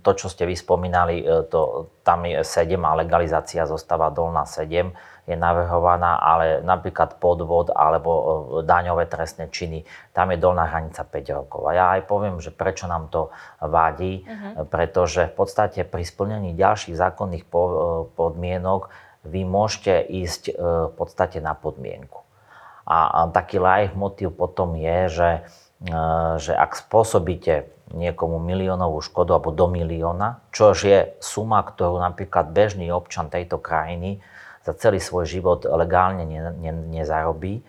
to, 0.01 0.11
čo 0.16 0.26
ste 0.32 0.48
vyspomínali, 0.48 1.22
e, 1.22 1.46
to, 1.48 1.92
tam 2.03 2.24
je 2.24 2.40
7 2.40 2.76
a 2.80 2.92
legalizácia 2.98 3.68
zostáva 3.68 4.09
dolná 4.09 4.48
7 4.48 4.92
je 5.28 5.36
navrhovaná, 5.38 6.18
ale 6.18 6.59
napríklad 6.64 7.22
podvod 7.22 7.70
alebo 7.70 8.11
e, 8.11 8.22
daňové 8.66 9.07
trestné 9.07 9.53
činy, 9.53 9.84
tam 10.16 10.32
je 10.34 10.38
dolná 10.40 10.66
hranica 10.66 11.05
5 11.07 11.38
rokov. 11.38 11.61
A 11.68 11.70
ja 11.76 11.86
aj 11.94 12.09
poviem, 12.09 12.42
že 12.42 12.51
prečo 12.51 12.88
nám 12.90 13.12
to 13.12 13.30
vadí, 13.62 14.24
uh-huh. 14.24 14.66
pretože 14.66 15.30
v 15.30 15.34
podstate 15.36 15.86
pri 15.86 16.03
splnení 16.03 16.57
ďalších 16.57 16.96
zákonných 16.96 17.46
podmienok 18.16 18.90
vy 19.28 19.44
môžete 19.44 20.01
ísť 20.01 20.57
v 20.57 20.92
podstate 20.96 21.44
na 21.44 21.53
podmienku. 21.53 22.24
A, 22.88 23.28
taký 23.30 23.61
live 23.61 23.94
motiv 23.94 24.32
potom 24.32 24.74
je, 24.74 24.98
že, 25.12 25.30
že 26.40 26.53
ak 26.57 26.74
spôsobíte 26.74 27.68
niekomu 27.91 28.38
miliónovú 28.38 29.03
škodu 29.03 29.36
alebo 29.36 29.51
do 29.51 29.66
milióna, 29.66 30.41
čo 30.55 30.72
je 30.74 31.14
suma, 31.18 31.62
ktorú 31.62 31.99
napríklad 31.99 32.55
bežný 32.55 32.91
občan 32.95 33.26
tejto 33.26 33.59
krajiny 33.59 34.22
za 34.62 34.76
celý 34.76 35.01
svoj 35.01 35.26
život 35.26 35.64
legálne 35.64 36.22
ne, 36.28 36.53
ne, 36.55 36.72
nezarobí, 37.01 37.64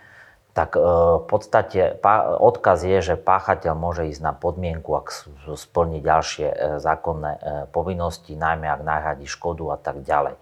tak 0.51 0.75
e, 0.75 0.79
v 1.19 1.25
podstate 1.25 1.97
odkaz 2.37 2.83
je, 2.83 2.99
že 3.13 3.15
páchateľ 3.15 3.73
môže 3.73 4.07
ísť 4.11 4.21
na 4.21 4.33
podmienku, 4.35 4.91
ak 4.93 5.07
splní 5.55 6.03
ďalšie 6.03 6.79
zákonné 6.83 7.31
povinnosti, 7.71 8.35
najmä 8.35 8.67
ak 8.67 8.81
nahradí 8.83 9.25
škodu 9.25 9.71
a 9.73 9.77
tak 9.79 10.03
ďalej. 10.03 10.35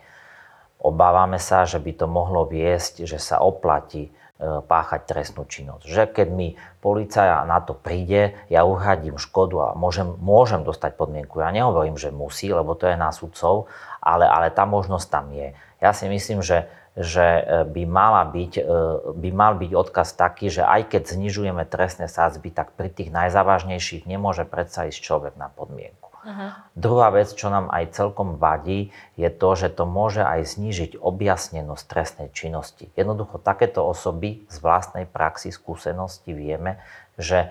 Obávame 0.80 1.44
sa, 1.44 1.68
že 1.68 1.76
by 1.76 1.92
to 1.92 2.08
mohlo 2.08 2.48
viesť, 2.48 3.04
že 3.04 3.20
sa 3.20 3.44
oplatí 3.44 4.10
e, 4.10 4.12
páchať 4.40 5.04
trestnú 5.04 5.44
činnosť. 5.44 5.84
Že 5.84 6.04
keď 6.16 6.28
mi 6.32 6.56
policia 6.80 7.44
na 7.44 7.60
to 7.60 7.76
príde, 7.76 8.40
ja 8.48 8.64
uhradím 8.64 9.20
škodu 9.20 9.56
a 9.60 9.70
môžem, 9.76 10.16
môžem 10.16 10.64
dostať 10.64 10.96
podmienku. 10.96 11.44
Ja 11.44 11.52
nehovorím, 11.52 12.00
že 12.00 12.16
musí, 12.16 12.48
lebo 12.48 12.72
to 12.72 12.88
je 12.88 12.96
na 12.96 13.12
sudcov, 13.12 13.68
ale, 14.00 14.24
ale 14.24 14.48
tá 14.48 14.64
možnosť 14.64 15.08
tam 15.12 15.36
je. 15.36 15.52
Ja 15.84 15.92
si 15.92 16.08
myslím, 16.08 16.40
že, 16.40 16.72
že 16.96 17.24
e, 17.24 17.44
by, 17.68 17.84
mala 17.84 18.24
byť, 18.32 18.54
e, 18.60 18.64
by 19.12 19.30
mal 19.36 19.60
byť 19.60 19.72
odkaz 19.76 20.16
taký, 20.16 20.48
že 20.48 20.64
aj 20.64 20.88
keď 20.88 21.20
znižujeme 21.20 21.68
trestné 21.68 22.08
sádzby, 22.08 22.56
tak 22.56 22.72
pri 22.80 22.88
tých 22.88 23.12
najzávažnejších 23.12 24.08
nemôže 24.08 24.48
predsa 24.48 24.88
ísť 24.88 25.00
človek 25.04 25.34
na 25.36 25.52
podmienku. 25.52 26.09
Uh-huh. 26.30 26.54
Druhá 26.78 27.10
vec, 27.10 27.34
čo 27.34 27.50
nám 27.50 27.74
aj 27.74 27.98
celkom 27.98 28.38
vadí, 28.38 28.94
je 29.18 29.34
to, 29.34 29.50
že 29.58 29.74
to 29.74 29.90
môže 29.90 30.22
aj 30.22 30.46
znížiť 30.46 31.02
objasnenosť 31.02 31.84
trestnej 31.90 32.30
činnosti. 32.30 32.94
Jednoducho 32.94 33.42
takéto 33.42 33.82
osoby 33.82 34.46
z 34.46 34.58
vlastnej 34.62 35.10
praxi, 35.10 35.50
skúsenosti 35.50 36.30
vieme, 36.38 36.78
že, 37.18 37.50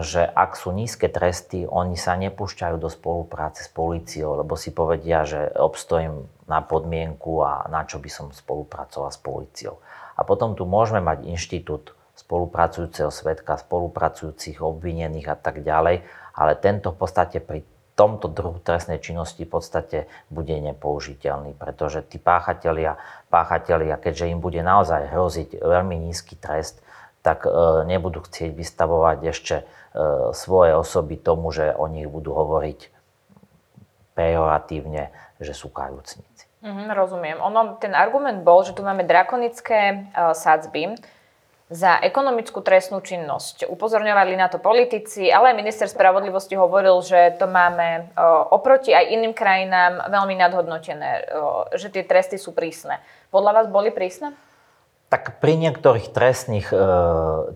že 0.00 0.24
ak 0.24 0.56
sú 0.56 0.72
nízke 0.72 1.12
tresty, 1.12 1.68
oni 1.68 2.00
sa 2.00 2.16
nepúšťajú 2.16 2.80
do 2.80 2.88
spolupráce 2.88 3.68
s 3.68 3.70
políciou, 3.70 4.40
lebo 4.40 4.56
si 4.56 4.72
povedia, 4.72 5.28
že 5.28 5.52
obstojím 5.60 6.24
na 6.48 6.64
podmienku 6.64 7.44
a 7.44 7.68
na 7.68 7.84
čo 7.84 8.00
by 8.00 8.08
som 8.08 8.32
spolupracoval 8.32 9.12
s 9.12 9.20
políciou. 9.20 9.76
A 10.16 10.24
potom 10.24 10.56
tu 10.56 10.64
môžeme 10.64 11.04
mať 11.04 11.28
inštitút 11.28 11.92
spolupracujúceho 12.16 13.08
svetka, 13.08 13.56
spolupracujúcich 13.56 14.60
obvinených 14.60 15.28
a 15.32 15.36
tak 15.40 15.64
ďalej, 15.64 16.04
ale 16.36 16.52
tento 16.60 16.92
v 16.92 16.98
podstate 17.00 17.40
pri 17.40 17.64
tomto 18.00 18.32
druhu 18.32 18.56
trestnej 18.64 18.96
činnosti 18.96 19.44
v 19.44 19.52
podstate 19.60 19.98
bude 20.32 20.56
nepoužiteľný, 20.56 21.52
pretože 21.52 22.00
tí 22.00 22.16
páchatelia, 22.16 22.96
páchatelia, 23.28 24.00
keďže 24.00 24.32
im 24.32 24.40
bude 24.40 24.64
naozaj 24.64 25.12
hroziť 25.12 25.60
veľmi 25.60 26.08
nízky 26.08 26.40
trest, 26.40 26.80
tak 27.20 27.44
e, 27.44 27.52
nebudú 27.84 28.24
chcieť 28.24 28.56
vystavovať 28.56 29.18
ešte 29.28 29.56
e, 29.60 29.64
svoje 30.32 30.72
osoby 30.72 31.20
tomu, 31.20 31.52
že 31.52 31.76
o 31.76 31.84
nich 31.92 32.08
budú 32.08 32.32
hovoriť 32.32 32.88
pejoratívne, 34.16 35.12
že 35.36 35.52
sú 35.52 35.68
kajúcnici. 35.68 36.48
Mm, 36.64 36.92
rozumiem. 36.96 37.36
Ono, 37.44 37.76
ten 37.76 37.92
argument 37.92 38.40
bol, 38.40 38.64
že 38.64 38.72
tu 38.72 38.84
máme 38.84 39.00
drakonické 39.08 40.12
uh, 40.12 40.36
sadzby, 40.36 40.92
za 41.70 42.02
ekonomickú 42.02 42.66
trestnú 42.66 42.98
činnosť. 42.98 43.70
Upozorňovali 43.70 44.34
na 44.34 44.50
to 44.50 44.58
politici, 44.58 45.30
ale 45.30 45.54
aj 45.54 45.60
minister 45.62 45.86
spravodlivosti 45.86 46.58
hovoril, 46.58 46.98
že 46.98 47.38
to 47.38 47.46
máme 47.46 48.10
oproti 48.50 48.90
aj 48.90 49.06
iným 49.06 49.30
krajinám 49.30 50.10
veľmi 50.10 50.34
nadhodnotené, 50.34 51.30
že 51.78 51.94
tie 51.94 52.02
tresty 52.02 52.42
sú 52.42 52.50
prísne. 52.50 52.98
Podľa 53.30 53.62
vás 53.62 53.66
boli 53.70 53.94
prísne? 53.94 54.34
Tak 55.10 55.42
pri 55.42 55.58
niektorých 55.58 56.14
trestných 56.14 56.70
e, 56.70 56.78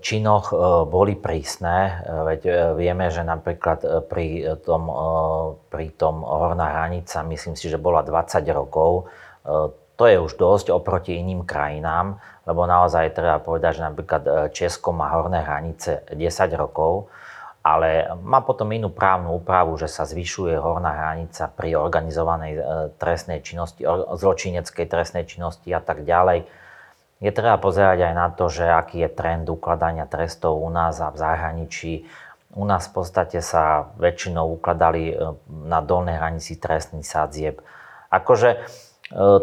činoch 0.03 0.51
e, 0.51 0.57
boli 0.91 1.15
prísne, 1.15 2.03
veď 2.03 2.41
e, 2.43 2.53
vieme, 2.75 3.15
že 3.15 3.23
napríklad 3.23 4.11
pri 4.11 4.59
tom, 4.67 4.91
pri 5.71 5.87
tom 5.95 6.27
horná 6.27 6.75
hranica, 6.75 7.23
myslím 7.23 7.55
si, 7.55 7.71
že 7.71 7.79
bola 7.79 8.03
20 8.03 8.43
rokov, 8.51 9.07
to 9.95 10.05
je 10.11 10.17
už 10.19 10.35
dosť 10.35 10.75
oproti 10.75 11.15
iným 11.19 11.47
krajinám 11.47 12.19
lebo 12.45 12.69
naozaj 12.69 13.17
treba 13.17 13.41
povedať, 13.41 13.81
že 13.81 13.87
napríklad 13.89 14.23
e, 14.25 14.31
Česko 14.53 14.93
má 14.93 15.09
horné 15.17 15.41
hranice 15.41 16.05
10 16.13 16.21
rokov, 16.61 17.09
ale 17.65 18.13
má 18.21 18.45
potom 18.45 18.69
inú 18.69 18.93
právnu 18.93 19.41
úpravu, 19.41 19.81
že 19.81 19.89
sa 19.89 20.05
zvyšuje 20.05 20.53
horná 20.61 20.93
hranica 20.93 21.49
pri 21.49 21.81
organizovanej 21.81 22.53
e, 22.53 22.63
trestnej 23.01 23.41
činnosti, 23.41 23.81
zločineckej 24.13 24.85
trestnej 24.85 25.25
činnosti 25.25 25.73
a 25.73 25.81
tak 25.81 26.05
ďalej. 26.05 26.45
Je 27.25 27.33
treba 27.33 27.57
pozerať 27.57 28.13
aj 28.13 28.15
na 28.15 28.29
to, 28.29 28.53
že 28.53 28.69
aký 28.69 29.09
je 29.09 29.11
trend 29.17 29.49
ukladania 29.49 30.05
trestov 30.05 30.61
u 30.61 30.69
nás 30.69 31.01
a 31.01 31.09
v 31.09 31.17
zahraničí. 31.17 32.05
U 32.55 32.69
nás 32.69 32.87
v 32.93 33.01
podstate 33.01 33.41
sa 33.41 33.89
väčšinou 33.97 34.61
ukladali 34.61 35.03
e, 35.09 35.15
na 35.65 35.81
dolnej 35.81 36.21
hranici 36.21 36.61
trestný 36.61 37.01
sadzieb. 37.01 37.65
Akože 38.13 38.61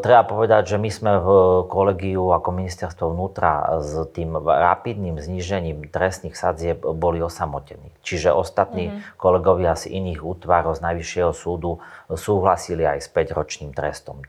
treba 0.03 0.27
povedať, 0.27 0.75
že 0.75 0.77
my 0.77 0.91
sme 0.91 1.11
v 1.23 1.27
kolegiu 1.71 2.35
ako 2.35 2.49
ministerstvo 2.51 3.15
vnútra 3.15 3.79
s 3.79 4.03
tým 4.11 4.35
rapidným 4.43 5.15
znížením 5.15 5.87
trestných 5.87 6.35
sadzieb 6.35 6.83
boli 6.83 7.23
osamotení. 7.23 7.87
Čiže 8.03 8.35
ostatní 8.35 8.91
mm-hmm. 8.91 9.15
kolegovia 9.15 9.71
z 9.79 9.95
iných 9.95 10.19
útvarov 10.19 10.75
z 10.75 10.83
Najvyššieho 10.83 11.31
súdu 11.31 11.79
súhlasili 12.11 12.83
aj 12.83 12.99
s 12.99 13.07
5-ročným 13.07 13.71
trestom. 13.71 14.19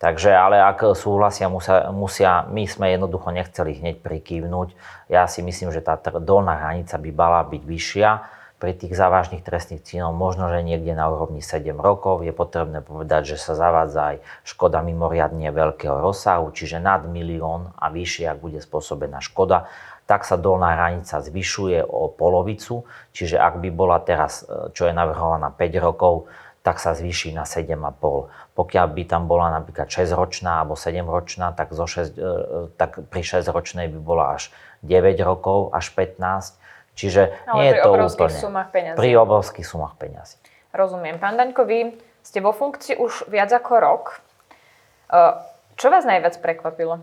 Takže, 0.00 0.32
ale 0.32 0.58
ak 0.64 0.96
súhlasia, 0.96 1.52
musia, 1.52 1.92
musia, 1.92 2.48
my 2.48 2.64
sme 2.64 2.88
jednoducho 2.88 3.36
nechceli 3.36 3.76
hneď 3.76 4.00
prikývnuť. 4.00 4.68
Ja 5.12 5.28
si 5.28 5.44
myslím, 5.44 5.70
že 5.76 5.84
tá 5.84 6.00
dolná 6.18 6.56
hranica 6.56 6.96
by 6.96 7.10
mala 7.12 7.44
byť 7.44 7.62
vyššia, 7.62 8.10
pri 8.60 8.76
tých 8.76 8.92
závažných 8.92 9.40
trestných 9.40 9.80
činoch 9.80 10.12
možno, 10.12 10.52
že 10.52 10.60
niekde 10.60 10.92
na 10.92 11.08
úrovni 11.08 11.40
7 11.40 11.72
rokov. 11.80 12.20
Je 12.20 12.36
potrebné 12.36 12.84
povedať, 12.84 13.34
že 13.34 13.36
sa 13.40 13.56
zavádza 13.56 14.14
aj 14.14 14.16
škoda 14.44 14.84
mimoriadne 14.84 15.48
veľkého 15.48 15.96
rozsahu, 16.04 16.52
čiže 16.52 16.76
nad 16.76 17.08
milión 17.08 17.72
a 17.80 17.88
vyššie, 17.88 18.28
ak 18.28 18.38
bude 18.44 18.60
spôsobená 18.60 19.24
škoda, 19.24 19.64
tak 20.04 20.28
sa 20.28 20.36
dolná 20.36 20.76
hranica 20.76 21.24
zvyšuje 21.24 21.80
o 21.88 22.12
polovicu, 22.12 22.84
čiže 23.16 23.40
ak 23.40 23.64
by 23.64 23.70
bola 23.72 23.96
teraz, 24.04 24.44
e, 24.44 24.74
čo 24.76 24.84
je 24.84 24.92
navrhovaná 24.92 25.48
5 25.54 25.80
rokov, 25.80 26.28
tak 26.60 26.76
sa 26.76 26.92
zvýši 26.92 27.32
na 27.32 27.48
7,5. 27.48 28.28
Pokiaľ 28.52 28.86
by 28.92 29.02
tam 29.08 29.24
bola 29.24 29.48
napríklad 29.48 29.88
6-ročná 29.88 30.60
alebo 30.60 30.76
7-ročná, 30.76 31.56
tak, 31.56 31.72
zo 31.72 31.88
6, 31.88 32.12
e, 32.12 32.28
tak 32.76 33.08
pri 33.08 33.22
6-ročnej 33.24 33.88
by 33.88 33.98
bola 34.04 34.36
až 34.36 34.52
9 34.84 35.16
rokov, 35.24 35.72
až 35.72 35.88
15 35.96 36.59
Čiže 37.00 37.22
Ale 37.48 37.56
nie 37.56 37.66
je 37.72 37.74
to 37.80 37.90
úplne... 37.96 38.36
sumách 38.36 38.68
peňazí. 38.68 38.98
Pri 39.00 39.10
obrovských 39.16 39.64
sumách 39.64 39.96
peňazí. 39.96 40.36
Rozumiem. 40.76 41.16
Pán 41.16 41.40
Daňko, 41.40 41.64
vy 41.64 41.96
ste 42.20 42.44
vo 42.44 42.52
funkcii 42.52 43.00
už 43.00 43.32
viac 43.32 43.48
ako 43.48 43.72
rok. 43.80 44.04
E, 45.08 45.16
čo 45.80 45.88
vás 45.88 46.04
najviac 46.04 46.36
prekvapilo? 46.44 47.00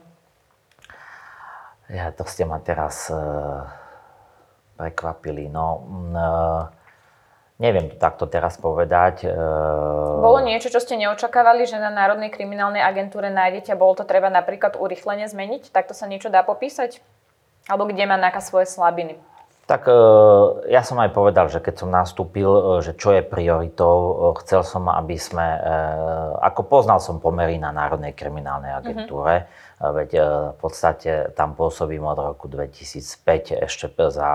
Ja, 1.90 2.14
to 2.14 2.28
ste 2.28 2.44
ma 2.44 2.60
teraz 2.60 3.08
uh, 3.08 3.64
prekvapili. 4.76 5.48
No, 5.48 5.88
uh, 6.12 6.68
neviem 7.64 7.88
to 7.88 7.96
takto 7.96 8.28
teraz 8.28 8.60
povedať. 8.60 9.24
Uh, 9.24 10.20
bolo 10.20 10.44
niečo, 10.44 10.68
čo 10.68 10.84
ste 10.84 11.00
neočakávali, 11.00 11.64
že 11.64 11.80
na 11.80 11.88
Národnej 11.88 12.28
kriminálnej 12.28 12.84
agentúre 12.84 13.32
nájdete 13.32 13.72
a 13.72 13.80
bolo 13.80 13.96
to 13.96 14.04
treba 14.04 14.28
napríklad 14.28 14.76
urychlene 14.76 15.32
zmeniť? 15.32 15.72
Takto 15.72 15.96
sa 15.96 16.12
niečo 16.12 16.28
dá 16.28 16.44
popísať? 16.44 17.00
Alebo 17.72 17.88
kde 17.88 18.04
má 18.04 18.20
nejaká 18.20 18.44
svoje 18.44 18.68
slabiny? 18.68 19.16
Tak 19.68 19.84
e, 19.84 20.00
ja 20.72 20.80
som 20.80 20.96
aj 20.96 21.12
povedal, 21.12 21.52
že 21.52 21.60
keď 21.60 21.76
som 21.76 21.92
nastúpil, 21.92 22.48
e, 22.48 22.62
že 22.88 22.96
čo 22.96 23.12
je 23.12 23.20
prioritou, 23.20 23.96
e, 24.00 24.40
chcel 24.40 24.64
som, 24.64 24.88
aby 24.88 25.20
sme, 25.20 25.44
ako 26.40 26.72
poznal 26.72 27.04
som 27.04 27.20
pomery 27.20 27.60
na 27.60 27.76
Národnej 27.76 28.16
kriminálnej 28.16 28.72
mhm. 28.72 28.80
agentúre, 28.80 29.36
mm-hmm. 29.44 29.92
veď 29.92 30.10
v 30.56 30.58
podstate 30.58 31.12
tam 31.36 31.52
pôsobím 31.52 32.08
od 32.08 32.16
roku 32.16 32.48
2005 32.48 33.68
ešte 33.68 33.92
za 34.08 34.30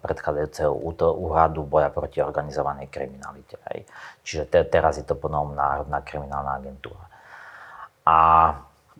predchádzajúceho 0.00 0.72
úradu 1.12 1.62
boja 1.68 1.92
proti 1.92 2.24
organizovanej 2.24 2.88
kriminalite. 2.88 3.60
Čiže 4.24 4.48
teraz 4.72 4.96
je 4.96 5.04
to 5.04 5.12
ponovom 5.12 5.52
Národná 5.52 6.00
kriminálna 6.00 6.56
agentúra. 6.56 7.04
A 8.08 8.18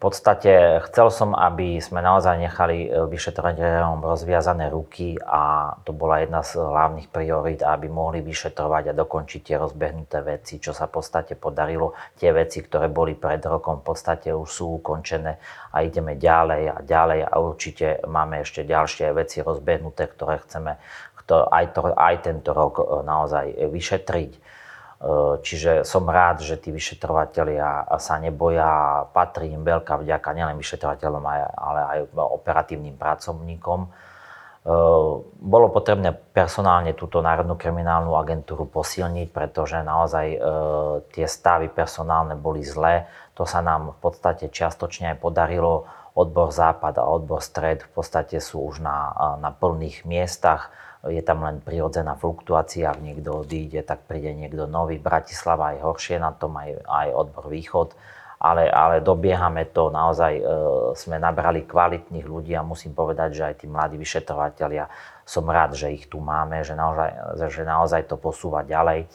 v 0.01 0.09
podstate 0.09 0.81
chcel 0.89 1.13
som, 1.13 1.37
aby 1.37 1.77
sme 1.77 2.01
naozaj 2.01 2.41
nechali 2.41 2.89
e, 2.89 3.05
vyšetrovateľom 3.05 4.01
rozviazané 4.01 4.73
ruky 4.73 5.21
a 5.21 5.77
to 5.85 5.93
bola 5.93 6.25
jedna 6.25 6.41
z 6.41 6.57
hlavných 6.57 7.13
priorít, 7.13 7.61
aby 7.61 7.93
mohli 7.93 8.25
vyšetrovať 8.25 8.89
a 8.89 8.97
dokončiť 8.97 9.41
tie 9.45 9.61
rozbehnuté 9.61 10.25
veci, 10.25 10.57
čo 10.57 10.73
sa 10.73 10.89
v 10.89 10.97
podstate 10.97 11.37
podarilo. 11.37 11.93
Tie 12.17 12.33
veci, 12.33 12.65
ktoré 12.65 12.89
boli 12.89 13.13
pred 13.13 13.45
rokom, 13.45 13.85
v 13.85 13.93
podstate 13.93 14.33
už 14.33 14.49
sú 14.49 14.81
ukončené 14.81 15.37
a 15.69 15.85
ideme 15.85 16.17
ďalej 16.17 16.63
a 16.73 16.77
ďalej 16.81 17.21
a 17.29 17.35
určite 17.37 18.01
máme 18.09 18.41
ešte 18.41 18.65
ďalšie 18.65 19.13
veci 19.13 19.45
rozbehnuté, 19.45 20.09
ktoré 20.09 20.41
chceme 20.49 20.81
aj, 21.29 21.77
to, 21.77 21.93
aj 21.93 22.15
tento 22.25 22.57
rok 22.57 22.81
e, 22.81 23.05
naozaj 23.05 23.53
vyšetriť. 23.69 24.49
Eh, 25.01 25.35
čiže 25.41 25.81
som 25.89 26.05
rád, 26.05 26.45
že 26.45 26.61
tí 26.61 26.69
vyšetrovateľia 26.69 27.89
sa 27.97 28.21
neboja, 28.21 29.09
patrí 29.17 29.49
im 29.49 29.65
veľká 29.65 29.97
vďaka 29.97 30.29
nielen 30.37 30.61
vyšetrovateľom, 30.61 31.25
ale 31.57 31.81
aj 31.89 31.99
operatívnym 32.13 33.01
pracovníkom. 33.01 33.89
Eh, 33.89 35.09
bolo 35.41 35.67
potrebné 35.73 36.13
personálne 36.13 36.93
túto 36.93 37.25
Národnú 37.25 37.57
kriminálnu 37.57 38.13
agentúru 38.13 38.69
posilniť, 38.69 39.33
pretože 39.33 39.81
naozaj 39.81 40.27
eh, 40.37 40.41
tie 41.17 41.25
stavy 41.25 41.73
personálne 41.73 42.37
boli 42.37 42.61
zlé. 42.61 43.09
To 43.41 43.49
sa 43.49 43.65
nám 43.65 43.97
v 43.97 43.99
podstate 44.05 44.53
čiastočne 44.53 45.17
aj 45.17 45.25
podarilo. 45.25 45.89
Odbor 46.13 46.53
západ 46.53 47.01
a 47.01 47.09
odbor 47.09 47.41
stred 47.41 47.89
v 47.89 47.91
podstate 47.97 48.37
sú 48.37 48.69
už 48.69 48.85
na, 48.85 49.17
na 49.41 49.49
plných 49.49 50.05
miestach 50.05 50.69
je 51.09 51.23
tam 51.25 51.41
len 51.49 51.65
prirodzená 51.65 52.13
fluktuácia, 52.21 52.93
ak 52.93 53.01
niekto 53.01 53.41
odíde, 53.41 53.81
tak 53.81 54.05
príde 54.05 54.37
niekto 54.37 54.69
nový. 54.69 55.01
Bratislava 55.01 55.73
je 55.73 55.81
horšie 55.81 56.21
na 56.21 56.37
tom, 56.37 56.61
aj, 56.61 56.77
aj 56.85 57.09
odbor 57.17 57.49
východ, 57.49 57.97
ale, 58.37 58.69
ale 58.69 59.01
dobiehame 59.01 59.73
to, 59.73 59.89
naozaj 59.89 60.33
e, 60.37 60.43
sme 60.97 61.17
nabrali 61.17 61.65
kvalitných 61.65 62.25
ľudí 62.29 62.53
a 62.53 62.65
musím 62.65 62.93
povedať, 62.93 63.31
že 63.33 63.43
aj 63.49 63.55
tí 63.65 63.67
mladí 63.69 63.97
vyšetrovateľia, 63.97 64.93
som 65.25 65.45
rád, 65.49 65.77
že 65.77 65.89
ich 65.89 66.05
tu 66.05 66.21
máme, 66.21 66.61
že 66.61 66.77
naozaj, 66.77 67.11
že 67.49 67.63
naozaj 67.65 68.05
to 68.05 68.21
posúva 68.21 68.61
ďalej. 68.61 69.05
E, 69.05 69.09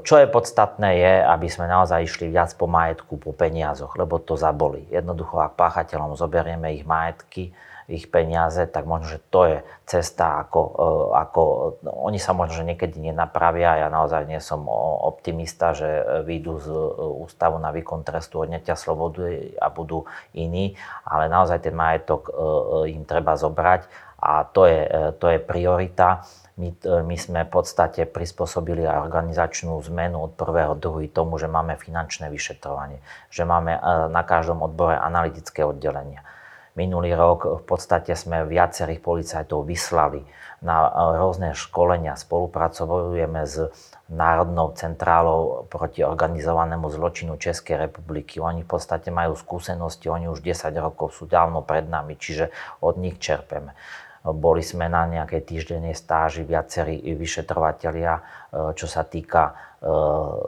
čo 0.00 0.16
je 0.16 0.28
podstatné 0.32 0.90
je, 0.96 1.14
aby 1.28 1.48
sme 1.48 1.68
naozaj 1.68 2.08
išli 2.08 2.32
viac 2.32 2.56
po 2.56 2.64
majetku, 2.64 3.20
po 3.20 3.36
peniazoch, 3.36 3.96
lebo 4.00 4.16
to 4.16 4.36
zaboli. 4.36 4.88
Jednoducho, 4.88 5.44
ak 5.44 5.60
páchateľom 5.60 6.16
zoberieme 6.16 6.72
ich 6.72 6.88
majetky, 6.88 7.52
ich 7.88 8.08
peniaze, 8.08 8.64
tak 8.64 8.88
možno, 8.88 9.12
že 9.12 9.20
to 9.28 9.40
je 9.44 9.58
cesta, 9.84 10.40
ako, 10.40 10.60
e, 10.60 10.82
ako 11.20 11.42
no, 11.84 11.92
oni 12.08 12.16
sa 12.16 12.32
možno, 12.32 12.64
že 12.64 12.68
niekedy 12.68 12.96
nenapravia. 12.96 13.84
Ja 13.84 13.88
naozaj 13.92 14.24
nie 14.24 14.40
som 14.40 14.64
optimista, 15.04 15.76
že 15.76 16.24
výjdu 16.24 16.54
z 16.64 16.68
e, 16.72 16.80
ústavu 17.28 17.60
na 17.60 17.68
výkon 17.76 18.00
trestu 18.00 18.40
odňatia 18.40 18.72
slobody 18.72 19.52
a 19.60 19.68
budú 19.68 20.08
iní, 20.32 20.80
ale 21.04 21.28
naozaj 21.28 21.60
ten 21.60 21.76
majetok 21.76 22.28
e, 22.28 22.96
im 22.96 23.04
treba 23.04 23.36
zobrať 23.36 23.84
a 24.24 24.48
to 24.48 24.64
je, 24.64 24.80
to 25.20 25.28
je 25.28 25.36
priorita. 25.36 26.24
My, 26.56 26.70
my 27.04 27.16
sme 27.18 27.44
v 27.44 27.50
podstate 27.50 28.08
prispôsobili 28.08 28.86
organizačnú 28.88 29.76
zmenu 29.90 30.22
od 30.24 30.32
prvého 30.38 30.72
druhý 30.78 31.12
tomu, 31.12 31.36
že 31.36 31.50
máme 31.50 31.76
finančné 31.76 32.32
vyšetrovanie, 32.32 33.04
že 33.28 33.44
máme 33.44 33.74
na 34.08 34.22
každom 34.22 34.62
odbore 34.64 34.96
analytické 34.96 35.66
oddelenia 35.66 36.24
Minulý 36.74 37.14
rok 37.14 37.62
v 37.62 37.64
podstate 37.70 38.18
sme 38.18 38.42
viacerých 38.50 38.98
policajtov 38.98 39.62
vyslali 39.62 40.26
na 40.58 40.82
e, 40.82 40.90
rôzne 41.22 41.54
školenia. 41.54 42.18
Spolupracujeme 42.18 43.46
s 43.46 43.70
Národnou 44.10 44.74
centrálou 44.74 45.70
proti 45.70 46.02
organizovanému 46.02 46.90
zločinu 46.90 47.38
Českej 47.38 47.78
republiky. 47.78 48.42
Oni 48.42 48.66
v 48.66 48.74
podstate 48.74 49.14
majú 49.14 49.38
skúsenosti, 49.38 50.10
oni 50.10 50.26
už 50.26 50.42
10 50.42 50.74
rokov 50.82 51.14
sú 51.14 51.30
dávno 51.30 51.62
pred 51.62 51.86
nami, 51.86 52.18
čiže 52.18 52.50
od 52.82 52.98
nich 52.98 53.22
čerpeme. 53.22 53.78
Boli 54.24 54.64
sme 54.64 54.88
na 54.88 55.04
nejakej 55.04 55.42
týždennej 55.44 55.92
stáži 55.92 56.48
viacerí 56.48 56.96
vyšetrovatelia, 57.12 58.16
e, 58.16 58.22
čo 58.72 58.88
sa 58.88 59.04
týka 59.04 59.52
e, 59.52 59.52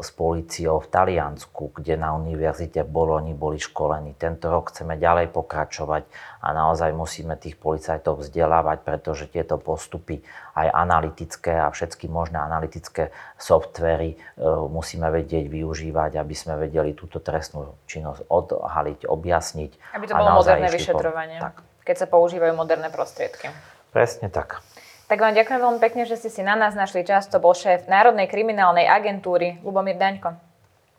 s 0.01 0.17
policiou 0.17 0.81
v 0.81 0.89
Taliansku, 0.89 1.77
kde 1.77 2.01
na 2.01 2.17
univerzite 2.17 2.81
v 2.81 2.89
Boloni 2.89 3.37
boli 3.37 3.61
školení. 3.61 4.17
Tento 4.17 4.49
rok 4.49 4.73
chceme 4.73 4.97
ďalej 4.97 5.29
pokračovať 5.29 6.09
a 6.41 6.57
naozaj 6.57 6.97
musíme 6.97 7.37
tých 7.37 7.61
policajtov 7.61 8.25
vzdelávať, 8.25 8.81
pretože 8.81 9.29
tieto 9.29 9.61
postupy, 9.61 10.25
aj 10.57 10.73
analytické 10.73 11.61
a 11.61 11.69
všetky 11.69 12.09
možné 12.09 12.41
analytické 12.41 13.13
softvery 13.37 14.17
e, 14.17 14.41
musíme 14.73 15.13
vedieť 15.13 15.53
využívať, 15.53 16.17
aby 16.17 16.33
sme 16.33 16.57
vedeli 16.57 16.97
túto 16.97 17.21
trestnú 17.21 17.77
činnosť 17.85 18.25
odhaliť, 18.33 19.05
objasniť. 19.05 19.71
Aby 19.93 20.05
to 20.09 20.17
bolo 20.17 20.41
moderné 20.41 20.73
vyšetrovanie. 20.73 21.45
Po... 21.45 21.53
Tak 21.53 21.66
keď 21.87 22.05
sa 22.05 22.07
používajú 22.11 22.53
moderné 22.59 22.91
prostriedky. 22.91 23.49
Presne 23.95 24.29
tak. 24.29 24.61
Tak 25.07 25.23
vám 25.23 25.39
ďakujem 25.39 25.63
veľmi 25.63 25.81
pekne, 25.81 26.03
že 26.03 26.19
ste 26.19 26.35
si 26.35 26.43
na 26.43 26.59
nás 26.59 26.75
našli 26.75 27.07
čas. 27.07 27.31
To 27.31 27.39
bol 27.39 27.55
šéf 27.55 27.87
Národnej 27.87 28.27
kriminálnej 28.27 28.91
agentúry 28.91 29.63
Lubomír 29.63 29.95
Daňko. 29.95 30.35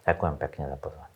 Ďakujem 0.07 0.35
pekne 0.39 0.63
za 0.71 0.77
pozvanie. 0.79 1.06